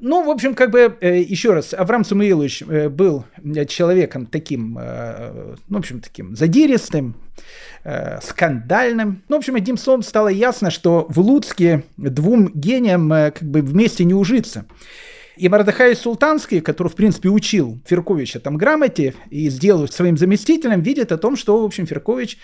Ну, 0.00 0.24
в 0.24 0.30
общем, 0.30 0.54
как 0.54 0.70
бы, 0.70 0.96
э, 1.00 1.20
еще 1.20 1.52
раз, 1.52 1.72
Авраам 1.74 2.04
Самуилович 2.04 2.64
был 2.90 3.24
человеком 3.68 4.26
таким, 4.26 4.74
ну, 4.74 5.56
в 5.68 5.76
общем, 5.76 6.00
таким 6.00 6.36
задиристым, 6.36 7.14
скандальным. 8.22 9.22
Ну, 9.28 9.36
в 9.36 9.38
общем, 9.38 9.54
одним 9.54 9.76
словом 9.76 10.02
стало 10.02 10.28
ясно, 10.28 10.70
что 10.70 11.06
в 11.08 11.18
Луцке 11.20 11.84
двум 11.96 12.50
гениям 12.54 13.08
как 13.08 13.42
бы 13.42 13.60
вместе 13.60 14.04
не 14.04 14.14
ужиться. 14.14 14.66
И 15.36 15.48
Мардахай 15.48 15.96
Султанский, 15.96 16.60
который, 16.60 16.88
в 16.88 16.94
принципе, 16.94 17.28
учил 17.28 17.80
Ферковича 17.86 18.38
там 18.38 18.56
грамоте 18.56 19.14
и 19.30 19.48
сделал 19.48 19.88
своим 19.88 20.16
заместителем, 20.16 20.80
видит 20.80 21.10
о 21.10 21.18
том, 21.18 21.36
что, 21.36 21.60
в 21.60 21.64
общем, 21.64 21.86
Феркович 21.86 22.38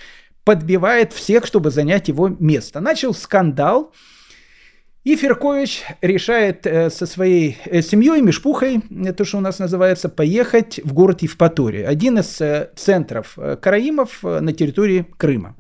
подбивает 0.45 1.13
всех, 1.13 1.47
чтобы 1.47 1.71
занять 1.71 2.09
его 2.09 2.29
место. 2.29 2.81
Начал 2.81 3.15
скандал, 3.15 3.95
и 5.05 5.17
Феркович 5.17 5.83
решает 6.03 6.67
э, 6.67 6.91
со 6.91 7.07
своей 7.07 7.59
э, 7.65 7.83
семьей, 7.83 8.21
Мешпухой, 8.21 8.83
то, 9.17 9.25
что 9.25 9.39
у 9.39 9.41
нас 9.41 9.59
называется, 9.59 10.09
поехать 10.09 10.81
в 10.85 10.93
город 10.93 11.23
Евпатория, 11.23 11.89
один 11.89 12.19
из 12.19 12.41
э, 12.41 12.71
центров 12.77 13.39
караимов 13.61 14.23
на 14.23 14.53
территории 14.53 15.07
Крыма. 15.17 15.57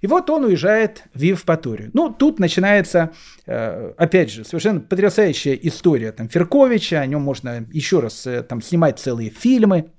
И 0.00 0.06
вот 0.06 0.30
он 0.30 0.44
уезжает 0.44 1.04
в 1.14 1.20
Евпаторию. 1.20 1.90
Ну, 1.92 2.10
тут 2.10 2.38
начинается, 2.38 3.12
э, 3.46 3.92
опять 3.96 4.30
же, 4.30 4.44
совершенно 4.44 4.80
потрясающая 4.80 5.54
история 5.54 6.12
там, 6.12 6.28
Ферковича, 6.28 7.00
о 7.00 7.06
нем 7.06 7.22
можно 7.22 7.66
еще 7.70 8.00
раз 8.00 8.26
э, 8.26 8.42
там, 8.42 8.62
снимать 8.62 8.98
целые 8.98 9.30
фильмы. 9.30 9.90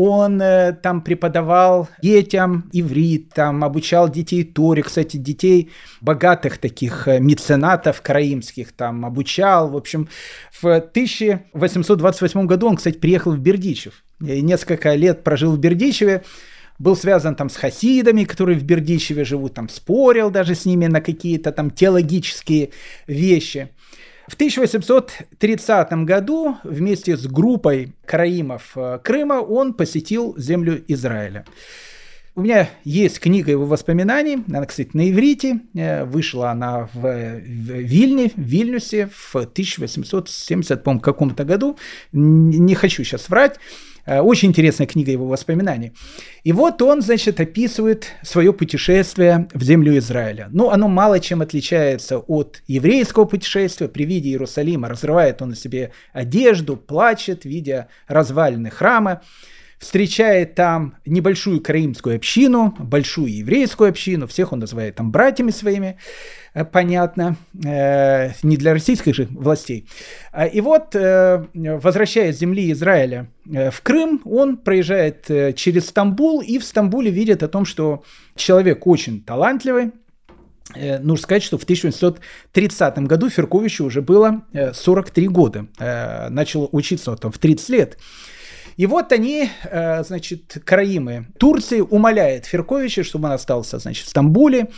Он 0.00 0.40
э, 0.40 0.74
там 0.80 1.00
преподавал 1.00 1.88
детям 2.00 2.70
иврит, 2.72 3.30
там 3.34 3.64
обучал 3.64 4.08
детей 4.08 4.44
Торе, 4.44 4.84
кстати, 4.84 5.16
детей 5.16 5.72
богатых 6.00 6.58
таких 6.58 7.08
э, 7.08 7.18
меценатов 7.18 8.00
караимских 8.00 8.70
там 8.70 9.04
обучал. 9.04 9.68
В 9.68 9.76
общем, 9.76 10.08
в 10.52 10.68
1828 10.68 12.46
году 12.46 12.68
он, 12.68 12.76
кстати, 12.76 12.96
приехал 12.96 13.32
в 13.32 13.40
Бердичев. 13.40 14.04
И 14.20 14.40
несколько 14.40 14.94
лет 14.94 15.24
прожил 15.24 15.56
в 15.56 15.58
Бердичеве 15.58 16.22
был 16.78 16.94
связан 16.94 17.34
там 17.34 17.50
с 17.50 17.56
хасидами, 17.56 18.22
которые 18.22 18.56
в 18.56 18.62
Бердичеве 18.62 19.24
живут, 19.24 19.54
там 19.54 19.68
спорил 19.68 20.30
даже 20.30 20.54
с 20.54 20.64
ними 20.64 20.86
на 20.86 21.00
какие-то 21.00 21.50
там 21.50 21.72
теологические 21.72 22.70
вещи. 23.08 23.70
В 24.28 24.34
1830 24.34 25.92
году 26.04 26.58
вместе 26.62 27.16
с 27.16 27.26
группой 27.26 27.94
караимов 28.04 28.72
э, 28.76 28.98
Крыма 29.02 29.40
он 29.40 29.72
посетил 29.72 30.34
землю 30.36 30.84
Израиля. 30.86 31.46
У 32.34 32.42
меня 32.42 32.68
есть 32.84 33.20
книга 33.20 33.50
его 33.50 33.64
воспоминаний, 33.64 34.44
она, 34.46 34.66
кстати, 34.66 34.90
на 34.92 35.10
иврите, 35.10 35.60
э, 35.74 36.04
вышла 36.04 36.50
она 36.50 36.90
в, 36.92 37.38
Вильне, 37.38 38.30
в 38.36 38.38
Вильнюсе 38.38 39.08
в 39.10 39.34
1870 39.34 40.84
по 40.84 40.98
каком-то 40.98 41.44
году, 41.44 41.78
не 42.12 42.74
хочу 42.74 43.04
сейчас 43.04 43.30
врать, 43.30 43.58
очень 44.08 44.48
интересная 44.48 44.86
книга 44.86 45.12
его 45.12 45.26
воспоминаний. 45.26 45.92
И 46.44 46.52
вот 46.52 46.80
он, 46.82 47.02
значит, 47.02 47.40
описывает 47.40 48.12
свое 48.22 48.52
путешествие 48.52 49.48
в 49.52 49.62
землю 49.62 49.98
Израиля. 49.98 50.48
Ну, 50.50 50.70
оно 50.70 50.88
мало 50.88 51.20
чем 51.20 51.42
отличается 51.42 52.18
от 52.18 52.62
еврейского 52.66 53.24
путешествия. 53.24 53.88
При 53.88 54.04
виде 54.04 54.30
Иерусалима 54.30 54.88
разрывает 54.88 55.42
он 55.42 55.50
на 55.50 55.56
себе 55.56 55.92
одежду, 56.12 56.76
плачет, 56.76 57.44
видя 57.44 57.88
развалины 58.06 58.70
храма 58.70 59.22
встречает 59.78 60.54
там 60.54 60.96
небольшую 61.06 61.60
караимскую 61.60 62.16
общину, 62.16 62.74
большую 62.78 63.32
еврейскую 63.32 63.90
общину, 63.90 64.26
всех 64.26 64.52
он 64.52 64.58
называет 64.58 64.96
там 64.96 65.12
братьями 65.12 65.50
своими, 65.50 65.98
э, 66.54 66.64
понятно, 66.64 67.36
э, 67.64 68.32
не 68.42 68.56
для 68.56 68.72
российских 68.72 69.14
же 69.14 69.28
властей. 69.30 69.88
А, 70.32 70.46
и 70.46 70.60
вот, 70.60 70.96
э, 70.96 71.44
возвращаясь 71.54 72.36
с 72.36 72.40
земли 72.40 72.72
Израиля 72.72 73.30
в 73.44 73.80
Крым, 73.82 74.20
он 74.24 74.56
проезжает 74.58 75.26
через 75.56 75.86
Стамбул 75.86 76.40
и 76.40 76.58
в 76.58 76.64
Стамбуле 76.64 77.10
видит 77.10 77.42
о 77.42 77.48
том, 77.48 77.64
что 77.64 78.02
человек 78.36 78.86
очень 78.86 79.22
талантливый, 79.22 79.92
Нужно 80.76 81.16
сказать, 81.16 81.42
что 81.42 81.56
в 81.56 81.62
1830 81.62 82.98
году 83.06 83.30
Ферковичу 83.30 83.86
уже 83.86 84.02
было 84.02 84.42
43 84.74 85.28
года. 85.28 85.66
Начал 86.28 86.68
учиться 86.72 87.12
вот, 87.12 87.24
в 87.24 87.38
30 87.38 87.68
лет. 87.70 87.96
И 88.78 88.86
вот 88.86 89.10
они, 89.12 89.50
э, 89.64 90.04
значит, 90.04 90.58
краимы 90.64 91.26
Турции 91.36 91.80
умоляют 91.80 92.46
Ферковича, 92.46 93.02
чтобы 93.02 93.26
он 93.26 93.32
остался, 93.32 93.80
значит, 93.80 94.06
в 94.06 94.08
Стамбуле, 94.08 94.68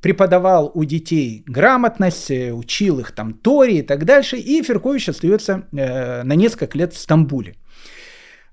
преподавал 0.00 0.72
у 0.74 0.84
детей 0.84 1.44
грамотность, 1.46 2.32
э, 2.32 2.52
учил 2.52 2.98
их 2.98 3.12
там 3.12 3.32
Тори 3.32 3.78
и 3.78 3.82
так 3.82 4.04
дальше, 4.04 4.38
и 4.38 4.60
Феркович 4.60 5.10
остается 5.10 5.68
э, 5.70 6.24
на 6.24 6.32
несколько 6.32 6.76
лет 6.76 6.94
в 6.94 6.98
Стамбуле. 6.98 7.54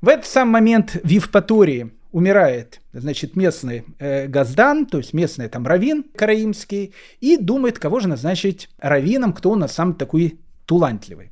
В 0.01 0.07
этот 0.07 0.27
самый 0.27 0.51
момент 0.51 0.95
в 1.03 1.09
Евпатории 1.09 1.91
умирает, 2.11 2.79
значит, 2.93 3.35
местный 3.35 3.85
э, 3.97 4.27
газдан, 4.27 4.85
то 4.85 4.99
есть 4.99 5.13
местный 5.13 5.49
там 5.49 5.65
равин 5.65 6.05
караимский, 6.15 6.93
и 7.21 7.37
думает, 7.37 7.79
кого 7.79 8.01
же 8.01 8.07
назначить 8.07 8.69
равином, 8.77 9.33
кто 9.33 9.49
у 9.49 9.55
нас 9.55 9.73
самый 9.73 9.95
такой 9.95 10.39
талантливый. 10.71 11.31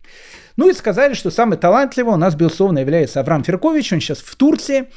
Ну 0.58 0.70
и 0.70 0.74
сказали, 0.74 1.14
что 1.14 1.32
самый 1.32 1.58
талантливый 1.58 2.14
у 2.14 2.18
нас, 2.18 2.36
безусловно, 2.36 2.80
является 2.80 3.22
Авраам 3.22 3.44
Феркович, 3.44 3.94
он 3.94 4.02
сейчас 4.02 4.20
в 4.20 4.36
Турции, 4.36 4.90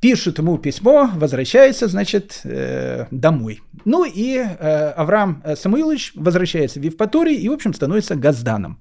пишут 0.00 0.38
ему 0.38 0.58
письмо, 0.58 1.08
возвращается, 1.14 1.86
значит, 1.86 2.40
э, 2.42 3.06
домой. 3.12 3.60
Ну 3.84 4.04
и 4.04 4.36
э, 4.38 4.92
Авраам 4.96 5.44
Самуилович 5.54 6.12
возвращается 6.16 6.80
в 6.80 6.82
Евпаторий 6.82 7.36
и, 7.36 7.48
в 7.48 7.52
общем, 7.52 7.72
становится 7.72 8.16
газданом. 8.16 8.80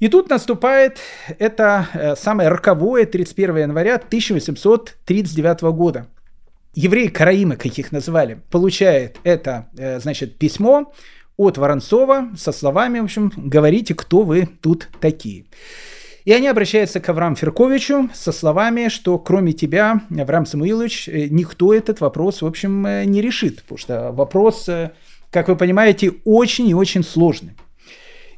И 0.00 0.08
тут 0.08 0.28
наступает 0.28 0.98
это 1.38 1.88
э, 1.94 2.16
самое 2.16 2.50
роковое 2.50 3.06
31 3.06 3.56
января 3.56 3.94
1839 3.94 5.62
года. 5.62 6.08
Евреи 6.74 7.08
Караимы, 7.08 7.56
как 7.56 7.78
их 7.78 7.92
назвали, 7.92 8.38
получает 8.50 9.16
это, 9.24 9.70
э, 9.78 9.98
значит, 9.98 10.36
письмо 10.36 10.92
от 11.36 11.58
Воронцова 11.58 12.30
со 12.36 12.52
словами, 12.52 13.00
в 13.00 13.04
общем, 13.04 13.32
говорите, 13.36 13.94
кто 13.94 14.22
вы 14.22 14.48
тут 14.60 14.88
такие. 15.00 15.44
И 16.24 16.32
они 16.32 16.48
обращаются 16.48 16.98
к 16.98 17.08
Аврааму 17.08 17.36
Ферковичу 17.36 18.10
со 18.12 18.32
словами, 18.32 18.88
что 18.88 19.18
кроме 19.18 19.52
тебя, 19.52 20.02
Авраам 20.10 20.44
Самуилович, 20.44 21.08
э, 21.08 21.28
никто 21.30 21.72
этот 21.72 22.00
вопрос, 22.00 22.42
в 22.42 22.46
общем, 22.46 22.82
не 22.82 23.20
решит. 23.20 23.62
Потому 23.62 23.78
что 23.78 24.12
вопрос, 24.12 24.68
как 25.30 25.48
вы 25.48 25.56
понимаете, 25.56 26.14
очень 26.24 26.68
и 26.68 26.74
очень 26.74 27.04
сложный. 27.04 27.52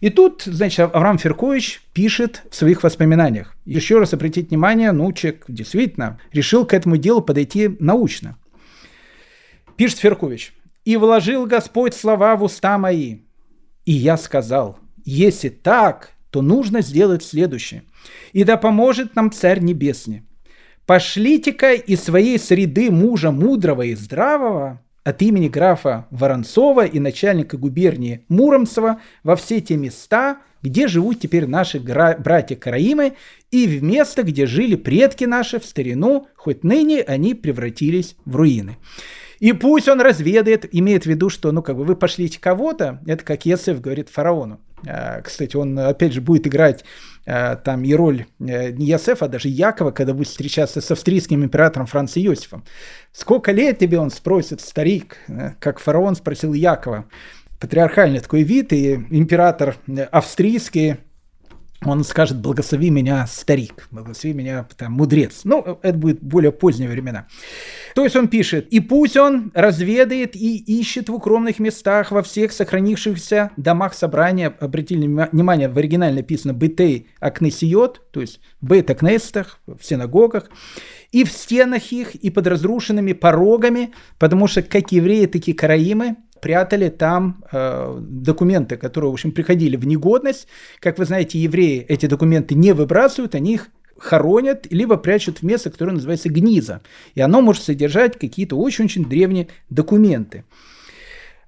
И 0.00 0.10
тут, 0.10 0.42
значит, 0.44 0.90
Авраам 0.92 1.18
Феркович 1.18 1.82
пишет 1.92 2.42
в 2.50 2.54
своих 2.54 2.82
воспоминаниях. 2.82 3.56
Еще 3.64 3.98
раз 3.98 4.14
обратить 4.14 4.50
внимание, 4.50 4.92
ну, 4.92 5.12
человек 5.12 5.44
действительно 5.48 6.20
решил 6.32 6.64
к 6.64 6.74
этому 6.74 6.96
делу 6.96 7.20
подойти 7.20 7.76
научно. 7.80 8.36
Пишет 9.76 9.98
Феркович. 9.98 10.52
«И 10.88 10.96
вложил 10.96 11.44
Господь 11.44 11.92
слова 11.92 12.34
в 12.34 12.42
уста 12.42 12.78
мои. 12.78 13.18
И 13.84 13.92
я 13.92 14.16
сказал, 14.16 14.78
если 15.04 15.50
так, 15.50 16.12
то 16.30 16.40
нужно 16.40 16.80
сделать 16.80 17.22
следующее. 17.22 17.82
И 18.32 18.42
да 18.42 18.56
поможет 18.56 19.14
нам 19.14 19.30
Царь 19.30 19.60
Небесный. 19.60 20.22
Пошлите-ка 20.86 21.74
из 21.74 22.02
своей 22.02 22.38
среды 22.38 22.90
мужа 22.90 23.30
мудрого 23.30 23.82
и 23.82 23.94
здравого, 23.94 24.80
от 25.04 25.20
имени 25.20 25.48
графа 25.48 26.06
Воронцова 26.10 26.86
и 26.86 26.98
начальника 27.00 27.58
губернии 27.58 28.24
Муромцева 28.30 29.02
во 29.22 29.36
все 29.36 29.60
те 29.60 29.76
места, 29.76 30.38
где 30.62 30.88
живут 30.88 31.20
теперь 31.20 31.46
наши 31.46 31.80
братья 31.80 32.56
Караимы, 32.56 33.12
и 33.50 33.66
в 33.66 33.82
место, 33.82 34.22
где 34.22 34.46
жили 34.46 34.74
предки 34.74 35.24
наши 35.24 35.60
в 35.60 35.66
старину, 35.66 36.28
хоть 36.34 36.64
ныне 36.64 37.02
они 37.02 37.34
превратились 37.34 38.16
в 38.24 38.36
руины. 38.36 38.78
И 39.40 39.52
пусть 39.52 39.88
он 39.88 40.00
разведает, 40.00 40.66
имеет 40.74 41.04
в 41.04 41.06
виду, 41.06 41.28
что, 41.28 41.52
ну, 41.52 41.62
как 41.62 41.76
бы 41.76 41.84
вы 41.84 41.96
пошлите 41.96 42.40
кого-то, 42.40 43.00
это 43.06 43.24
как 43.24 43.46
Есеф 43.46 43.80
говорит 43.80 44.08
фараону. 44.08 44.60
А, 44.86 45.20
кстати, 45.22 45.56
он, 45.56 45.78
опять 45.78 46.12
же, 46.12 46.20
будет 46.20 46.46
играть 46.46 46.84
а, 47.26 47.56
там 47.56 47.84
и 47.84 47.94
роль 47.94 48.26
э, 48.40 48.70
не 48.70 48.86
Ясефа, 48.86 49.26
а 49.26 49.28
даже 49.28 49.48
Якова, 49.48 49.90
когда 49.90 50.14
будет 50.14 50.28
встречаться 50.28 50.80
с 50.80 50.90
австрийским 50.90 51.44
императором 51.44 51.86
Францем 51.86 52.22
Иосифом. 52.22 52.64
«Сколько 53.12 53.52
лет 53.52 53.78
тебе?»– 53.78 53.98
он 54.00 54.10
спросит, 54.10 54.60
старик, 54.60 55.16
э, 55.28 55.50
как 55.60 55.78
фараон 55.78 56.16
спросил 56.16 56.52
Якова. 56.52 57.06
Патриархальный 57.60 58.20
такой 58.20 58.44
вид, 58.44 58.72
и 58.72 58.94
император 59.10 59.76
э, 59.86 60.02
австрийский 60.02 60.98
он 61.84 62.02
скажет, 62.02 62.40
благослови 62.40 62.90
меня, 62.90 63.26
старик, 63.28 63.86
благослови 63.92 64.34
меня, 64.34 64.66
там, 64.76 64.92
мудрец. 64.92 65.42
Ну, 65.44 65.78
это 65.82 65.96
будет 65.96 66.20
более 66.20 66.50
поздние 66.50 66.88
времена. 66.88 67.28
То 67.94 68.02
есть 68.02 68.16
он 68.16 68.26
пишет, 68.26 68.66
и 68.68 68.80
пусть 68.80 69.16
он 69.16 69.52
разведает 69.54 70.34
и 70.34 70.56
ищет 70.56 71.08
в 71.08 71.14
укромных 71.14 71.60
местах, 71.60 72.10
во 72.10 72.22
всех 72.22 72.52
сохранившихся 72.52 73.52
домах 73.56 73.94
собрания, 73.94 74.48
обратили 74.58 75.06
внимание, 75.06 75.68
в 75.68 75.78
оригинале 75.78 76.16
написано 76.16 76.52
«бетей 76.52 77.08
акнесиот», 77.20 78.10
то 78.10 78.20
есть 78.20 78.40
в 78.60 78.66
бет-акнестах, 78.66 79.60
в 79.66 79.82
синагогах, 79.82 80.50
и 81.12 81.24
в 81.24 81.30
стенах 81.30 81.92
их, 81.92 82.16
и 82.16 82.28
под 82.30 82.48
разрушенными 82.48 83.12
порогами, 83.12 83.92
потому 84.18 84.48
что 84.48 84.62
как 84.62 84.90
евреи, 84.90 85.26
так 85.26 85.46
и 85.46 85.52
караимы– 85.52 86.16
прятали 86.40 86.88
там 86.88 87.44
э, 87.50 87.98
документы, 88.00 88.76
которые, 88.76 89.10
в 89.10 89.14
общем, 89.14 89.32
приходили 89.32 89.76
в 89.76 89.86
негодность. 89.86 90.48
Как 90.80 90.98
вы 90.98 91.04
знаете, 91.04 91.38
евреи 91.38 91.84
эти 91.88 92.06
документы 92.06 92.54
не 92.54 92.72
выбрасывают, 92.72 93.34
они 93.34 93.54
их 93.54 93.68
хоронят, 93.98 94.66
либо 94.70 94.96
прячут 94.96 95.38
в 95.38 95.42
место, 95.42 95.70
которое 95.70 95.92
называется 95.92 96.28
гниза. 96.28 96.80
И 97.14 97.20
оно 97.20 97.40
может 97.40 97.64
содержать 97.64 98.18
какие-то 98.18 98.56
очень-очень 98.56 99.04
древние 99.04 99.48
документы. 99.70 100.44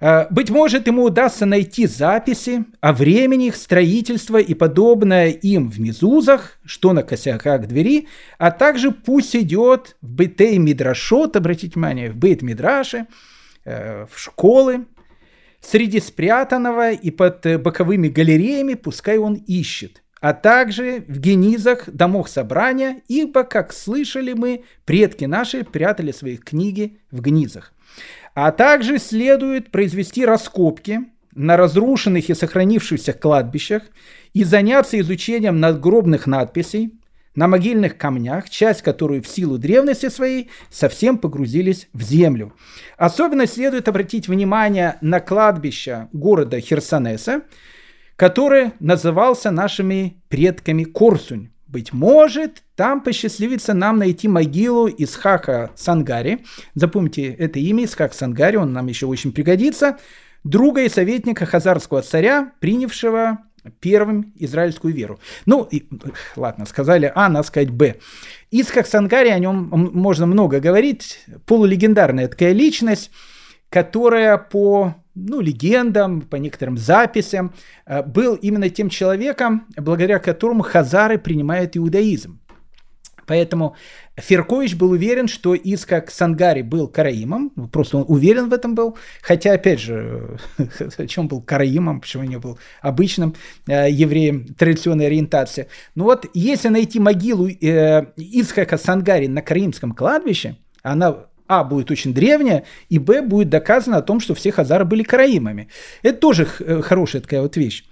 Э, 0.01 0.27
быть 0.31 0.51
может, 0.51 0.87
ему 0.87 1.05
удастся 1.05 1.47
найти 1.47 1.87
записи 1.87 2.65
о 2.81 2.93
времени 2.93 3.49
их 3.49 3.57
строительства 3.57 4.39
и 4.39 4.55
подобное 4.55 5.29
им 5.29 5.71
в 5.71 5.79
Мезузах, 5.79 6.59
что 6.65 6.93
на 6.93 7.03
косяках 7.03 7.67
двери, 7.69 8.09
а 8.39 8.51
также 8.51 8.91
пусть 8.91 9.37
идет 9.37 9.97
в 10.01 10.13
Бетей 10.13 10.59
Мидрашот, 10.59 11.37
обратите 11.37 11.75
внимание, 11.75 12.11
в 12.11 12.17
Бейт 12.17 12.43
Мидраше, 12.43 13.07
Э, 13.65 14.07
в 14.11 14.19
школы, 14.19 14.87
среди 15.61 16.01
спрятанного 16.01 16.93
и 16.93 17.11
под 17.11 17.45
э, 17.45 17.59
боковыми 17.59 18.09
галереями 18.09 18.73
пускай 18.73 19.19
он 19.19 19.35
ищет, 19.35 20.03
а 20.23 20.33
также 20.33 21.05
в 21.07 21.19
генизах 21.19 21.91
домов 21.91 22.31
собрания, 22.31 23.03
ибо, 23.09 23.45
как 23.45 23.75
слышали 23.75 24.33
мы, 24.33 24.65
предки 24.87 25.27
наши 25.27 25.63
прятали 25.63 26.11
свои 26.11 26.39
книги 26.39 27.01
в 27.11 27.21
гнизах. 27.21 27.75
А 28.35 28.51
также 28.51 28.99
следует 28.99 29.71
произвести 29.71 30.25
раскопки 30.25 31.01
на 31.35 31.59
разрушенных 31.59 32.31
и 32.31 32.35
сохранившихся 32.35 33.13
кладбищах 33.13 33.83
и 34.33 34.43
заняться 34.43 34.99
изучением 34.99 35.61
надгробных 35.61 36.27
надписей, 36.27 36.99
на 37.35 37.49
могильных 37.49 37.97
камнях, 37.97 38.51
часть 38.51 38.83
которой 38.83 39.21
в 39.21 39.29
силу 39.29 39.59
древности 39.59 40.09
своей 40.09 40.51
совсем 40.71 41.19
погрузились 41.19 41.89
в 41.93 42.03
землю. 42.03 42.53
Особенно 42.97 43.47
следует 43.47 43.89
обратить 43.89 44.29
внимание 44.29 44.97
на 45.01 45.21
кладбище 45.21 46.09
города 46.13 46.61
Херсонеса, 46.61 47.43
который 48.17 48.73
назывался 48.81 49.51
нашими 49.51 50.23
предками 50.29 50.85
Корсунь. 50.85 51.51
Быть 51.67 51.93
может, 51.93 52.65
там 52.75 53.01
посчастливится 53.01 53.75
нам 53.75 53.99
найти 53.99 54.27
могилу 54.27 54.89
Исхака 54.89 55.71
Сангари. 55.77 56.45
Запомните 56.75 57.27
это 57.27 57.61
имя, 57.61 57.85
Исхак 57.85 58.13
Сангари, 58.13 58.57
он 58.57 58.73
нам 58.73 58.89
еще 58.89 59.07
очень 59.07 59.33
пригодится. 59.33 59.99
Друга 60.43 60.83
и 60.83 60.89
советника 60.89 61.47
хазарского 61.47 62.03
царя, 62.03 62.53
принявшего 62.61 63.39
первым 63.81 64.33
израильскую 64.37 64.95
веру. 64.95 65.19
Ну, 65.47 65.65
и, 65.71 65.89
ладно, 66.37 66.67
сказали 66.67 67.11
А, 67.15 67.29
надо 67.29 67.47
сказать 67.47 67.71
Б. 67.71 67.97
Исхак 68.51 68.87
Сангари, 68.87 69.29
о 69.29 69.39
нем 69.39 69.69
можно 69.71 70.27
много 70.27 70.61
говорить, 70.61 71.21
полулегендарная 71.47 72.29
такая 72.29 72.53
личность, 72.53 73.11
которая 73.69 74.39
по 74.39 74.95
ну, 75.15 75.41
легендам, 75.41 76.23
по 76.23 76.37
некоторым 76.37 76.79
записям, 76.79 77.53
э, 77.87 78.03
был 78.03 78.35
именно 78.35 78.69
тем 78.71 78.89
человеком, 78.89 79.67
благодаря 79.77 80.19
которому 80.19 80.63
хазары 80.63 81.19
принимают 81.19 81.77
иудаизм. 81.77 82.41
Поэтому 83.27 83.77
Феркович 84.21 84.75
был 84.75 84.91
уверен, 84.91 85.29
что 85.29 85.55
Искак 85.55 86.11
Сангари 86.11 86.63
был 86.63 86.89
караимом, 86.89 87.51
просто 87.73 87.99
он 87.99 88.05
уверен 88.09 88.49
в 88.49 88.53
этом 88.53 88.75
был, 88.75 88.97
хотя, 89.23 89.53
опять 89.53 89.81
же, 89.81 90.39
чем 91.09 91.29
был 91.29 91.43
караимом, 91.43 92.01
почему 92.01 92.25
не 92.25 92.39
был 92.39 92.59
обычным 92.81 93.35
э, 93.67 93.91
евреем 93.91 94.55
традиционной 94.55 95.07
ориентации. 95.07 95.69
Ну 95.95 96.05
вот, 96.05 96.27
если 96.35 96.69
найти 96.69 96.99
могилу 96.99 97.49
э, 97.49 98.07
Искака 98.17 98.79
Сангари 98.79 99.27
на 99.27 99.43
караимском 99.43 99.93
кладбище, 99.93 100.57
она 100.83 101.27
а, 101.51 101.65
будет 101.65 101.91
очень 101.91 102.15
древняя, 102.15 102.65
и 102.89 103.01
Б, 103.01 103.23
будет 103.23 103.49
доказано 103.49 103.97
о 103.97 104.03
том, 104.03 104.21
что 104.21 104.37
все 104.37 104.53
хазары 104.53 104.85
были 104.85 105.03
караимами. 105.03 105.69
Это 106.03 106.19
тоже 106.19 106.47
э, 106.61 106.81
хорошая 106.81 107.23
такая 107.23 107.43
вот 107.43 107.57
вещь. 107.57 107.85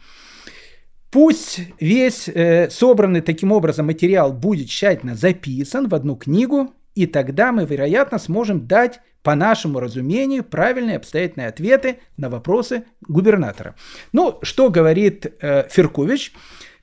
Пусть 1.10 1.60
весь 1.80 2.28
э, 2.28 2.68
собранный 2.70 3.22
таким 3.22 3.52
образом 3.52 3.86
материал 3.86 4.32
будет 4.32 4.68
тщательно 4.68 5.14
записан 5.14 5.88
в 5.88 5.94
одну 5.94 6.16
книгу, 6.16 6.74
и 6.94 7.06
тогда 7.06 7.52
мы, 7.52 7.64
вероятно, 7.64 8.18
сможем 8.18 8.66
дать, 8.66 9.00
по 9.22 9.34
нашему 9.34 9.80
разумению, 9.80 10.44
правильные 10.44 10.96
обстоятельные 10.96 11.48
ответы 11.48 11.98
на 12.16 12.30
вопросы 12.30 12.84
губернатора. 13.06 13.74
Ну, 14.12 14.38
что 14.42 14.70
говорит 14.70 15.26
э, 15.40 15.68
Феркович? 15.68 16.32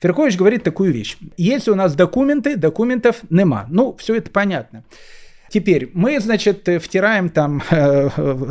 Феркович 0.00 0.36
говорит 0.36 0.62
такую 0.62 0.92
вещь. 0.92 1.16
Если 1.36 1.70
у 1.70 1.74
нас 1.74 1.94
документы, 1.94 2.56
документов 2.56 3.22
нема. 3.30 3.66
Ну, 3.68 3.96
все 3.98 4.16
это 4.16 4.30
понятно. 4.30 4.84
Теперь 5.48 5.90
мы, 5.94 6.20
значит, 6.20 6.68
втираем 6.82 7.30
там, 7.30 7.62
э, 7.70 8.10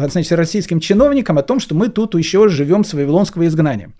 значит, 0.09 0.31
российским 0.31 0.79
чиновникам 0.79 1.37
о 1.37 1.43
том, 1.43 1.59
что 1.59 1.75
мы 1.75 1.89
тут 1.89 2.15
еще 2.15 2.47
живем 2.49 2.83
с 2.83 2.93
вавилонского 2.93 3.45
изгнания. 3.45 3.91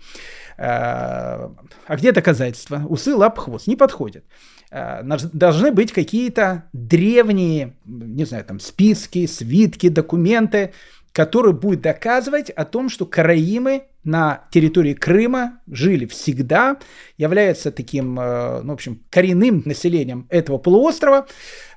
А 0.58 1.50
где 1.90 2.12
доказательства? 2.12 2.82
Усы, 2.88 3.14
лап, 3.14 3.38
хвост. 3.38 3.66
Не 3.66 3.76
подходит. 3.76 4.24
Должны 4.70 5.70
быть 5.70 5.92
какие-то 5.92 6.64
древние, 6.72 7.74
не 7.84 8.24
знаю, 8.24 8.44
там 8.44 8.58
списки, 8.60 9.26
свитки, 9.26 9.88
документы, 9.88 10.72
который 11.16 11.54
будет 11.54 11.80
доказывать 11.80 12.50
о 12.50 12.66
том, 12.66 12.90
что 12.90 13.06
караимы 13.06 13.84
на 14.04 14.44
территории 14.50 14.92
Крыма 14.92 15.60
жили 15.66 16.04
всегда, 16.04 16.76
являются 17.16 17.72
таким, 17.72 18.20
э, 18.20 18.60
ну, 18.60 18.72
в 18.72 18.74
общем, 18.74 19.00
коренным 19.08 19.62
населением 19.64 20.26
этого 20.28 20.58
полуострова. 20.58 21.26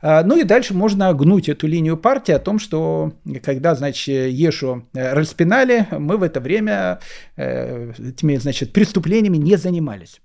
Э, 0.02 0.24
ну 0.26 0.38
и 0.38 0.44
дальше 0.44 0.74
можно 0.74 1.14
гнуть 1.14 1.48
эту 1.48 1.68
линию 1.68 1.96
партии 1.96 2.34
о 2.34 2.40
том, 2.40 2.60
что 2.60 3.14
когда, 3.42 3.76
значит, 3.76 4.30
Ешу 4.30 4.84
э, 4.94 5.14
распинали, 5.14 5.88
мы 5.90 6.18
в 6.18 6.24
это 6.24 6.42
время 6.42 7.00
этими, 7.38 8.36
значит, 8.36 8.74
преступлениями 8.74 9.38
не 9.38 9.56
занимались. 9.56 10.20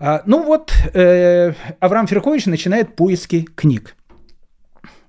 Ну 0.00 0.42
вот, 0.42 0.72
Авраам 0.92 2.08
Ферхович 2.08 2.46
начинает 2.46 2.96
поиски 2.96 3.46
книг. 3.54 3.94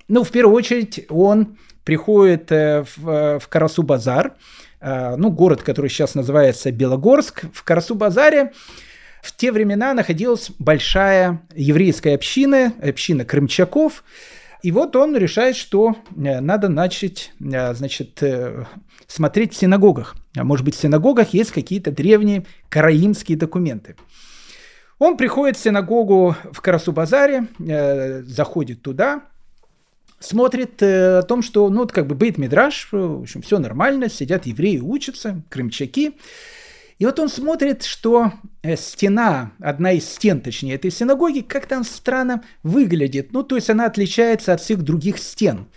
Ну, 0.07 0.23
в 0.23 0.31
первую 0.31 0.55
очередь, 0.55 1.05
он 1.09 1.57
приходит 1.89 2.51
э, 2.51 2.83
в, 2.83 3.09
э, 3.09 3.39
в 3.39 3.49
Карасу-Базар, 3.49 4.35
э, 4.79 5.15
ну, 5.15 5.31
город, 5.31 5.63
который 5.63 5.89
сейчас 5.89 6.13
называется 6.13 6.71
Белогорск. 6.71 7.45
В 7.51 7.63
Карасу-Базаре 7.65 8.51
в 9.23 9.35
те 9.35 9.51
времена 9.51 9.95
находилась 9.95 10.51
большая 10.59 11.41
еврейская 11.55 12.13
община, 12.13 12.73
община 12.79 13.25
крымчаков, 13.25 14.03
и 14.61 14.71
вот 14.71 14.95
он 14.95 15.17
решает, 15.17 15.55
что 15.55 15.95
надо 16.15 16.69
начать, 16.69 17.31
значит, 17.39 18.21
смотреть 19.07 19.53
в 19.55 19.57
синагогах. 19.57 20.15
Может 20.35 20.65
быть, 20.65 20.75
в 20.75 20.79
синагогах 20.79 21.33
есть 21.33 21.51
какие-то 21.51 21.89
древние 21.89 22.45
караимские 22.69 23.35
документы. 23.35 23.95
Он 24.99 25.17
приходит 25.17 25.57
в 25.57 25.63
синагогу 25.63 26.35
в 26.51 26.61
Карасу-Базаре, 26.61 27.47
заходит 28.25 28.83
туда, 28.83 29.23
смотрит 30.19 30.81
э, 30.81 31.19
о 31.19 31.23
том, 31.23 31.41
что, 31.41 31.69
ну, 31.69 31.87
как 31.87 32.07
бы 32.07 32.15
бейт 32.15 32.37
мидраш, 32.37 32.89
в 32.91 33.21
общем, 33.21 33.41
все 33.41 33.59
нормально, 33.59 34.09
сидят 34.09 34.45
евреи, 34.45 34.79
учатся, 34.79 35.41
крымчаки. 35.49 36.17
И 36.99 37.05
вот 37.05 37.17
он 37.17 37.29
смотрит, 37.29 37.83
что 37.83 38.33
э, 38.61 38.75
стена, 38.75 39.53
одна 39.59 39.93
из 39.93 40.07
стен, 40.07 40.41
точнее, 40.41 40.75
этой 40.75 40.91
синагоги, 40.91 41.39
как-то 41.39 41.75
она 41.75 41.85
странно 41.85 42.43
выглядит. 42.61 43.31
Ну, 43.31 43.43
то 43.43 43.55
есть 43.55 43.69
она 43.69 43.85
отличается 43.85 44.53
от 44.53 44.61
всех 44.61 44.81
других 44.83 45.17
стен. 45.17 45.67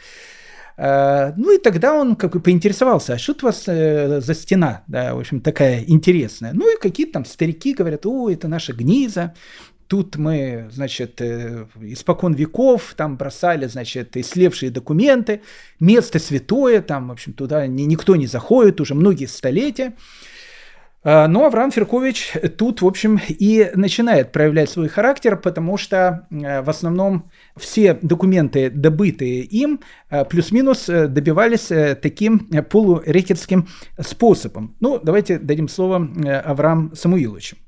Uh, 0.78 1.34
ну 1.36 1.54
и 1.54 1.58
тогда 1.58 1.92
он 1.92 2.16
как 2.16 2.32
бы 2.32 2.40
поинтересовался, 2.40 3.12
а 3.12 3.18
что 3.18 3.34
у 3.42 3.44
вас 3.44 3.64
э, 3.66 4.22
за 4.22 4.34
стена, 4.34 4.84
да, 4.86 5.14
в 5.14 5.20
общем, 5.20 5.42
такая 5.42 5.84
интересная. 5.86 6.54
Ну 6.54 6.74
и 6.74 6.80
какие-то 6.80 7.12
там 7.12 7.24
старики 7.26 7.74
говорят, 7.74 8.06
о, 8.06 8.30
это 8.30 8.48
наша 8.48 8.72
гниза, 8.72 9.34
Тут 9.92 10.16
мы, 10.16 10.70
значит, 10.70 11.20
э, 11.20 11.66
испокон 11.82 12.32
веков 12.32 12.94
там 12.96 13.18
бросали, 13.18 13.66
значит, 13.66 14.16
ислевшие 14.16 14.70
документы, 14.70 15.42
место 15.80 16.18
святое, 16.18 16.80
там, 16.80 17.08
в 17.08 17.12
общем, 17.12 17.34
туда 17.34 17.66
никто 17.66 18.16
не 18.16 18.26
заходит 18.26 18.80
уже 18.80 18.94
многие 18.94 19.26
столетия. 19.26 19.92
А, 21.04 21.28
но 21.28 21.44
Авраам 21.44 21.70
Феркович 21.70 22.32
тут, 22.56 22.80
в 22.80 22.86
общем, 22.86 23.20
и 23.28 23.70
начинает 23.74 24.32
проявлять 24.32 24.70
свой 24.70 24.88
характер, 24.88 25.36
потому 25.36 25.76
что 25.76 26.26
э, 26.30 26.62
в 26.62 26.70
основном 26.70 27.30
все 27.58 27.98
документы, 28.00 28.70
добытые 28.70 29.42
им, 29.42 29.80
э, 30.08 30.24
плюс-минус 30.24 30.86
добивались 30.86 31.70
таким 32.00 32.48
полурекетским 32.48 33.68
способом. 34.00 34.74
Ну, 34.80 34.98
давайте 35.02 35.38
дадим 35.38 35.68
слово 35.68 35.96
Авраам 36.46 36.94
Самуиловичу. 36.94 37.58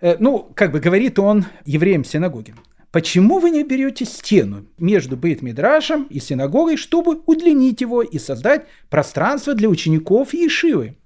Э, 0.00 0.16
ну, 0.18 0.50
как 0.54 0.72
бы 0.72 0.80
говорит 0.80 1.18
он 1.18 1.46
евреям 1.64 2.04
синагоги. 2.04 2.54
Почему 2.92 3.40
вы 3.40 3.50
не 3.50 3.62
берете 3.62 4.04
стену 4.04 4.66
между 4.78 5.16
Бейт-Мидрашем 5.16 6.06
и 6.08 6.18
синагогой, 6.18 6.76
чтобы 6.76 7.20
удлинить 7.26 7.80
его 7.80 8.02
и 8.02 8.18
создать 8.18 8.66
пространство 8.88 9.54
для 9.54 9.68
учеников 9.68 10.32
Ешивы? 10.32 10.96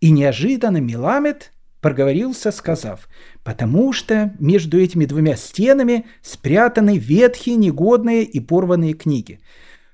И 0.00 0.10
неожиданно 0.10 0.78
Миламед 0.78 1.52
проговорился, 1.80 2.50
сказав, 2.50 3.08
потому 3.44 3.92
что 3.92 4.34
между 4.38 4.80
этими 4.80 5.04
двумя 5.04 5.36
стенами 5.36 6.06
спрятаны 6.22 6.98
ветхие, 6.98 7.56
негодные 7.56 8.24
и 8.24 8.40
порванные 8.40 8.94
книги. 8.94 9.40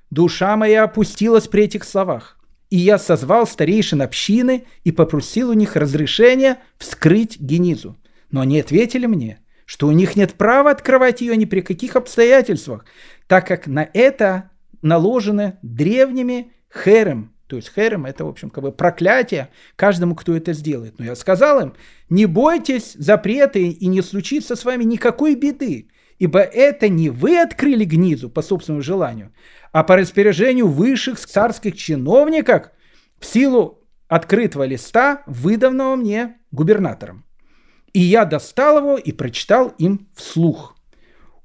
Душа 0.09 0.55
моя 0.55 0.83
опустилась 0.83 1.47
при 1.47 1.63
этих 1.63 1.83
словах, 1.83 2.37
и 2.69 2.77
я 2.77 2.97
созвал 2.97 3.45
старейшин 3.45 4.01
общины 4.01 4.65
и 4.83 4.91
попросил 4.91 5.49
у 5.49 5.53
них 5.53 5.75
разрешения 5.75 6.57
вскрыть 6.77 7.39
генизу. 7.39 7.95
Но 8.37 8.41
они 8.41 8.59
ответили 8.59 9.07
мне, 9.07 9.39
что 9.65 9.87
у 9.87 9.91
них 9.91 10.15
нет 10.15 10.35
права 10.35 10.69
открывать 10.69 11.21
ее 11.21 11.35
ни 11.35 11.45
при 11.45 11.61
каких 11.61 11.95
обстоятельствах, 11.95 12.85
так 13.25 13.47
как 13.47 13.65
на 13.65 13.89
это 13.95 14.51
наложены 14.83 15.57
древними 15.63 16.51
херем. 16.71 17.33
То 17.47 17.55
есть 17.55 17.73
херем– 17.73 18.05
это, 18.05 18.25
в 18.25 18.27
общем, 18.27 18.51
как 18.51 18.63
бы 18.63 18.71
проклятие 18.71 19.49
каждому, 19.75 20.13
кто 20.13 20.35
это 20.35 20.53
сделает. 20.53 20.99
Но 20.99 21.05
я 21.05 21.15
сказал 21.15 21.61
им, 21.61 21.73
не 22.11 22.27
бойтесь 22.27 22.93
запреты 22.93 23.69
и 23.69 23.87
не 23.87 24.03
случится 24.03 24.55
с 24.55 24.63
вами 24.63 24.83
никакой 24.83 25.33
беды, 25.33 25.89
ибо 26.19 26.39
это 26.39 26.89
не 26.89 27.09
вы 27.09 27.41
открыли 27.41 27.85
гнизу 27.85 28.29
по 28.29 28.43
собственному 28.43 28.83
желанию, 28.83 29.33
а 29.71 29.83
по 29.83 29.95
распоряжению 29.95 30.67
высших 30.67 31.17
царских 31.17 31.75
чиновников 31.75 32.69
в 33.19 33.25
силу 33.25 33.83
открытого 34.07 34.61
листа, 34.65 35.23
выданного 35.25 35.95
мне 35.95 36.35
губернатором. 36.51 37.26
И 37.93 37.99
я 37.99 38.25
достал 38.25 38.77
его 38.79 38.97
и 38.97 39.11
прочитал 39.11 39.73
им 39.77 40.07
вслух. 40.13 40.75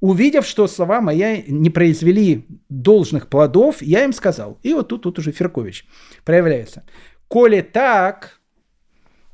Увидев, 0.01 0.45
что 0.45 0.67
слова 0.67 1.01
мои 1.01 1.45
не 1.47 1.71
произвели 1.71 2.47
должных 2.69 3.29
плодов, 3.29 3.81
я 3.83 4.05
им 4.05 4.13
сказал. 4.13 4.59
И 4.63 4.75
вот 4.75 4.89
тут, 4.89 5.03
тут 5.03 5.19
уже 5.19 5.31
Феркович 5.31 5.87
проявляется. 6.25 6.85
Коли 7.29 7.61
так, 7.61 8.41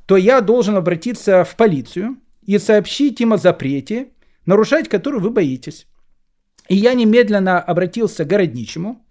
то 0.05 0.15
я 0.15 0.41
должен 0.41 0.77
обратиться 0.77 1.43
в 1.43 1.55
полицию 1.55 2.17
и 2.43 2.59
сообщить 2.59 3.19
им 3.19 3.33
о 3.33 3.37
запрете, 3.37 4.09
нарушать 4.45 4.87
который 4.87 5.19
вы 5.19 5.31
боитесь. 5.31 5.87
И 6.67 6.75
я 6.75 6.93
немедленно 6.93 7.59
обратился 7.59 8.23
к 8.23 8.27
городничему 8.27 9.03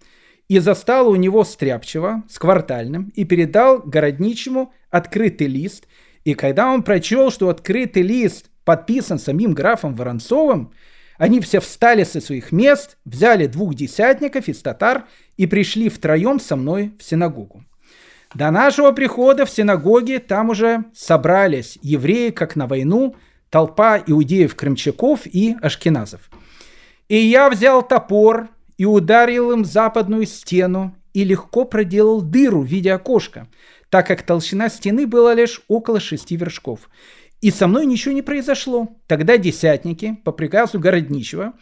и 0.47 0.59
застал 0.59 1.09
у 1.09 1.15
него 1.17 1.43
стряпчего 1.43 2.23
с 2.29 2.39
квартальным 2.39 3.11
и 3.15 3.25
передал 3.25 3.79
городничему 3.79 4.73
открытый 4.89 5.47
лист– 5.47 5.87
и 6.23 6.33
когда 6.33 6.71
он 6.71 6.83
прочел, 6.83 7.31
что 7.31 7.49
открытый 7.49 8.03
лист 8.03 8.49
подписан 8.65 9.19
самим 9.19 9.53
графом 9.53 9.95
Воронцовым, 9.95 10.73
они 11.17 11.41
все 11.41 11.59
встали 11.59 12.03
со 12.03 12.21
своих 12.21 12.51
мест, 12.51 12.97
взяли 13.03 13.45
двух 13.47 13.75
десятников 13.75 14.47
из 14.47 14.61
татар 14.61 15.05
и 15.37 15.47
пришли 15.47 15.89
втроем 15.89 16.39
со 16.39 16.55
мной 16.55 16.93
в 16.97 17.03
синагогу. 17.03 17.63
До 18.33 18.51
нашего 18.51 18.91
прихода 18.91 19.45
в 19.45 19.49
синагоге 19.49 20.19
там 20.19 20.49
уже 20.49 20.85
собрались 20.93 21.79
евреи, 21.81 22.29
как 22.29 22.55
на 22.55 22.67
войну, 22.67 23.15
толпа 23.49 23.97
иудеев-крымчаков 23.97 25.21
и 25.25 25.55
ашкеназов. 25.61 26.29
И 27.07 27.17
я 27.17 27.49
взял 27.49 27.81
топор 27.81 28.49
и 28.77 28.85
ударил 28.85 29.51
им 29.51 29.65
западную 29.65 30.27
стену 30.27 30.95
и 31.13 31.23
легко 31.23 31.65
проделал 31.65 32.21
дыру 32.21 32.61
в 32.61 32.67
виде 32.67 32.93
окошка– 32.93 33.47
так 33.89 34.07
как 34.07 34.23
толщина 34.23 34.69
стены 34.69 35.07
была 35.07 35.33
лишь 35.33 35.61
около 35.67 35.99
шести 35.99 36.35
вершков. 36.35 36.89
И 37.41 37.51
со 37.51 37.67
мной 37.67 37.85
ничего 37.85 38.13
не 38.13 38.21
произошло. 38.21 38.89
Тогда 39.07 39.37
десятники, 39.37 40.17
по 40.23 40.31
приказу 40.31 40.79
городничего, 40.79 41.53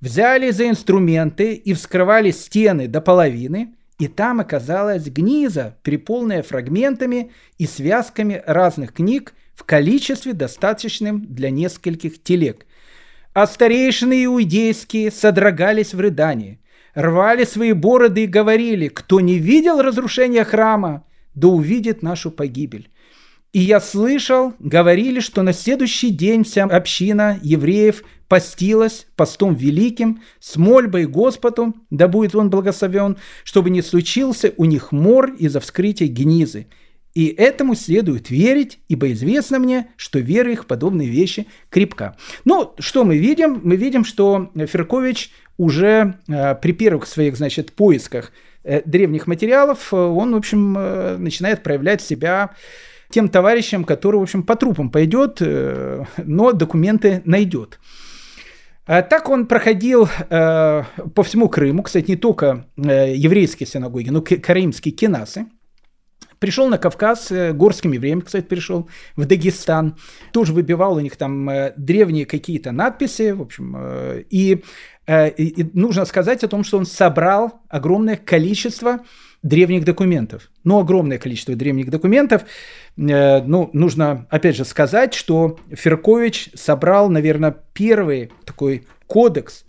взяли 0.00 0.50
за 0.50 0.68
инструменты 0.68 1.54
и 1.54 1.72
вскрывали 1.72 2.30
стены 2.30 2.86
до 2.86 3.00
половины, 3.00 3.74
и 3.98 4.08
там 4.08 4.40
оказалась 4.40 5.06
гниза, 5.06 5.78
переполненная 5.82 6.42
фрагментами 6.42 7.30
и 7.58 7.66
связками 7.66 8.42
разных 8.46 8.92
книг 8.92 9.32
в 9.54 9.64
количестве 9.64 10.32
достаточным 10.32 11.24
для 11.24 11.50
нескольких 11.50 12.22
телег. 12.22 12.66
А 13.32 13.46
старейшины 13.46 14.24
иудейские 14.24 15.10
содрогались 15.10 15.94
в 15.94 16.00
рыдании, 16.00 16.60
рвали 16.94 17.44
свои 17.44 17.72
бороды 17.72 18.24
и 18.24 18.26
говорили, 18.26 18.88
кто 18.88 19.20
не 19.20 19.38
видел 19.38 19.80
разрушения 19.80 20.44
храма, 20.44 21.04
да 21.34 21.48
увидит 21.48 22.02
нашу 22.02 22.30
погибель. 22.30 22.88
И 23.52 23.60
я 23.60 23.80
слышал, 23.80 24.54
говорили, 24.58 25.20
что 25.20 25.42
на 25.42 25.52
следующий 25.52 26.10
день 26.10 26.44
вся 26.44 26.64
община 26.64 27.38
евреев 27.42 28.02
постилась 28.26 29.06
постом 29.14 29.54
великим, 29.54 30.22
с 30.40 30.56
мольбой 30.56 31.04
Господу, 31.04 31.74
да 31.90 32.08
будет 32.08 32.34
он 32.34 32.48
благословен, 32.48 33.18
чтобы 33.44 33.68
не 33.68 33.82
случился 33.82 34.54
у 34.56 34.64
них 34.64 34.90
мор 34.90 35.34
из-за 35.34 35.60
вскрытия 35.60 36.08
гнизы. 36.08 36.66
И 37.12 37.26
этому 37.26 37.74
следует 37.74 38.30
верить, 38.30 38.78
ибо 38.88 39.12
известно 39.12 39.58
мне, 39.58 39.88
что 39.96 40.18
вера 40.18 40.50
их 40.50 40.66
подобные 40.66 41.10
вещи 41.10 41.46
крепка. 41.68 42.16
Ну, 42.46 42.72
что 42.78 43.04
мы 43.04 43.18
видим? 43.18 43.60
Мы 43.62 43.76
видим, 43.76 44.06
что 44.06 44.50
Феркович 44.54 45.30
уже 45.58 46.18
э, 46.26 46.54
при 46.54 46.72
первых 46.72 47.06
своих, 47.06 47.36
значит, 47.36 47.72
поисках 47.72 48.32
древних 48.84 49.26
материалов, 49.26 49.92
э, 49.92 49.96
он, 49.96 50.32
в 50.32 50.36
общем, 50.36 50.76
э, 50.78 51.16
начинает 51.18 51.62
проявлять 51.62 52.00
себя 52.00 52.50
тем 53.10 53.28
товарищам, 53.28 53.84
которые, 53.84 54.20
в 54.20 54.22
общем, 54.22 54.42
по 54.42 54.56
трупам 54.56 54.90
пойдет, 54.90 55.42
но 56.16 56.52
документы 56.52 57.20
найдет. 57.26 57.78
Так 58.84 59.28
он 59.28 59.46
проходил 59.46 60.08
э, 60.08 60.82
по 61.14 61.22
всему 61.22 61.48
Крыму, 61.48 61.82
кстати, 61.82 62.10
не 62.10 62.16
только 62.16 62.66
э, 62.76 63.14
еврейские 63.14 63.66
синагоги, 63.66 64.10
но 64.10 64.20
и 64.20 64.36
караимские 64.36 64.92
кинасы. 64.92 65.46
Пришел 66.42 66.68
на 66.68 66.76
Кавказ, 66.76 67.30
э, 67.30 67.52
горским 67.52 67.92
кстати, 68.20 68.44
пришел, 68.44 68.88
в 69.14 69.24
Дагестан. 69.26 69.94
Тоже 70.32 70.52
выбивал 70.52 70.96
у 70.96 71.00
них 71.00 71.16
там 71.16 71.48
э, 71.48 71.72
древние 71.76 72.26
какие-то 72.26 72.72
надписи, 72.72 73.30
в 73.30 73.42
общем. 73.42 73.76
Э, 73.78 74.24
и, 74.28 74.64
и 75.08 75.70
нужно 75.72 76.04
сказать 76.04 76.44
о 76.44 76.48
том, 76.48 76.64
что 76.64 76.78
он 76.78 76.86
собрал 76.86 77.60
огромное 77.68 78.16
количество 78.16 79.00
древних 79.42 79.84
документов. 79.84 80.50
Ну, 80.62 80.78
огромное 80.78 81.18
количество 81.18 81.56
древних 81.56 81.90
документов. 81.90 82.44
Ну, 82.96 83.70
нужно, 83.72 84.26
опять 84.30 84.54
же, 84.56 84.64
сказать, 84.64 85.14
что 85.14 85.58
Феркович 85.70 86.50
собрал, 86.54 87.08
наверное, 87.10 87.56
первый 87.72 88.30
такой 88.44 88.86
кодекс 89.06 89.64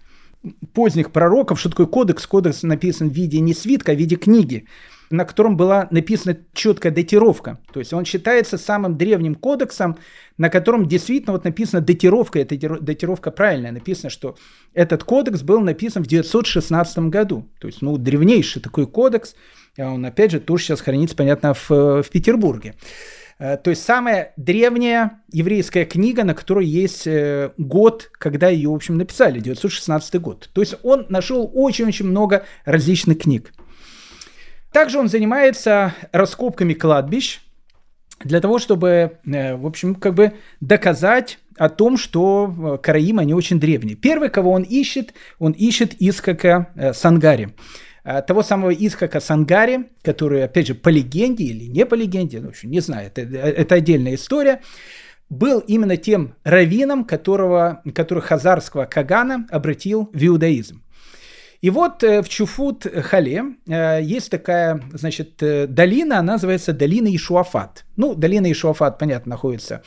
поздних 0.74 1.12
пророков. 1.12 1.60
Что 1.60 1.70
такое 1.70 1.88
кодекс? 1.88 2.28
Кодекс 2.28 2.64
написан 2.64 3.10
в 3.10 3.14
виде 3.14 3.40
не 3.40 3.54
свитка, 3.54 3.94
а 3.94 3.96
в 3.96 3.98
виде 3.98 4.16
книги 4.16 4.68
на 5.14 5.26
котором 5.26 5.55
была 5.55 5.88
написана 5.91 6.36
четкая 6.53 6.91
датировка. 6.91 7.59
То 7.72 7.80
есть 7.80 7.93
он 7.93 8.03
считается 8.03 8.57
самым 8.57 8.97
древним 8.97 9.36
кодексом, 9.36 9.99
на 10.39 10.49
котором 10.49 10.88
действительно 10.88 11.34
вот 11.34 11.43
написана 11.43 11.82
датировка, 11.82 12.39
эта 12.39 12.57
датировка 12.82 13.30
правильная, 13.30 13.72
написано, 13.72 14.09
что 14.09 14.36
этот 14.74 15.03
кодекс 15.03 15.43
был 15.43 15.61
написан 15.61 16.03
в 16.03 16.07
916 16.07 16.97
году. 17.09 17.47
То 17.59 17.68
есть, 17.68 17.84
ну, 17.84 17.97
древнейший 17.97 18.59
такой 18.59 18.88
кодекс, 18.88 19.36
а 19.78 19.91
он, 19.91 20.03
опять 20.03 20.32
же, 20.32 20.39
тоже 20.39 20.64
сейчас 20.64 20.82
хранится, 20.82 21.16
понятно, 21.16 21.53
в, 21.53 21.70
в 21.70 22.09
Петербурге. 22.11 22.74
Э, 23.38 23.57
то 23.57 23.70
есть 23.70 23.84
самая 23.84 24.34
древняя 24.36 25.22
еврейская 25.32 25.86
книга, 25.86 26.24
на 26.24 26.34
которой 26.34 26.66
есть 26.66 27.05
э, 27.05 27.51
год, 27.59 28.09
когда 28.14 28.49
ее, 28.49 28.70
в 28.70 28.76
общем, 28.76 28.97
написали, 28.97 29.39
916 29.39 30.20
год. 30.20 30.49
То 30.53 30.61
есть 30.61 30.74
он 30.82 31.05
нашел 31.09 31.51
очень-очень 31.53 32.07
много 32.07 32.45
различных 32.66 33.20
книг. 33.20 33.53
Также 34.74 34.97
он 34.97 35.07
занимается 35.07 35.93
раскопками 36.11 36.74
кладбищ 36.74 37.41
для 38.24 38.41
того, 38.41 38.57
чтобы, 38.57 39.19
э, 39.26 39.55
в 39.55 39.67
общем, 39.67 39.93
как 39.93 40.15
бы 40.15 40.34
доказать 40.61 41.38
о 41.57 41.69
том, 41.69 41.95
что 41.95 42.51
э, 42.51 42.78
караимы, 42.82 43.21
они 43.21 43.36
очень 43.36 43.59
древние. 43.59 43.95
Первый, 43.95 44.30
кого 44.30 44.51
он 44.51 44.63
ищет, 44.63 45.13
он 45.38 45.51
ищет 45.51 45.93
Искака 45.99 46.71
э, 46.76 46.93
Сангари. 46.93 47.53
Того 48.28 48.43
самого 48.43 48.71
Искака 48.71 49.21
Сангари, 49.21 49.86
который, 50.01 50.43
опять 50.43 50.67
же, 50.67 50.76
по 50.76 50.89
легенде 50.89 51.45
или 51.45 51.69
не 51.69 51.86
по 51.86 51.95
легенде, 51.95 52.41
ну, 52.41 52.47
в 52.47 52.49
общем, 52.49 52.69
не 52.69 52.82
знаю, 52.82 53.07
это, 53.07 53.21
это 53.21 53.76
отдельная 53.76 54.15
история, 54.15 54.59
был 55.30 55.59
именно 55.59 55.95
тем 55.95 56.36
раввином, 56.43 57.05
которого, 57.05 57.82
который 57.95 58.19
хазарского 58.19 58.84
Кагана 58.84 59.47
обратил 59.49 60.09
в 60.11 60.21
иудаизм. 60.21 60.83
И 61.64 61.70
вот 61.70 62.03
э, 62.03 62.22
в 62.22 62.28
Чуфут-Хале 62.28 63.55
э, 63.68 64.01
есть 64.03 64.30
такая, 64.30 64.82
значит, 64.91 65.41
э, 65.41 65.66
долина, 65.66 66.20
она 66.20 66.34
называется 66.34 66.74
долина 66.74 67.07
Ишуафат. 67.16 67.86
Ну, 67.95 68.16
долина 68.16 68.51
Ишуафат, 68.51 68.99
понятно, 68.99 69.30
находится 69.30 69.82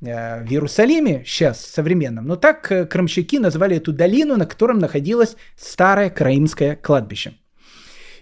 в 0.00 0.06
Иерусалиме 0.50 1.22
сейчас 1.24 1.64
современном, 1.64 2.26
но 2.26 2.34
так 2.34 2.90
крымщики 2.90 3.36
назвали 3.36 3.76
эту 3.76 3.92
долину, 3.92 4.36
на 4.36 4.46
котором 4.46 4.80
находилось 4.80 5.36
старое 5.56 6.10
краимское 6.10 6.74
кладбище. 6.74 7.34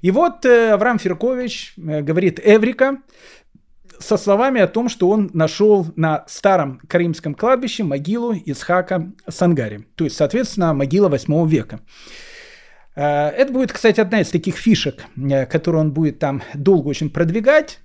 И 0.02 0.10
вот 0.10 0.44
Авраам 0.44 0.98
Феркович 0.98 1.72
говорит 1.76 2.38
Эврика 2.44 2.98
со 3.98 4.18
словами 4.18 4.60
о 4.60 4.68
том, 4.68 4.90
что 4.90 5.08
он 5.08 5.30
нашел 5.32 5.86
на 5.96 6.24
старом 6.28 6.80
крымском 6.86 7.34
кладбище 7.34 7.82
могилу 7.82 8.34
Исхака 8.44 9.10
Сангари, 9.26 9.86
то 9.94 10.04
есть, 10.04 10.16
соответственно, 10.16 10.74
могила 10.74 11.08
8 11.08 11.48
века. 11.48 11.80
Э, 12.96 13.28
это 13.28 13.52
будет, 13.52 13.72
кстати, 13.72 14.00
одна 14.00 14.20
из 14.20 14.28
таких 14.28 14.56
фишек, 14.56 15.04
э, 15.16 15.46
которую 15.46 15.82
он 15.82 15.92
будет 15.92 16.18
там 16.18 16.42
долго 16.54 16.88
очень 16.88 17.10
продвигать. 17.10 17.80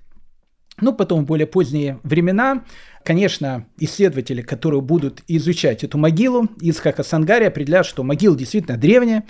Ну, 0.78 0.92
потом 0.92 1.24
в 1.24 1.26
более 1.26 1.46
поздние 1.46 2.00
времена, 2.02 2.64
конечно, 3.02 3.66
исследователи, 3.78 4.42
которые 4.42 4.82
будут 4.82 5.22
изучать 5.26 5.82
эту 5.84 5.96
могилу 5.96 6.48
из 6.60 6.78
Хакасангари, 6.78 7.44
определяют, 7.44 7.86
что 7.86 8.02
могила 8.02 8.36
действительно 8.36 8.76
древняя, 8.76 9.24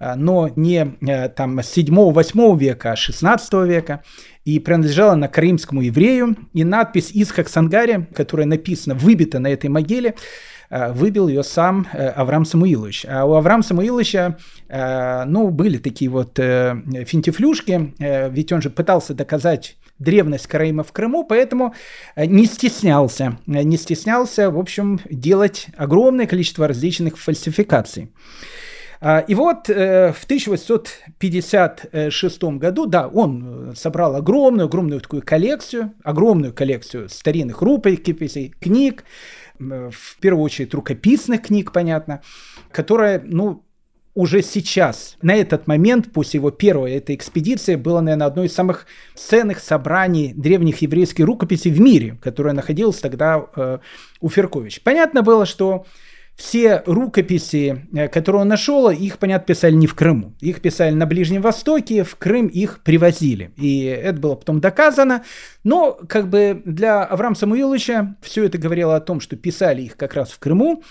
э, 0.00 0.14
но 0.16 0.50
не 0.56 0.84
там 1.36 1.60
7-8 1.60 2.58
века, 2.58 2.92
а 2.92 2.96
16 2.96 3.64
века, 3.64 4.02
и 4.44 4.58
принадлежала 4.58 5.12
она 5.12 5.28
крымскому 5.28 5.82
еврею. 5.82 6.36
И 6.52 6.64
надпись 6.64 7.10
из 7.12 7.30
Хаксангари, 7.30 8.08
которая 8.14 8.46
написана, 8.46 8.96
выбита 8.96 9.38
на 9.38 9.48
этой 9.48 9.70
могиле, 9.70 10.14
выбил 10.70 11.28
ее 11.28 11.42
сам 11.42 11.86
э, 11.92 12.08
Авраам 12.08 12.44
Самуилович. 12.44 13.06
А 13.08 13.24
у 13.24 13.32
Авраама 13.34 13.62
Самуиловича, 13.62 14.36
э, 14.68 15.24
ну, 15.24 15.48
были 15.48 15.78
такие 15.78 16.10
вот 16.10 16.36
финтифлюшки, 16.36 17.94
ведь 17.98 18.52
он 18.52 18.60
же 18.62 18.70
пытался 18.70 19.14
доказать 19.14 19.76
древность 19.98 20.46
Караима 20.46 20.84
в 20.84 20.92
Крыму, 20.92 21.24
поэтому 21.24 21.74
не 22.16 22.46
стеснялся, 22.46 23.38
не 23.46 23.76
стеснялся, 23.76 24.50
в 24.50 24.58
общем, 24.58 25.00
делать 25.10 25.66
огромное 25.76 26.26
количество 26.26 26.68
различных 26.68 27.18
фальсификаций. 27.18 28.12
И 29.28 29.34
вот 29.34 29.68
в 29.68 30.24
1856 30.24 32.44
году, 32.44 32.86
да, 32.86 33.08
он 33.08 33.74
собрал 33.76 34.16
огромную, 34.16 34.66
огромную 34.66 35.00
такую 35.00 35.22
коллекцию, 35.22 35.92
огромную 36.04 36.52
коллекцию 36.52 37.08
старинных 37.08 37.62
рукописей, 37.62 38.54
книг, 38.60 39.04
в 39.58 40.18
первую 40.20 40.44
очередь 40.44 40.74
рукописных 40.74 41.42
книг, 41.42 41.72
понятно, 41.72 42.22
которая, 42.70 43.22
ну, 43.24 43.64
уже 44.14 44.42
сейчас, 44.42 45.16
на 45.22 45.36
этот 45.36 45.68
момент, 45.68 46.12
после 46.12 46.38
его 46.38 46.50
первой 46.50 46.92
этой 46.94 47.14
экспедиции, 47.14 47.76
было, 47.76 48.00
наверное, 48.00 48.26
одной 48.26 48.46
из 48.46 48.52
самых 48.52 48.86
ценных 49.14 49.60
собраний 49.60 50.32
древних 50.34 50.82
еврейских 50.82 51.24
рукописей 51.24 51.70
в 51.70 51.80
мире, 51.80 52.18
которая 52.20 52.52
находилась 52.52 52.98
тогда 52.98 53.46
э, 53.54 53.78
у 54.20 54.28
Феркович. 54.28 54.82
Понятно 54.82 55.22
было, 55.22 55.46
что 55.46 55.86
все 56.38 56.84
рукописи, 56.86 57.88
э, 57.92 58.06
которые 58.06 58.42
он 58.42 58.48
нашел, 58.48 58.88
их, 58.90 59.18
понятно, 59.18 59.44
писали 59.44 59.74
не 59.74 59.88
в 59.88 59.96
Крыму. 59.96 60.34
Их 60.40 60.60
писали 60.62 60.94
на 60.94 61.04
Ближнем 61.04 61.42
Востоке, 61.42 62.04
в 62.04 62.14
Крым 62.14 62.46
их 62.46 62.78
привозили. 62.84 63.50
И 63.56 63.82
это 63.82 64.20
было 64.20 64.36
потом 64.36 64.60
доказано. 64.60 65.24
Но 65.64 65.98
как 66.08 66.30
бы 66.30 66.62
для 66.64 67.02
Авраама 67.02 67.34
Самуиловича 67.34 68.16
все 68.22 68.44
это 68.44 68.56
говорило 68.56 68.94
о 68.94 69.00
том, 69.00 69.20
что 69.20 69.34
писали 69.34 69.82
их 69.82 69.96
как 69.96 70.14
раз 70.14 70.30
в 70.30 70.38
Крыму. 70.38 70.84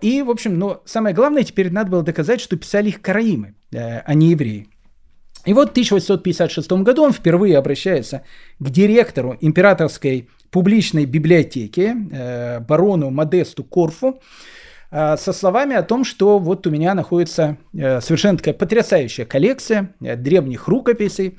И, 0.00 0.20
в 0.20 0.30
общем, 0.30 0.58
но 0.58 0.82
самое 0.84 1.14
главное, 1.14 1.44
теперь 1.44 1.70
надо 1.70 1.90
было 1.92 2.02
доказать, 2.02 2.40
что 2.40 2.56
писали 2.56 2.88
их 2.88 3.00
караимы, 3.00 3.54
э, 3.72 4.00
а 4.00 4.14
не 4.14 4.30
евреи. 4.30 4.66
И 5.46 5.52
вот 5.54 5.68
в 5.68 5.70
1856 5.70 6.72
году 6.82 7.04
он 7.04 7.12
впервые 7.12 7.56
обращается 7.56 8.22
к 8.58 8.68
директору 8.68 9.38
императорской 9.40 10.28
публичной 10.50 11.04
библиотеки, 11.04 11.94
э, 12.10 12.60
барону 12.60 13.10
Модесту 13.10 13.62
Корфу, 13.62 14.20
со 14.90 15.32
словами 15.34 15.76
о 15.76 15.82
том, 15.82 16.02
что 16.02 16.38
вот 16.38 16.66
у 16.66 16.70
меня 16.70 16.94
находится 16.94 17.58
э, 17.74 18.00
совершенно 18.00 18.38
такая 18.38 18.54
потрясающая 18.54 19.26
коллекция 19.26 19.94
э, 20.00 20.16
древних 20.16 20.66
рукописей. 20.66 21.38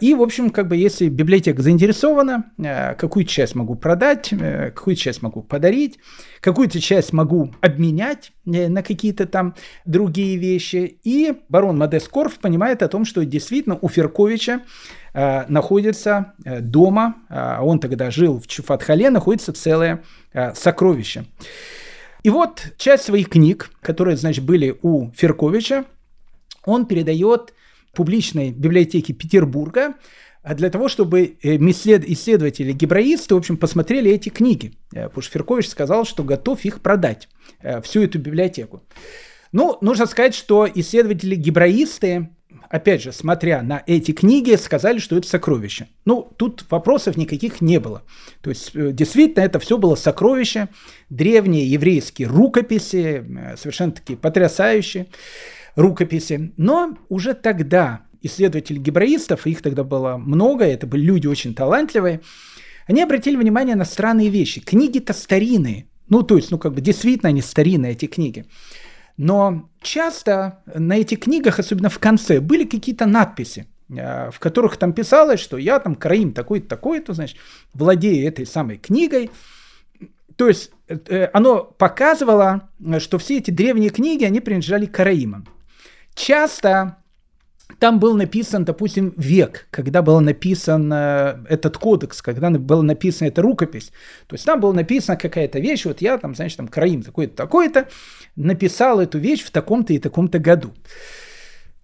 И, 0.00 0.14
в 0.14 0.22
общем, 0.22 0.50
как 0.50 0.68
бы 0.68 0.76
если 0.76 1.08
библиотека 1.08 1.60
заинтересована, 1.60 2.52
какую 2.96 3.24
часть 3.24 3.56
могу 3.56 3.74
продать, 3.74 4.30
какую 4.30 4.94
часть 4.94 5.22
могу 5.22 5.42
подарить, 5.42 5.98
какую-то 6.40 6.80
часть 6.80 7.12
могу 7.12 7.52
обменять 7.60 8.30
на 8.44 8.84
какие-то 8.84 9.26
там 9.26 9.56
другие 9.84 10.36
вещи. 10.36 11.00
И 11.02 11.34
барон 11.48 11.78
Модест 11.78 12.06
Корф 12.10 12.38
понимает 12.38 12.84
о 12.84 12.88
том, 12.88 13.04
что 13.04 13.24
действительно 13.24 13.76
у 13.80 13.88
Ферковича 13.88 14.60
находится 15.12 16.34
дома, 16.44 17.16
он 17.60 17.80
тогда 17.80 18.12
жил 18.12 18.38
в 18.38 18.46
Чуфатхале, 18.46 19.10
находится 19.10 19.52
целое 19.52 20.04
сокровище. 20.54 21.24
И 22.26 22.30
вот 22.30 22.72
часть 22.76 23.04
своих 23.04 23.28
книг, 23.28 23.70
которые, 23.80 24.16
значит, 24.16 24.44
были 24.44 24.76
у 24.82 25.12
Ферковича, 25.12 25.84
он 26.64 26.86
передает 26.86 27.54
публичной 27.94 28.50
библиотеке 28.50 29.12
Петербурга 29.12 29.94
а 30.42 30.54
для 30.56 30.68
того, 30.68 30.88
чтобы 30.88 31.36
э, 31.40 31.56
исследователи, 31.56 32.72
гебраисты, 32.72 33.36
в 33.36 33.38
общем, 33.38 33.56
посмотрели 33.56 34.10
эти 34.10 34.28
книги. 34.28 34.72
Э, 34.92 35.04
потому 35.04 35.22
что 35.22 35.32
Феркович 35.34 35.68
сказал, 35.68 36.04
что 36.04 36.24
готов 36.24 36.64
их 36.64 36.80
продать, 36.80 37.28
э, 37.62 37.80
всю 37.82 38.02
эту 38.02 38.18
библиотеку. 38.18 38.82
Ну, 39.52 39.78
нужно 39.80 40.06
сказать, 40.06 40.34
что 40.34 40.68
исследователи 40.74 41.36
гебраисты 41.36 42.30
опять 42.68 43.02
же, 43.02 43.12
смотря 43.12 43.62
на 43.62 43.82
эти 43.86 44.12
книги, 44.12 44.54
сказали, 44.56 44.98
что 44.98 45.16
это 45.16 45.28
сокровище. 45.28 45.88
Ну, 46.04 46.32
тут 46.36 46.64
вопросов 46.70 47.16
никаких 47.16 47.60
не 47.60 47.78
было. 47.78 48.02
То 48.40 48.50
есть, 48.50 48.70
э, 48.74 48.92
действительно, 48.92 49.44
это 49.44 49.58
все 49.58 49.78
было 49.78 49.94
сокровище, 49.94 50.68
древние 51.10 51.70
еврейские 51.70 52.28
рукописи, 52.28 53.24
э, 53.26 53.56
совершенно 53.56 53.92
такие 53.92 54.18
потрясающие 54.18 55.06
рукописи. 55.74 56.52
Но 56.56 56.96
уже 57.08 57.34
тогда 57.34 58.02
исследователи 58.22 58.78
гебраистов, 58.78 59.46
их 59.46 59.62
тогда 59.62 59.84
было 59.84 60.16
много, 60.16 60.64
это 60.64 60.86
были 60.86 61.02
люди 61.02 61.26
очень 61.26 61.54
талантливые, 61.54 62.20
они 62.86 63.02
обратили 63.02 63.36
внимание 63.36 63.74
на 63.74 63.84
странные 63.84 64.28
вещи. 64.28 64.60
Книги-то 64.60 65.12
старинные. 65.12 65.86
Ну, 66.08 66.22
то 66.22 66.36
есть, 66.36 66.50
ну, 66.52 66.58
как 66.58 66.72
бы 66.72 66.80
действительно 66.80 67.30
они 67.30 67.42
старинные, 67.42 67.92
эти 67.92 68.06
книги. 68.06 68.46
Но 69.16 69.70
часто 69.80 70.62
на 70.66 70.96
этих 70.96 71.20
книгах, 71.20 71.58
особенно 71.58 71.88
в 71.88 71.98
конце, 71.98 72.40
были 72.40 72.64
какие-то 72.64 73.06
надписи, 73.06 73.66
э, 73.88 74.30
в 74.30 74.38
которых 74.38 74.76
там 74.76 74.92
писалось, 74.92 75.40
что 75.40 75.56
я 75.56 75.78
там 75.78 75.94
Караим 75.94 76.32
такой-то, 76.32 76.68
такой-то, 76.68 77.14
значит, 77.14 77.38
владею 77.72 78.26
этой 78.26 78.46
самой 78.46 78.76
книгой. 78.76 79.30
То 80.36 80.48
есть 80.48 80.70
э, 80.88 81.30
оно 81.32 81.64
показывало, 81.64 82.68
что 82.98 83.18
все 83.18 83.38
эти 83.38 83.50
древние 83.50 83.90
книги, 83.90 84.24
они 84.24 84.40
принадлежали 84.40 84.86
Караимам. 84.86 85.46
Часто 86.14 86.98
там 87.78 88.00
был 88.00 88.14
написан, 88.16 88.64
допустим, 88.64 89.12
век, 89.16 89.66
когда 89.70 90.02
был 90.02 90.20
написан 90.20 90.92
этот 90.92 91.78
кодекс, 91.78 92.22
когда 92.22 92.50
была 92.50 92.82
написана 92.82 93.28
эта 93.28 93.42
рукопись. 93.42 93.92
То 94.26 94.34
есть 94.34 94.44
там 94.44 94.60
была 94.60 94.72
написана 94.72 95.16
какая-то 95.16 95.58
вещь, 95.58 95.84
вот 95.84 96.00
я 96.00 96.18
там, 96.18 96.34
значит, 96.34 96.56
там 96.56 96.68
Краим 96.68 97.02
такой-то, 97.02 97.36
такой-то, 97.36 97.88
написал 98.36 99.00
эту 99.00 99.18
вещь 99.18 99.42
в 99.42 99.50
таком-то 99.50 99.92
и 99.92 99.98
таком-то 99.98 100.38
году. 100.38 100.72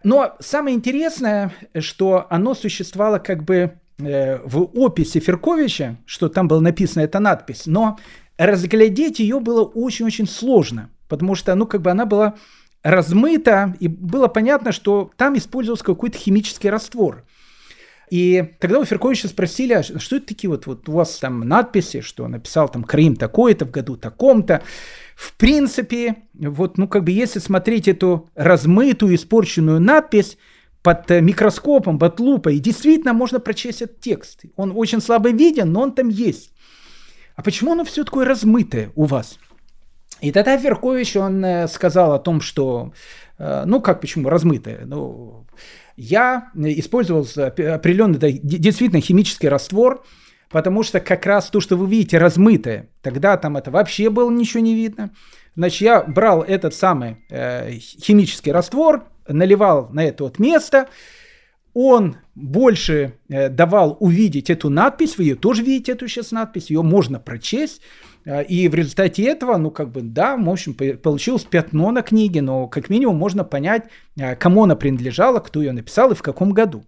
Но 0.05 0.36
самое 0.40 0.76
интересное, 0.76 1.53
что 1.78 2.26
оно 2.28 2.55
существовало 2.55 3.18
как 3.18 3.45
бы 3.45 3.74
э, 3.99 4.38
в 4.45 4.64
описи 4.74 5.20
Ферковича, 5.20 5.99
что 6.07 6.28
там 6.28 6.49
была 6.49 6.61
написана 6.61 7.05
эта 7.05 7.20
надпись, 7.20 7.66
но 7.66 7.99
разглядеть 8.36 9.20
ее 9.20 9.40
было 9.40 9.62
очень-очень 9.62 10.26
сложно, 10.26 10.90
потому 11.09 11.34
что, 11.34 11.55
ну, 11.55 11.66
как 11.66 11.82
бы 11.82 11.90
она 11.90 12.07
была 12.07 12.34
размыто, 12.83 13.76
и 13.80 13.89
было 13.89 14.28
понятно, 14.28 14.72
что 14.72 15.11
там 15.16 15.37
использовался 15.37 15.85
какой-то 15.85 16.18
химический 16.18 16.70
раствор. 16.70 17.24
И 18.11 18.45
когда 18.59 18.78
у 18.78 18.85
Ферковича 18.85 19.28
спросили, 19.28 19.72
а 19.72 19.83
что 19.83 20.16
это 20.16 20.26
такие 20.26 20.51
вот, 20.51 20.66
вот 20.66 20.87
у 20.89 20.93
вас 20.93 21.16
там 21.16 21.41
надписи, 21.41 22.03
что 22.03 22.28
написал 22.28 22.68
там 22.68 22.85
Крым 22.85 23.16
такой-то 23.16 23.64
в 23.64 23.70
году 23.70 23.97
таком-то, 23.97 24.62
в 25.16 25.35
принципе, 25.39 26.16
вот, 26.35 26.76
ну, 26.76 26.89
как 26.89 27.05
бы, 27.05 27.11
если 27.11 27.39
смотреть 27.39 27.89
эту 27.89 28.28
размытую, 28.35 29.14
испорченную 29.14 29.80
надпись 29.80 30.37
под 30.83 31.11
э, 31.11 31.22
микроскопом, 31.22 31.99
под 31.99 32.20
лупой, 32.20 32.59
действительно 32.59 33.14
можно 33.14 33.41
прочесть 33.41 33.80
этот 33.80 34.01
текст. 34.01 34.43
Он 34.57 34.72
очень 34.74 35.01
слабо 35.01 35.30
виден, 35.30 35.72
но 35.72 35.80
он 35.80 35.93
там 35.93 36.09
есть. 36.09 36.53
А 37.35 37.43
почему 37.43 37.72
оно 37.72 37.85
все 37.85 38.05
такое 38.05 38.26
размытое 38.26 38.93
у 38.95 39.05
вас? 39.05 39.39
И 40.23 40.31
тогда 40.31 40.57
Веркович, 40.57 41.16
он 41.16 41.45
э, 41.45 41.66
сказал 41.66 42.12
о 42.12 42.18
том, 42.20 42.41
что, 42.41 42.93
э, 43.39 43.64
ну 43.66 43.81
как, 43.81 44.01
почему, 44.01 44.29
размытое, 44.29 44.83
ну, 44.87 45.45
я 45.97 46.51
использовал 46.55 47.27
определенный, 47.37 48.41
действительно, 48.41 49.01
химический 49.01 49.49
раствор, 49.49 50.05
потому 50.49 50.85
что 50.85 51.01
как 51.01 51.27
раз 51.27 51.51
то, 51.51 51.61
что 51.61 51.77
вы 51.77 51.89
видите 51.89 52.18
размытое, 52.18 52.89
тогда 53.03 53.37
там 53.37 53.57
это 53.57 53.73
вообще 53.73 54.11
было 54.11 54.31
ничего 54.31 54.61
не 54.61 54.77
видно. 54.77 55.11
Значит, 55.57 55.81
я 55.81 56.03
брал 56.03 56.43
этот 56.43 56.73
самый 56.73 57.16
э, 57.29 57.73
химический 57.73 58.53
раствор, 58.53 59.05
наливал 59.27 59.89
на 59.91 60.05
это 60.05 60.23
вот 60.25 60.39
место, 60.39 60.87
он 61.75 62.16
больше 62.37 63.14
э, 63.29 63.49
давал 63.49 63.97
увидеть 63.99 64.51
эту 64.51 64.70
надпись, 64.70 65.18
вы 65.18 65.25
ее 65.25 65.35
тоже 65.35 65.62
видите, 65.62 65.93
эту 65.93 66.07
сейчас 66.07 66.31
надпись, 66.31 66.70
ее 66.70 66.83
можно 66.83 67.18
прочесть, 67.18 67.83
и 68.25 68.68
в 68.68 68.75
результате 68.75 69.25
этого, 69.25 69.57
ну, 69.57 69.70
как 69.70 69.91
бы, 69.91 70.03
да, 70.03 70.37
в 70.37 70.49
общем, 70.49 70.75
получилось 70.75 71.45
пятно 71.45 71.91
на 71.91 72.03
книге, 72.03 72.43
но 72.43 72.68
как 72.68 72.89
минимум 72.89 73.16
можно 73.16 73.45
понять, 73.45 73.85
а, 74.20 74.37
кому 74.37 74.64
она 74.64 74.77
принадлежала, 74.77 75.41
кто 75.41 75.61
ее 75.61 75.73
написал 75.73 76.12
и 76.12 76.14
в 76.14 76.23
каком 76.23 76.53
году. 76.53 76.85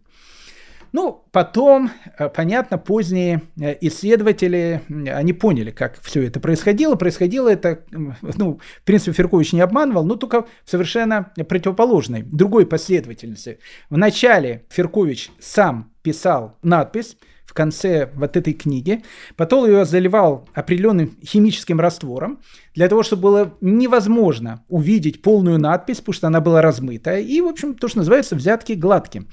Ну, 0.93 1.25
потом, 1.33 1.91
а, 2.17 2.29
понятно, 2.29 2.79
поздние 2.79 3.43
исследователи, 3.81 4.83
они 5.09 5.33
поняли, 5.33 5.73
как 5.73 6.01
все 6.01 6.23
это 6.23 6.39
происходило. 6.39 6.95
Происходило 6.95 7.49
это, 7.49 7.83
ну, 7.91 8.61
в 8.61 8.85
принципе, 8.85 9.11
Феркович 9.11 9.55
не 9.55 9.61
обманывал, 9.61 10.05
но 10.05 10.15
только 10.15 10.43
в 10.43 10.71
совершенно 10.71 11.33
противоположной, 11.49 12.23
другой 12.23 12.65
последовательности. 12.65 13.59
Вначале 13.91 14.67
Феркович 14.71 15.33
сам 15.41 15.91
писал 16.03 16.59
надпись, 16.63 17.17
в 17.55 17.57
конце 17.57 18.11
вот 18.17 18.37
этой 18.37 18.53
книги. 18.53 19.05
Потом 19.37 19.65
ее 19.65 19.85
заливал 19.85 20.49
определенным 20.55 21.17
химическим 21.25 21.79
раствором, 21.79 22.41
для 22.75 22.89
того, 22.89 23.05
чтобы 23.05 23.23
было 23.23 23.57
невозможно 23.61 24.65
увидеть 24.69 25.23
полную 25.23 25.61
надпись, 25.61 25.99
потому 25.99 26.15
что 26.15 26.27
она 26.27 26.41
была 26.41 26.63
размытая. 26.63 27.21
И, 27.21 27.41
в 27.41 27.47
общем, 27.47 27.75
то, 27.75 27.87
что 27.87 27.99
называется 27.99 28.35
взятки 28.35 28.73
гладким. 28.73 29.29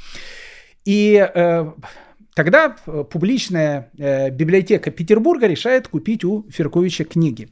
И 0.85 1.27
э, 1.33 1.71
тогда 2.35 2.75
э, 2.85 3.05
публичная 3.09 3.89
э, 3.97 4.29
библиотека 4.29 4.91
Петербурга 4.91 5.47
решает 5.47 5.87
купить 5.87 6.23
у 6.23 6.45
Ферковича 6.51 7.05
книги. 7.05 7.49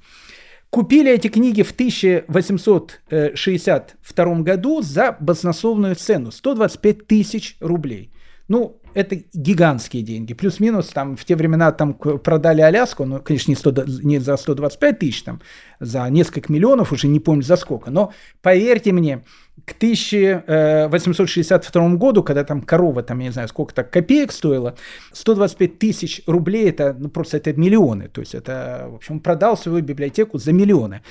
Купили 0.69 1.11
эти 1.11 1.29
книги 1.29 1.63
в 1.63 1.71
1862 1.71 4.35
году 4.41 4.83
за 4.83 5.17
баснословную 5.19 5.95
цену 5.95 6.31
125 6.31 7.07
тысяч 7.07 7.57
рублей. 7.59 8.11
Ну, 8.49 8.78
это 8.93 9.17
гигантские 9.33 10.03
деньги. 10.03 10.33
Плюс-минус 10.33 10.87
там 10.87 11.15
в 11.15 11.25
те 11.25 11.35
времена 11.35 11.71
там 11.71 11.93
продали 11.93 12.61
Аляску, 12.61 13.05
ну, 13.05 13.19
конечно, 13.19 13.51
не, 13.51 13.55
100, 13.55 13.71
не 14.03 14.19
за 14.19 14.37
125 14.37 14.99
тысяч, 14.99 15.23
там, 15.23 15.41
за 15.79 16.07
несколько 16.09 16.51
миллионов, 16.51 16.91
уже 16.91 17.07
не 17.07 17.19
помню 17.19 17.43
за 17.43 17.55
сколько. 17.55 17.91
Но 17.91 18.13
поверьте 18.41 18.91
мне, 18.91 19.23
к 19.65 19.73
1862 19.73 21.89
году, 21.95 22.23
когда 22.23 22.43
там 22.43 22.61
корова, 22.61 23.03
там, 23.03 23.19
я 23.19 23.27
не 23.27 23.31
знаю, 23.31 23.47
сколько 23.47 23.73
так 23.73 23.91
копеек 23.91 24.31
стоила, 24.31 24.75
125 25.13 25.79
тысяч 25.79 26.21
рублей, 26.25 26.69
это 26.69 26.95
ну, 26.97 27.09
просто 27.09 27.37
это 27.37 27.53
миллионы. 27.53 28.07
То 28.07 28.21
есть 28.21 28.35
это, 28.35 28.87
в 28.89 28.95
общем, 28.95 29.19
продал 29.19 29.57
свою 29.57 29.83
библиотеку 29.83 30.37
за 30.37 30.53
миллионы. 30.53 31.01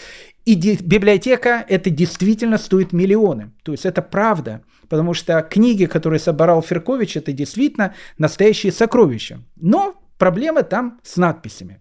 И 0.44 0.54
библиотека 0.54 1.64
это 1.68 1.90
действительно 1.90 2.58
стоит 2.58 2.92
миллионы. 2.92 3.50
То 3.62 3.72
есть 3.72 3.86
это 3.86 4.02
правда. 4.02 4.62
Потому 4.88 5.14
что 5.14 5.42
книги, 5.42 5.86
которые 5.86 6.20
собирал 6.20 6.62
Феркович, 6.62 7.16
это 7.16 7.32
действительно 7.32 7.94
настоящие 8.16 8.72
сокровища. 8.72 9.40
Но 9.56 9.94
проблемы 10.18 10.62
там 10.62 11.00
с 11.02 11.16
надписями. 11.16 11.80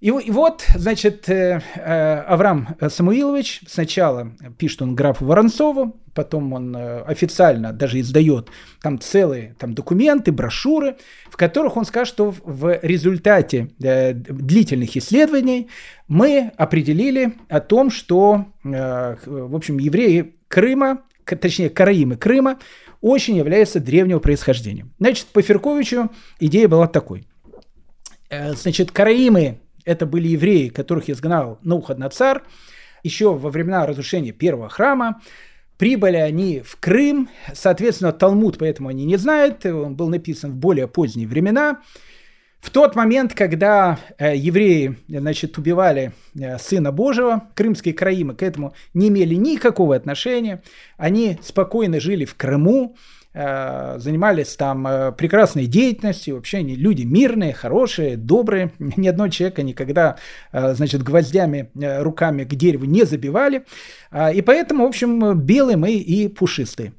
И, 0.00 0.10
и 0.10 0.30
вот, 0.30 0.64
значит, 0.76 1.28
э, 1.28 1.60
э, 1.74 2.20
Авраам 2.20 2.76
Самуилович 2.88 3.62
сначала 3.66 4.30
пишет 4.56 4.82
он 4.82 4.94
графу 4.94 5.24
Воронцову, 5.24 5.96
потом 6.14 6.52
он 6.52 6.76
э, 6.76 7.02
официально 7.02 7.72
даже 7.72 7.98
издает 7.98 8.48
там 8.80 9.00
целые 9.00 9.56
там, 9.58 9.74
документы, 9.74 10.30
брошюры, 10.30 10.98
в 11.28 11.36
которых 11.36 11.76
он 11.76 11.84
скажет, 11.84 12.14
что 12.14 12.32
в 12.44 12.78
результате 12.80 13.70
длительных 13.78 14.96
исследований 14.96 15.68
мы 16.06 16.52
определили 16.56 17.34
о 17.48 17.58
том, 17.58 17.90
что, 17.90 18.46
в 18.62 19.56
общем, 19.56 19.78
евреи 19.78 20.36
Крыма 20.46 21.02
точнее, 21.36 21.70
караимы 21.70 22.16
Крыма, 22.16 22.58
очень 23.00 23.36
является 23.36 23.80
древнего 23.80 24.18
происхождения. 24.18 24.86
Значит, 24.98 25.26
по 25.26 25.42
Ферковичу 25.42 26.10
идея 26.40 26.68
была 26.68 26.86
такой. 26.88 27.26
Э, 28.30 28.52
значит, 28.54 28.90
караимы– 28.90 29.60
это 29.84 30.06
были 30.06 30.28
евреи, 30.28 30.68
которых 30.68 31.08
изгнал 31.08 31.58
Навуходоносор 31.62 32.44
еще 33.02 33.34
во 33.34 33.50
времена 33.50 33.86
разрушения 33.86 34.32
первого 34.32 34.68
храма. 34.68 35.20
Прибыли 35.76 36.16
они 36.16 36.60
в 36.60 36.76
Крым, 36.80 37.28
соответственно, 37.54 38.12
Талмуд 38.12 38.58
поэтому 38.58 38.88
они 38.88 39.04
не 39.04 39.16
знают, 39.16 39.64
он 39.64 39.94
был 39.94 40.08
написан 40.08 40.52
в 40.52 40.56
более 40.56 40.88
поздние 40.88 41.28
времена– 41.28 41.80
в 42.60 42.70
тот 42.70 42.96
момент, 42.96 43.34
когда 43.34 43.98
э, 44.18 44.36
евреи 44.36 44.98
значит, 45.08 45.56
убивали 45.58 46.12
э, 46.38 46.58
Сына 46.58 46.90
Божьего, 46.90 47.44
крымские 47.54 47.94
краимы 47.94 48.34
к 48.34 48.42
этому 48.42 48.74
не 48.94 49.08
имели 49.08 49.34
никакого 49.34 49.94
отношения. 49.94 50.62
Они 50.96 51.38
спокойно 51.42 52.00
жили 52.00 52.24
в 52.24 52.34
Крыму, 52.34 52.96
э, 53.32 53.98
занимались 53.98 54.56
там 54.56 54.86
э, 54.88 55.12
прекрасной 55.12 55.66
деятельностью. 55.66 56.34
Вообще 56.34 56.58
они 56.58 56.74
люди 56.74 57.02
мирные, 57.04 57.54
хорошие, 57.54 58.16
добрые. 58.16 58.72
Ни 58.78 59.06
одного 59.06 59.30
человека 59.30 59.62
никогда 59.62 60.16
э, 60.50 60.74
значит, 60.74 61.04
гвоздями 61.04 61.70
э, 61.80 62.02
руками 62.02 62.42
к 62.42 62.54
дереву 62.56 62.86
не 62.86 63.04
забивали. 63.04 63.64
Э, 64.10 64.34
и 64.34 64.42
поэтому, 64.42 64.84
в 64.84 64.88
общем, 64.88 65.38
белые 65.38 65.76
мы 65.76 65.92
и 65.92 66.28
пушистые. 66.28 66.92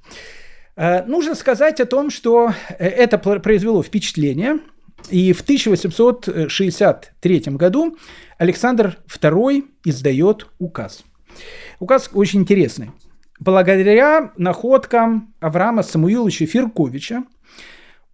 Нужно 1.08 1.36
сказать 1.36 1.82
о 1.82 1.86
том, 1.86 2.10
что 2.10 2.54
это 2.78 3.18
произвело 3.18 3.84
впечатление– 3.84 4.60
и 5.10 5.34
в 5.34 5.42
1863 5.42 7.40
году 7.48 7.98
Александр 8.38 8.98
II 9.08 9.66
издает 9.84 10.48
указ. 10.60 11.04
Указ 11.80 12.10
очень 12.14 12.42
интересный. 12.42 12.92
Благодаря 13.40 14.32
находкам 14.36 15.34
Авраама 15.40 15.84
Самуиловича 15.84 16.46
Фирковича 16.46 17.24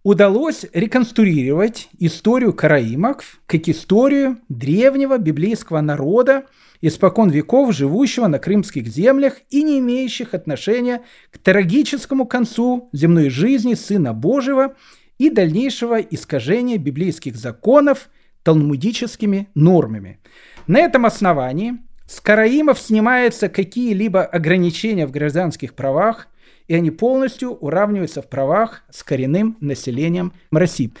удалось 0.04 0.64
реконструировать 0.72 1.88
историю 1.98 2.52
караимов 2.52 3.40
как 3.46 3.68
историю 3.68 4.38
древнего 4.48 5.18
библейского 5.18 5.80
народа, 5.80 6.44
испокон 6.80 7.28
веков 7.30 7.74
живущего 7.74 8.28
на 8.28 8.38
крымских 8.38 8.86
землях 8.86 9.38
и 9.50 9.64
не 9.64 9.80
имеющих 9.80 10.32
отношения 10.32 11.02
к 11.32 11.38
трагическому 11.38 12.24
концу 12.24 12.88
земной 12.92 13.30
жизни 13.30 13.74
Сына 13.74 14.14
Божьего 14.14 14.76
и 15.18 15.30
дальнейшего 15.30 16.00
искажения 16.00 16.78
библейских 16.78 17.36
законов 17.36 18.08
талмудическими 18.42 19.48
нормами. 19.54 20.20
На 20.66 20.78
этом 20.80 21.06
основании 21.06 21.74
с 22.06 22.20
караимов 22.20 22.78
снимаются 22.78 23.48
какие-либо 23.48 24.24
ограничения 24.24 25.06
в 25.06 25.10
гражданских 25.10 25.74
правах, 25.74 26.28
и 26.68 26.74
они 26.74 26.90
полностью 26.90 27.52
уравниваются 27.52 28.22
в 28.22 28.28
правах 28.28 28.82
с 28.90 29.02
коренным 29.02 29.56
населением 29.60 30.32
России. 30.50 30.92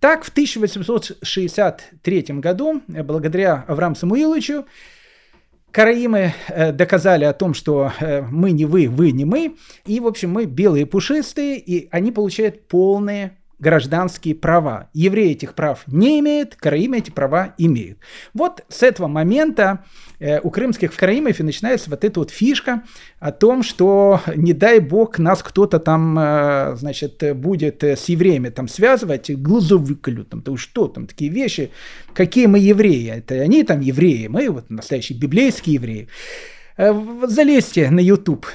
Так, 0.00 0.24
в 0.24 0.28
1863 0.30 2.22
году, 2.28 2.82
благодаря 2.86 3.64
Аврааму 3.66 3.96
Самуиловичу, 3.96 4.66
Караимы 5.70 6.32
э, 6.48 6.72
доказали 6.72 7.24
о 7.24 7.34
том, 7.34 7.52
что 7.52 7.92
э, 8.00 8.22
мы 8.22 8.52
не 8.52 8.64
вы, 8.64 8.88
вы 8.88 9.12
не 9.12 9.26
мы. 9.26 9.56
И, 9.84 10.00
в 10.00 10.06
общем, 10.06 10.30
мы 10.30 10.46
белые 10.46 10.86
пушистые, 10.86 11.58
и 11.58 11.88
они 11.90 12.10
получают 12.10 12.66
полные 12.68 13.36
гражданские 13.58 14.34
права. 14.34 14.88
Евреи 14.94 15.32
этих 15.32 15.54
прав 15.54 15.82
не 15.86 16.20
имеют, 16.20 16.54
караимы 16.54 16.98
эти 16.98 17.10
права 17.10 17.54
имеют. 17.58 17.98
Вот 18.34 18.64
с 18.68 18.82
этого 18.82 19.08
момента 19.08 19.84
э, 20.20 20.40
у 20.40 20.50
крымских 20.50 20.94
караимов 20.94 21.40
и 21.40 21.42
начинается 21.42 21.90
вот 21.90 22.04
эта 22.04 22.20
вот 22.20 22.30
фишка 22.30 22.84
о 23.18 23.32
том, 23.32 23.62
что 23.62 24.20
не 24.34 24.52
дай 24.52 24.78
бог 24.78 25.18
нас 25.18 25.42
кто-то 25.42 25.80
там, 25.80 26.18
э, 26.18 26.76
значит, 26.76 27.22
будет 27.36 27.82
э, 27.82 27.96
с 27.96 28.08
евреями 28.08 28.50
там 28.50 28.68
связывать, 28.68 29.30
глазу 29.30 29.78
выколют, 29.78 30.30
там, 30.30 30.42
то 30.42 30.56
что 30.56 30.86
там, 30.86 31.06
такие 31.06 31.30
вещи, 31.30 31.70
какие 32.14 32.46
мы 32.46 32.58
евреи, 32.58 33.10
это 33.10 33.34
они 33.36 33.64
там 33.64 33.80
евреи, 33.80 34.28
мы 34.28 34.48
вот 34.50 34.70
настоящие 34.70 35.18
библейские 35.18 35.74
евреи. 35.74 36.08
Э, 36.78 36.94
залезьте 37.26 37.90
на 37.90 37.98
YouTube, 37.98 38.46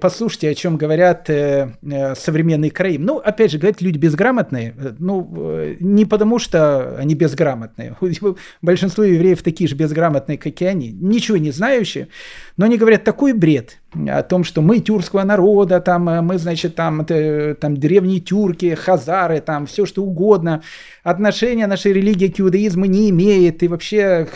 послушайте, 0.00 0.48
о 0.48 0.54
чем 0.54 0.78
говорят 0.78 1.28
э, 1.28 1.76
э, 1.82 2.14
современные 2.14 2.70
Караим. 2.70 3.04
Ну, 3.04 3.18
опять 3.18 3.50
же, 3.50 3.58
говорят 3.58 3.82
люди 3.82 3.98
безграмотные. 3.98 4.74
Ну, 4.98 5.76
не 5.78 6.06
потому 6.06 6.38
что 6.38 6.96
они 6.96 7.14
безграмотные. 7.14 7.94
Большинство 8.62 9.04
евреев 9.04 9.42
такие 9.42 9.68
же 9.68 9.76
безграмотные, 9.76 10.38
как 10.38 10.60
и 10.62 10.64
они. 10.64 10.90
Ничего 10.90 11.36
не 11.36 11.50
знающие. 11.50 12.08
Но 12.56 12.64
они 12.64 12.78
говорят 12.78 13.04
такой 13.04 13.34
бред 13.34 13.76
о 13.94 14.22
том, 14.22 14.44
что 14.44 14.62
мы 14.62 14.80
тюркского 14.80 15.22
народа, 15.22 15.80
там, 15.80 16.04
мы, 16.04 16.38
значит, 16.38 16.74
там, 16.74 17.04
там 17.04 17.76
древние 17.76 18.20
тюрки, 18.20 18.74
хазары, 18.74 19.40
там, 19.40 19.66
все 19.66 19.86
что 19.86 20.02
угодно. 20.02 20.62
Отношения 21.02 21.66
нашей 21.66 21.92
религии 21.92 22.28
к 22.28 22.40
иудаизму 22.40 22.84
не 22.84 23.10
имеет. 23.10 23.62
И 23.62 23.68
вообще, 23.68 24.26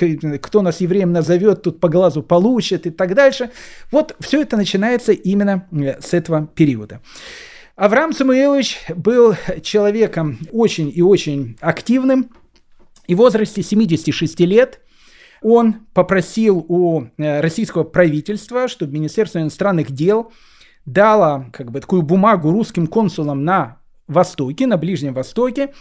кто 0.41 0.63
нас 0.63 0.81
евреем 0.81 1.13
назовет, 1.13 1.63
тут 1.63 1.81
по 1.81 1.89
глазу 1.89 2.23
получит 2.23 2.87
и 2.87 2.91
так 2.91 3.15
дальше. 3.15 3.51
Вот 3.91 4.17
все 4.21 4.43
это 4.43 4.57
начинается 4.57 5.13
именно 5.13 5.67
э, 5.73 6.01
с 6.01 6.15
этого 6.15 6.47
периода. 6.47 7.01
Авраам 7.77 8.13
Самуилович 8.13 8.79
был 8.95 9.35
человеком 9.63 10.39
очень 10.53 10.93
и 10.95 11.03
очень 11.03 11.57
активным. 11.61 12.31
И 13.07 13.15
в 13.15 13.19
возрасте 13.19 13.63
76 13.63 14.41
лет– 14.41 14.81
он 15.43 15.87
попросил 15.95 16.65
у 16.69 17.03
э, 17.17 17.41
российского 17.41 17.85
правительства, 17.85 18.69
чтобы 18.69 18.93
Министерство 18.93 19.41
иностранных 19.41 19.91
дел 19.91 20.33
дало 20.87 21.47
как 21.53 21.71
бы 21.71 21.81
такую 21.81 22.03
бумагу 22.03 22.51
русским 22.51 22.87
консулам 22.87 23.45
на 23.45 23.79
Востоке, 24.07 24.67
на 24.67 24.77
Ближнем 24.77 25.15
Востоке, 25.15 25.73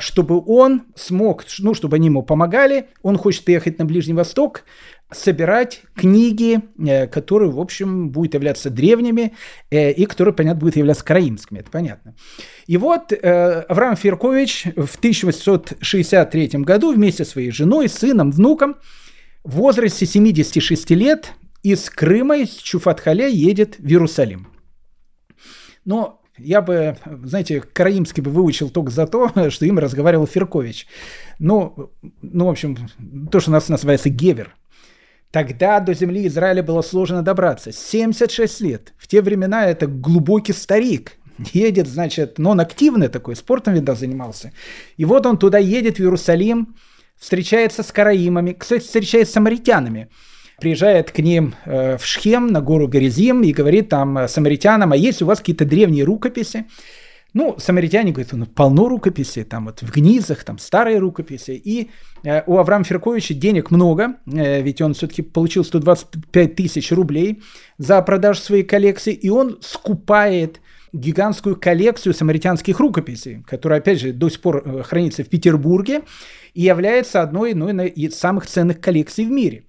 чтобы 0.00 0.42
он 0.44 0.84
смог, 0.94 1.44
ну, 1.58 1.74
чтобы 1.74 1.96
они 1.96 2.06
ему 2.06 2.22
помогали. 2.22 2.88
Он 3.02 3.16
хочет 3.16 3.48
ехать 3.48 3.78
на 3.78 3.84
Ближний 3.84 4.14
Восток, 4.14 4.64
собирать 5.10 5.82
книги, 5.94 6.60
э, 6.78 7.06
которые, 7.06 7.50
в 7.50 7.58
общем, 7.60 8.10
будут 8.10 8.34
являться 8.34 8.70
древними 8.70 9.34
и 9.70 10.06
которые, 10.06 10.34
понятно, 10.34 10.60
будут 10.60 10.76
являться 10.76 11.04
караимскими, 11.04 11.60
это 11.60 11.70
понятно. 11.70 12.14
И 12.66 12.76
вот 12.76 13.12
э, 13.12 13.64
Авраам 13.68 13.96
Феркович 13.96 14.64
в 14.76 14.96
1863 14.96 16.48
году 16.58 16.92
вместе 16.92 17.24
со 17.24 17.30
своей 17.30 17.50
женой, 17.50 17.88
сыном, 17.88 18.30
внуком 18.30 18.76
в 19.44 19.56
возрасте 19.56 20.04
76 20.04 20.90
лет 20.90 21.32
из 21.62 21.88
Крыма, 21.90 22.38
из 22.38 22.50
Чуфатхаля 22.56 23.28
едет 23.28 23.78
в 23.78 23.86
Иерусалим. 23.86 24.48
Но 25.84 26.17
я 26.38 26.62
бы, 26.62 26.96
знаете, 27.24 27.60
караимский 27.60 28.22
бы 28.22 28.30
выучил 28.30 28.70
только 28.70 28.90
за 28.90 29.06
то, 29.06 29.30
что 29.50 29.66
им 29.66 29.78
разговаривал 29.78 30.26
Феркович. 30.26 30.86
Ну, 31.38 31.90
ну, 32.22 32.46
в 32.46 32.50
общем, 32.50 32.76
то, 33.30 33.40
что 33.40 33.50
у 33.50 33.54
нас 33.54 33.68
называется 33.68 34.08
гевер. 34.08 34.54
Тогда 35.30 35.80
до 35.80 35.92
земли 35.92 36.26
Израиля 36.26 36.62
было 36.62 36.80
сложно 36.82 37.22
добраться. 37.22 37.70
76 37.70 38.60
лет. 38.62 38.94
В 38.98 39.06
те 39.06 39.20
времена 39.20 39.66
это 39.66 39.86
глубокий 39.86 40.54
старик 40.54 41.18
едет, 41.52 41.86
значит, 41.86 42.38
но 42.38 42.50
он 42.50 42.60
активный 42.60 43.08
такой, 43.08 43.36
спортом, 43.36 43.74
видно, 43.74 43.94
занимался. 43.94 44.52
И 44.96 45.04
вот 45.04 45.26
он 45.26 45.38
туда 45.38 45.58
едет, 45.58 45.96
в 45.96 46.00
Иерусалим, 46.00 46.76
встречается 47.16 47.82
с 47.82 47.92
караимами, 47.92 48.52
кстати, 48.52 48.82
встречается 48.82 49.32
с 49.32 49.34
самаритянами. 49.34 50.08
Приезжает 50.60 51.12
к 51.12 51.18
ним 51.20 51.54
э, 51.64 51.96
в 51.96 52.04
Шхем, 52.04 52.48
на 52.48 52.60
гору 52.60 52.88
Горизим, 52.88 53.42
и 53.42 53.52
говорит 53.52 53.88
там 53.88 54.18
э, 54.18 54.28
самаритянам, 54.28 54.92
а 54.92 54.96
есть 54.96 55.22
у 55.22 55.26
вас 55.26 55.38
какие-то 55.38 55.64
древние 55.64 56.04
рукописи? 56.04 56.66
Ну, 57.34 57.56
самаритяне 57.58 58.10
говорят, 58.10 58.32
ну, 58.32 58.46
полно 58.46 58.88
рукописей, 58.88 59.44
там 59.44 59.66
вот 59.66 59.82
в 59.82 59.92
Гнизах, 59.92 60.44
там 60.44 60.58
старые 60.58 60.98
рукописи. 60.98 61.50
И 61.52 61.90
э, 62.24 62.42
у 62.46 62.56
Авраама 62.56 62.84
Ферковича 62.84 63.34
денег 63.34 63.70
много, 63.70 64.16
э, 64.26 64.62
ведь 64.62 64.80
он 64.80 64.94
все-таки 64.94 65.22
получил 65.22 65.62
125 65.62 66.54
тысяч 66.56 66.90
рублей 66.90 67.42
за 67.76 68.00
продажу 68.02 68.40
своей 68.40 68.64
коллекции, 68.64 69.12
и 69.12 69.28
он 69.28 69.58
скупает 69.60 70.60
гигантскую 70.94 71.56
коллекцию 71.56 72.14
самаритянских 72.14 72.80
рукописей, 72.80 73.44
которая, 73.46 73.80
опять 73.80 74.00
же, 74.00 74.12
до 74.12 74.30
сих 74.30 74.40
пор 74.40 74.62
э, 74.64 74.82
хранится 74.82 75.22
в 75.22 75.28
Петербурге 75.28 76.02
и 76.54 76.62
является 76.62 77.20
одной 77.20 77.52
ну, 77.52 77.68
из 77.68 78.18
самых 78.18 78.46
ценных 78.46 78.80
коллекций 78.80 79.26
в 79.26 79.30
мире. 79.30 79.64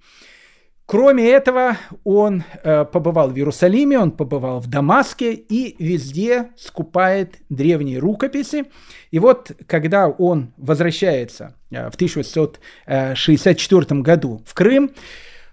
Кроме 0.90 1.30
этого, 1.30 1.78
он 2.02 2.42
э, 2.64 2.84
побывал 2.84 3.30
в 3.30 3.36
Иерусалиме, 3.36 3.96
он 3.96 4.10
побывал 4.10 4.58
в 4.58 4.66
Дамаске 4.66 5.34
и 5.34 5.76
везде 5.78 6.48
скупает 6.56 7.36
древние 7.48 8.00
рукописи. 8.00 8.64
И 9.12 9.20
вот, 9.20 9.52
когда 9.68 10.08
он 10.08 10.52
возвращается 10.56 11.54
э, 11.70 11.88
в 11.90 11.94
1864 11.94 14.00
году 14.00 14.42
в 14.44 14.52
Крым, 14.52 14.90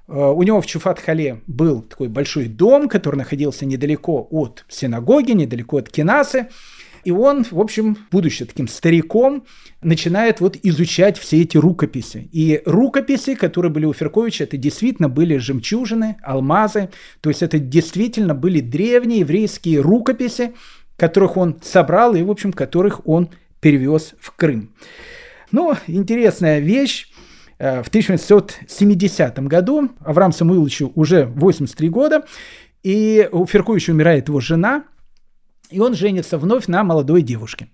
Э, 0.08 0.32
у 0.32 0.42
него 0.44 0.62
в 0.62 0.66
Чуфат-Хале 0.66 1.42
был 1.48 1.82
такой 1.82 2.08
большой 2.08 2.48
дом, 2.48 2.88
который 2.88 3.18
находился 3.18 3.66
недалеко 3.66 4.28
от 4.32 4.66
синагоги, 4.68 5.32
недалеко 5.32 5.78
от 5.78 5.90
Кинасы. 5.90 6.48
И 7.08 7.12
он, 7.12 7.46
в 7.50 7.58
общем, 7.62 7.96
будучи 8.12 8.44
таким 8.44 8.68
стариком, 8.68 9.46
начинает 9.82 10.42
вот 10.42 10.58
изучать 10.62 11.18
все 11.18 11.42
эти 11.42 11.56
рукописи. 11.56 12.28
И 12.34 12.62
рукописи, 12.66 13.36
которые 13.36 13.72
были 13.72 13.86
у 13.86 13.94
Ферковича, 13.94 14.44
это 14.44 14.58
действительно 14.58 15.08
были 15.08 15.38
жемчужины, 15.38 16.18
алмазы. 16.22 16.90
То 17.22 17.30
есть 17.30 17.42
это 17.44 17.60
действительно 17.60 18.36
были 18.36 18.60
древние 18.60 19.20
еврейские 19.20 19.80
рукописи, 19.80 20.54
которых 20.98 21.38
он 21.38 21.62
собрал 21.64 22.14
и, 22.14 22.24
в 22.24 22.30
общем, 22.30 22.52
которых 22.52 23.08
он 23.08 23.30
перевез 23.62 24.14
в 24.20 24.36
Крым. 24.36 24.74
Ну, 25.54 25.76
интересная 25.88 26.60
вещь. 26.60 27.10
Э, 27.58 27.84
в 27.84 27.88
1970 27.88 29.40
году 29.48 29.92
Авраам 30.02 30.34
Самуиловичу 30.34 30.92
уже 30.94 31.24
83 31.24 31.88
года, 31.88 32.26
и 32.84 33.30
у 33.32 33.46
Ферковича 33.46 33.94
умирает 33.94 34.28
его 34.28 34.42
жена, 34.42 34.84
и 35.70 35.80
он 35.80 35.96
женится 35.96 36.38
вновь 36.38 36.68
на 36.68 36.84
молодой 36.84 37.22
девушке. 37.22 37.68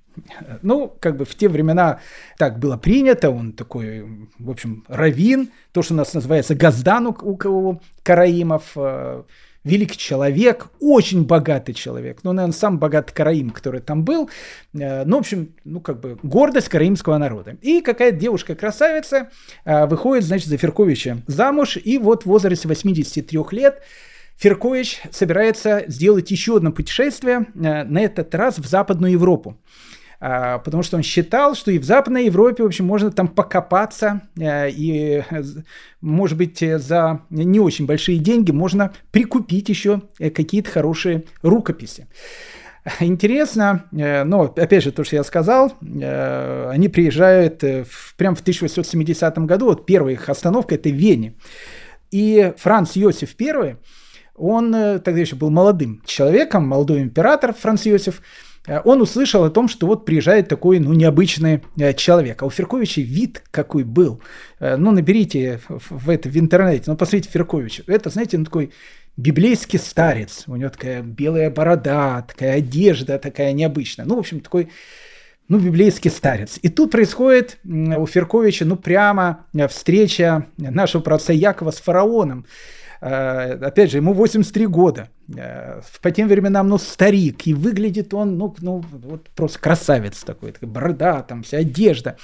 Ну, 0.61 0.93
как 0.99 1.17
бы 1.17 1.25
в 1.25 1.35
те 1.35 1.49
времена 1.49 1.99
так 2.37 2.59
было 2.59 2.77
принято, 2.77 3.29
он 3.29 3.53
такой, 3.53 4.27
в 4.37 4.49
общем, 4.49 4.83
равин, 4.87 5.49
то, 5.71 5.81
что 5.81 5.93
у 5.93 5.97
нас 5.97 6.13
называется 6.13 6.55
газдан 6.55 7.07
у, 7.07 7.15
у 7.21 7.81
караимов, 8.03 8.71
э, 8.75 9.23
великий 9.63 9.97
человек, 9.97 10.67
очень 10.79 11.25
богатый 11.25 11.73
человек. 11.73 12.19
Ну, 12.23 12.33
наверное, 12.33 12.53
сам 12.53 12.79
богатый 12.79 13.13
караим, 13.13 13.49
который 13.49 13.81
там 13.81 14.03
был. 14.03 14.29
Э, 14.73 15.03
ну, 15.03 15.17
в 15.17 15.19
общем, 15.21 15.53
ну, 15.63 15.79
как 15.79 15.99
бы 15.99 16.17
гордость 16.21 16.69
караимского 16.69 17.17
народа. 17.17 17.57
И 17.61 17.81
какая-то 17.81 18.17
девушка-красавица 18.17 19.29
э, 19.65 19.85
выходит, 19.87 20.25
значит, 20.25 20.47
за 20.49 20.57
Ферковича 20.57 21.21
замуж, 21.27 21.77
и 21.83 21.97
вот 21.97 22.23
в 22.23 22.27
возрасте 22.27 22.67
83 22.67 23.39
лет 23.51 23.81
Феркович 24.37 25.01
собирается 25.11 25.83
сделать 25.87 26.31
еще 26.31 26.57
одно 26.57 26.71
путешествие, 26.71 27.47
э, 27.55 27.83
на 27.83 27.99
этот 27.99 28.33
раз 28.35 28.59
в 28.59 28.65
Западную 28.65 29.13
Европу. 29.13 29.57
А, 30.25 30.59
потому 30.59 30.83
что 30.83 30.95
он 30.95 31.03
считал, 31.03 31.53
что 31.53 31.69
и 31.69 31.77
в 31.77 31.83
Западной 31.83 32.27
Европе, 32.27 32.63
в 32.63 32.67
общем, 32.67 32.85
можно 32.85 33.11
там 33.11 33.27
покопаться, 33.27 34.21
э, 34.39 34.69
и, 34.69 35.21
может 35.99 36.37
быть, 36.37 36.59
за 36.59 37.23
не 37.29 37.59
очень 37.59 37.85
большие 37.85 38.19
деньги 38.19 38.51
можно 38.51 38.93
прикупить 39.11 39.67
еще 39.67 40.03
э, 40.19 40.29
какие-то 40.29 40.71
хорошие 40.71 41.25
рукописи. 41.41 42.07
Интересно, 43.01 43.83
э, 43.91 44.23
но 44.23 44.43
опять 44.43 44.85
же 44.85 44.93
то, 44.93 45.03
что 45.03 45.17
я 45.17 45.25
сказал, 45.25 45.73
они 45.81 46.87
приезжают 46.87 47.61
прямо 48.15 48.37
в 48.37 48.39
1870 48.39 49.37
году, 49.39 49.65
вот 49.65 49.85
первая 49.85 50.13
их 50.13 50.29
остановка 50.29 50.75
это 50.75 50.87
в 50.87 50.93
Вене. 50.93 51.33
И 52.11 52.53
Франц 52.55 52.95
Иосиф 52.95 53.35
I, 53.41 53.75
он 54.35 54.71
тогда 54.71 55.19
еще 55.19 55.35
был 55.35 55.49
молодым 55.49 56.01
человеком, 56.05 56.67
молодой 56.67 57.01
император 57.01 57.53
Франц 57.53 57.85
Иосиф, 57.85 58.21
э, 58.67 58.79
он 58.83 59.01
услышал 59.01 59.43
о 59.43 59.49
том, 59.49 59.67
что 59.67 59.85
вот 59.85 60.05
приезжает 60.05 60.47
такой, 60.47 60.79
ну, 60.79 60.93
необычный 60.93 61.61
э, 61.77 61.93
человек. 61.93 62.41
А 62.41 62.45
у 62.45 62.49
Ферковича 62.49 63.01
вид 63.01 63.43
какой 63.51 63.83
был. 63.83 64.21
Э, 64.59 64.75
ну, 64.75 64.91
наберите 64.91 65.59
в, 65.67 66.09
это 66.09 66.29
в 66.29 66.37
интернете, 66.37 66.85
ну, 66.87 66.97
посмотрите 66.97 67.29
Ферковича. 67.29 67.83
Это, 67.87 68.09
знаете, 68.09 68.37
ну, 68.37 68.45
такой 68.45 68.71
библейский 69.17 69.77
старец. 69.77 70.45
У 70.47 70.55
него 70.55 70.69
такая 70.69 71.03
белая 71.03 71.51
борода, 71.51 72.23
такая 72.23 72.57
одежда 72.57 73.19
такая 73.19 73.53
необычная. 73.53 74.05
Ну, 74.05 74.15
в 74.15 74.19
общем, 74.19 74.39
такой 74.39 74.69
ну, 75.47 75.59
библейский 75.59 76.09
старец. 76.09 76.57
И 76.61 76.69
тут 76.69 76.89
происходит 76.89 77.59
у 77.63 78.07
Ферковича, 78.07 78.65
ну, 78.65 78.77
прямо 78.77 79.45
встреча 79.69 80.47
нашего 80.57 81.01
праотца 81.01 81.33
Якова 81.33 81.69
с 81.69 81.79
фараоном. 81.79 82.47
Э, 83.05 83.57
опять 83.61 83.91
же, 83.91 83.97
ему 83.97 84.13
83 84.13 84.65
года. 84.67 85.09
Э, 85.35 85.81
по 86.01 86.11
тем 86.11 86.29
временам, 86.29 86.69
ну, 86.69 86.77
старик. 86.77 87.45
И 87.47 87.53
выглядит 87.53 88.13
он, 88.13 88.37
ну, 88.37 88.55
ну 88.61 88.83
вот 88.91 89.29
просто 89.31 89.59
красавец 89.59 90.23
такой. 90.23 90.53
такой 90.53 90.69
борода, 90.69 91.21
там 91.21 91.43
вся 91.43 91.57
одежда. 91.57 92.15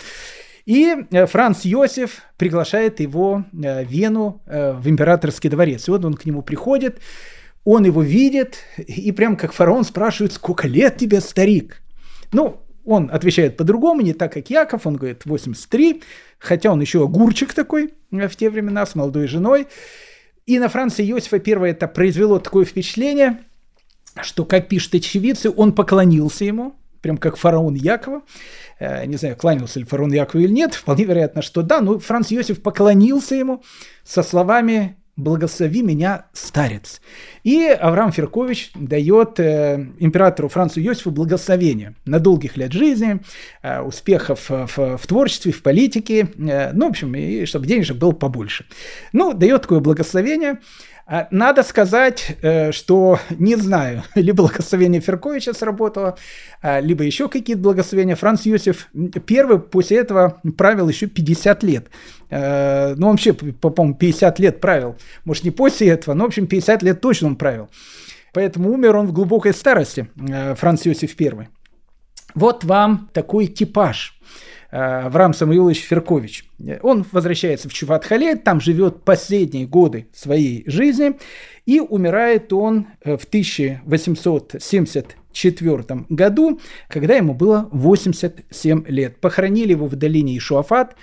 И 0.65 0.95
э, 1.11 1.25
Франц 1.25 1.65
Йосиф 1.65 2.21
приглашает 2.37 3.01
его 3.01 3.43
в 3.51 3.83
Вену 3.83 4.41
в 4.45 4.87
императорский 4.87 5.49
дворец. 5.49 5.87
И 5.87 5.91
вот 5.91 6.05
он 6.05 6.13
к 6.13 6.25
нему 6.25 6.43
приходит, 6.43 6.99
он 7.65 7.83
его 7.83 8.01
видит, 8.01 8.59
и 8.77 9.11
прям 9.11 9.35
как 9.35 9.51
фараон 9.51 9.83
спрашивает, 9.83 10.31
сколько 10.31 10.65
лет 10.65 10.95
тебе, 10.95 11.19
старик? 11.19 11.81
Ну, 12.31 12.61
он 12.85 13.09
отвечает 13.11 13.57
по-другому, 13.57 13.99
не 13.99 14.13
так, 14.13 14.31
как 14.31 14.49
Яков, 14.49 14.87
он 14.87 14.95
говорит 14.95 15.25
83, 15.25 16.01
хотя 16.37 16.71
он 16.71 16.79
еще 16.79 17.03
огурчик 17.03 17.53
такой 17.53 17.93
в 18.11 18.35
те 18.37 18.49
времена 18.49 18.85
с 18.85 18.95
молодой 18.95 19.27
женой. 19.27 19.67
И 20.49 20.57
на 20.57 20.67
Франца 20.67 21.03
Иосифа 21.03 21.35
I 21.37 21.69
это 21.69 21.87
произвело 21.87 22.39
такое 22.39 22.65
впечатление, 22.65 23.37
что, 24.19 24.45
как 24.45 24.67
пишут 24.67 24.95
очевидцы, 24.95 25.51
он 25.55 25.73
поклонился 25.73 26.43
ему, 26.43 26.73
прям 27.01 27.19
как 27.19 27.37
фараон 27.37 27.75
Якова. 27.75 28.23
Э, 28.79 29.05
не 29.05 29.17
знаю, 29.17 29.35
кланялся 29.35 29.77
ли 29.77 29.85
фараон 29.85 30.11
Якова 30.11 30.41
или 30.41 30.51
нет, 30.51 30.73
вполне 30.73 31.03
вероятно, 31.03 31.43
что 31.43 31.61
да, 31.61 31.81
но 31.81 31.99
Франц 31.99 32.31
Иосиф 32.31 32.63
поклонился 32.63 33.35
ему 33.35 33.61
со 34.03 34.23
словами 34.23 34.97
благослови 35.19 35.81
меня, 35.81 36.25
старец. 36.33 37.01
И 37.43 37.65
Авраам 37.67 38.11
Феркович 38.11 38.71
дает 38.75 39.39
э, 39.39 39.87
императору 39.99 40.49
Францу 40.49 40.81
Иосифу 40.81 41.11
благословение 41.11 41.95
на 42.05 42.19
долгих 42.19 42.57
лет 42.57 42.71
жизни, 42.71 43.19
э, 43.61 43.81
успехов 43.81 44.49
в, 44.49 44.67
в, 44.67 44.97
в 44.97 45.07
творчестве, 45.07 45.51
в 45.51 45.61
политике, 45.61 46.29
э, 46.37 46.71
ну, 46.73 46.87
в 46.87 46.89
общем, 46.89 47.13
и 47.15 47.45
чтобы 47.45 47.67
денежек 47.67 47.97
было 47.97 48.11
побольше. 48.11 48.65
Ну, 49.13 49.33
дает 49.33 49.63
такое 49.63 49.79
благословение. 49.79 50.59
А, 51.11 51.27
надо 51.31 51.63
сказать, 51.63 52.37
э, 52.43 52.71
что 52.71 53.19
не 53.31 53.55
знаю, 53.55 54.03
либо 54.15 54.43
благословение 54.43 55.01
Ферковича 55.01 55.53
сработало, 55.53 56.17
а, 56.61 56.79
либо 56.79 57.03
еще 57.03 57.27
какие-то 57.27 57.63
благословения. 57.63 58.15
Франц 58.15 58.45
Юсиф 58.45 58.89
первый 59.25 59.57
после 59.57 59.97
этого 59.97 60.39
правил 60.55 60.87
еще 60.87 61.07
50 61.07 61.63
лет. 61.63 61.87
Э, 62.29 62.93
ну, 62.95 63.09
вообще, 63.09 63.33
по-моему, 63.33 63.95
50 63.95 64.39
лет 64.39 64.61
правил. 64.61 64.97
Может, 65.25 65.45
не 65.45 65.51
после 65.51 65.87
этого, 65.87 66.13
но, 66.13 66.25
в 66.25 66.27
общем, 66.27 66.45
50 66.45 66.83
лет 66.83 67.01
точно 67.01 67.29
он 67.29 67.37
правил. 67.37 67.69
Поэтому 68.31 68.71
умер 68.71 68.95
он 68.95 69.07
в 69.07 69.11
глубокой 69.11 69.55
старости, 69.55 70.07
э, 70.15 70.53
Франц 70.53 70.85
Иосиф 70.85 71.15
I. 71.19 71.47
Вот 72.35 72.63
вам 72.63 73.09
такой 73.13 73.47
типаж– 73.47 74.15
Авраам 74.71 75.33
Самуилович 75.33 75.81
Феркович. 75.81 76.45
Он 76.83 77.03
возвращается 77.11 77.67
в 77.69 77.73
Чуватхале, 77.73 78.35
там 78.35 78.61
живет 78.61 79.03
последние 79.03 79.65
годы 79.65 80.05
своей 80.13 80.63
жизни, 80.67 81.13
и 81.65 81.79
умирает 81.79 82.53
он 82.53 82.85
э, 83.03 83.17
в 83.17 83.23
1874 83.23 86.05
году, 86.09 86.61
когда 86.87 87.15
ему 87.15 87.33
было 87.33 87.67
87 87.71 88.85
лет. 88.87 89.19
Похоронили 89.19 89.71
его 89.71 89.87
в 89.87 89.95
долине 89.95 90.37
Ишуафат, 90.37 90.95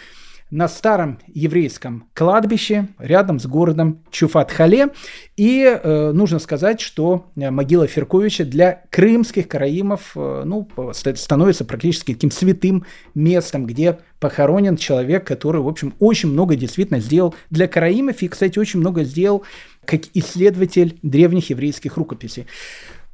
на 0.51 0.69
старом 0.69 1.19
еврейском 1.27 2.09
кладбище 2.15 2.89
рядом 2.99 3.41
с 3.41 3.47
городом 3.47 4.05
Чуфат-Хале. 4.13 4.95
И 5.37 5.65
э, 5.65 6.13
нужно 6.13 6.39
сказать, 6.39 6.81
что 6.81 7.27
э, 7.35 7.51
могила 7.51 7.87
Ферковича 7.87 8.45
для 8.45 8.85
крымских 8.91 9.49
караимов 9.49 10.13
э, 10.15 10.43
ну, 10.45 10.69
становится 10.93 11.65
практически 11.65 12.15
таким 12.15 12.31
святым 12.31 12.85
местом, 13.15 13.67
где 13.67 13.99
похоронен 14.21 14.77
человек, 14.77 15.27
который, 15.27 15.61
в 15.61 15.69
общем, 15.69 15.95
очень 15.99 16.31
много 16.31 16.55
действительно 16.55 17.01
сделал 17.01 17.35
для 17.51 17.67
караимов 17.67 18.23
и, 18.23 18.29
кстати, 18.29 18.59
очень 18.59 18.81
много 18.81 19.03
сделал 19.03 19.43
как 19.85 20.03
исследователь 20.15 20.99
древних 21.03 21.51
еврейских 21.51 21.97
рукописей. 21.97 22.47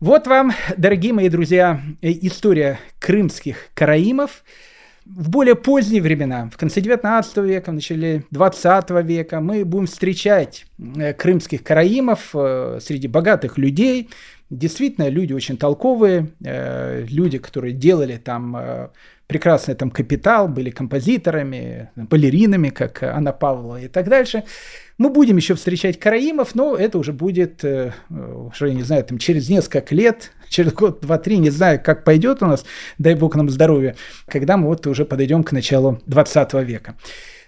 Вот 0.00 0.26
вам, 0.26 0.52
дорогие 0.76 1.14
мои 1.14 1.30
друзья, 1.30 1.80
э, 2.02 2.10
история 2.10 2.78
крымских 2.98 3.68
караимов– 3.74 4.44
в 5.04 5.30
более 5.30 5.54
поздние 5.54 6.00
времена, 6.00 6.48
в 6.52 6.56
конце 6.56 6.80
19 6.80 7.36
века, 7.38 7.70
в 7.70 7.74
начале 7.74 8.24
20 8.30 8.90
века, 9.04 9.40
мы 9.40 9.64
будем 9.64 9.86
встречать 9.86 10.66
э, 10.78 11.12
крымских 11.12 11.62
караимов 11.62 12.30
э, 12.34 12.78
среди 12.80 13.08
богатых 13.08 13.58
людей. 13.58 14.10
Действительно, 14.50 15.08
люди 15.08 15.32
очень 15.32 15.56
толковые, 15.56 16.28
э, 16.44 17.04
люди, 17.08 17.38
которые 17.38 17.72
делали 17.72 18.16
там 18.16 18.90
прекрасный 19.26 19.74
там 19.74 19.90
капитал, 19.90 20.46
были 20.46 20.70
композиторами, 20.70 21.90
балеринами, 21.96 22.68
как 22.68 23.02
Анна 23.02 23.32
Павлова 23.32 23.80
и 23.80 23.88
так 23.88 24.08
дальше. 24.08 24.44
Мы 25.02 25.10
будем 25.10 25.36
еще 25.36 25.56
встречать 25.56 25.98
караимов, 25.98 26.54
но 26.54 26.76
это 26.76 26.96
уже 26.96 27.12
будет, 27.12 27.64
уже, 27.64 28.72
не 28.72 28.84
знаю, 28.84 29.02
там 29.02 29.18
через 29.18 29.48
несколько 29.48 29.96
лет, 29.96 30.30
через 30.48 30.72
год, 30.72 31.00
два, 31.00 31.18
три, 31.18 31.38
не 31.38 31.50
знаю, 31.50 31.80
как 31.82 32.04
пойдет 32.04 32.40
у 32.40 32.46
нас, 32.46 32.64
дай 32.98 33.16
бог 33.16 33.34
нам 33.34 33.50
здоровья, 33.50 33.96
когда 34.28 34.56
мы 34.56 34.68
вот 34.68 34.86
уже 34.86 35.04
подойдем 35.04 35.42
к 35.42 35.50
началу 35.50 36.00
20 36.06 36.54
века. 36.54 36.94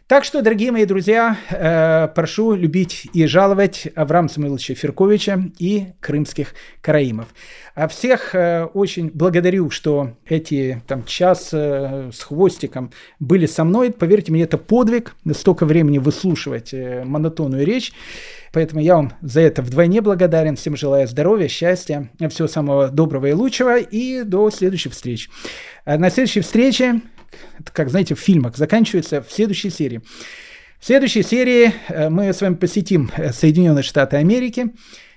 Так 0.06 0.24
что, 0.24 0.42
дорогие 0.42 0.70
мои 0.70 0.84
друзья, 0.84 1.38
э, 1.48 2.08
прошу 2.14 2.54
любить 2.54 3.08
и 3.14 3.24
жаловать 3.24 3.88
Авраама 3.94 4.28
Самуиловича 4.28 4.74
Ферковича 4.74 5.44
и 5.58 5.86
крымских 6.00 6.54
караимов. 6.82 7.28
А 7.74 7.88
всех 7.88 8.34
э, 8.34 8.64
очень 8.74 9.10
благодарю, 9.14 9.70
что 9.70 10.10
эти 10.26 10.82
там 10.86 11.04
час 11.04 11.54
э, 11.54 12.10
с 12.12 12.22
хвостиком 12.22 12.92
были 13.18 13.46
со 13.46 13.64
мной. 13.64 13.92
Поверьте 13.92 14.30
мне, 14.30 14.42
это 14.42 14.58
подвиг, 14.58 15.16
столько 15.32 15.64
времени 15.64 15.96
выслушивать 15.96 16.74
монотонную 16.74 17.64
речь. 17.64 17.90
Поэтому 18.52 18.82
я 18.82 18.96
вам 18.96 19.14
за 19.22 19.40
это 19.40 19.62
вдвойне 19.62 20.02
благодарен. 20.02 20.56
Всем 20.56 20.76
желаю 20.76 21.08
здоровья, 21.08 21.48
счастья, 21.48 22.10
всего 22.28 22.46
самого 22.46 22.88
доброго 22.88 23.24
и 23.26 23.32
лучшего. 23.32 23.78
И 23.78 24.22
до 24.22 24.50
следующих 24.50 24.92
встреч. 24.92 25.30
А 25.86 25.96
на 25.96 26.10
следующей 26.10 26.40
встрече, 26.42 27.00
как 27.72 27.90
знаете, 27.90 28.14
в 28.14 28.20
фильмах, 28.20 28.56
заканчивается 28.56 29.22
в 29.22 29.32
следующей 29.32 29.70
серии. 29.70 30.00
В 30.78 30.86
следующей 30.86 31.22
серии 31.22 31.72
э, 31.88 32.10
мы 32.10 32.32
с 32.32 32.40
вами 32.40 32.54
посетим 32.54 33.10
э, 33.16 33.32
Соединенные 33.32 33.82
Штаты 33.82 34.16
Америки 34.16 34.72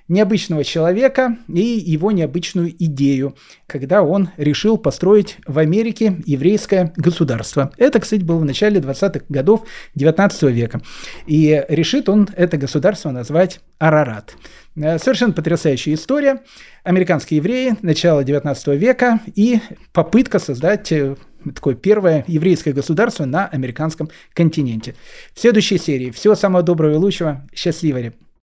необычного 0.08 0.64
человека 0.64 1.38
и 1.54 1.60
его 1.60 2.12
необычную 2.12 2.72
идею, 2.72 3.36
когда 3.66 4.04
он 4.04 4.30
решил 4.38 4.78
построить 4.78 5.38
в 5.46 5.60
Америке 5.60 6.22
еврейское 6.26 6.94
государство. 6.96 7.72
Это, 7.78 8.00
кстати, 8.00 8.22
было 8.22 8.38
в 8.38 8.46
начале 8.46 8.80
20-х 8.80 9.26
годов 9.30 9.66
19 9.96 10.44
века. 10.44 10.82
И 11.26 11.64
решит 11.68 12.08
он 12.10 12.30
это 12.36 12.58
государство 12.58 13.12
назвать 13.12 13.60
Арарат. 13.80 14.36
Э, 14.76 14.98
совершенно 15.00 15.34
потрясающая 15.34 15.94
история. 15.94 16.42
Американские 16.84 17.38
евреи, 17.38 17.76
начала 17.82 18.24
19 18.24 18.68
века 18.80 19.20
и 19.36 19.60
попытка 19.92 20.40
создать 20.40 20.94
такое 21.56 21.76
первое 21.76 22.24
еврейское 22.28 22.74
государство 22.74 23.26
на 23.26 23.48
американском 23.48 24.10
континенте. 24.34 24.96
В 25.34 25.40
следующей 25.40 25.78
серии. 25.78 26.12
Всего 26.12 26.36
самого 26.36 26.64
доброго 26.64 26.94
и 26.94 26.98
лучшего. 26.98 27.46
Счастливо! 27.54 28.14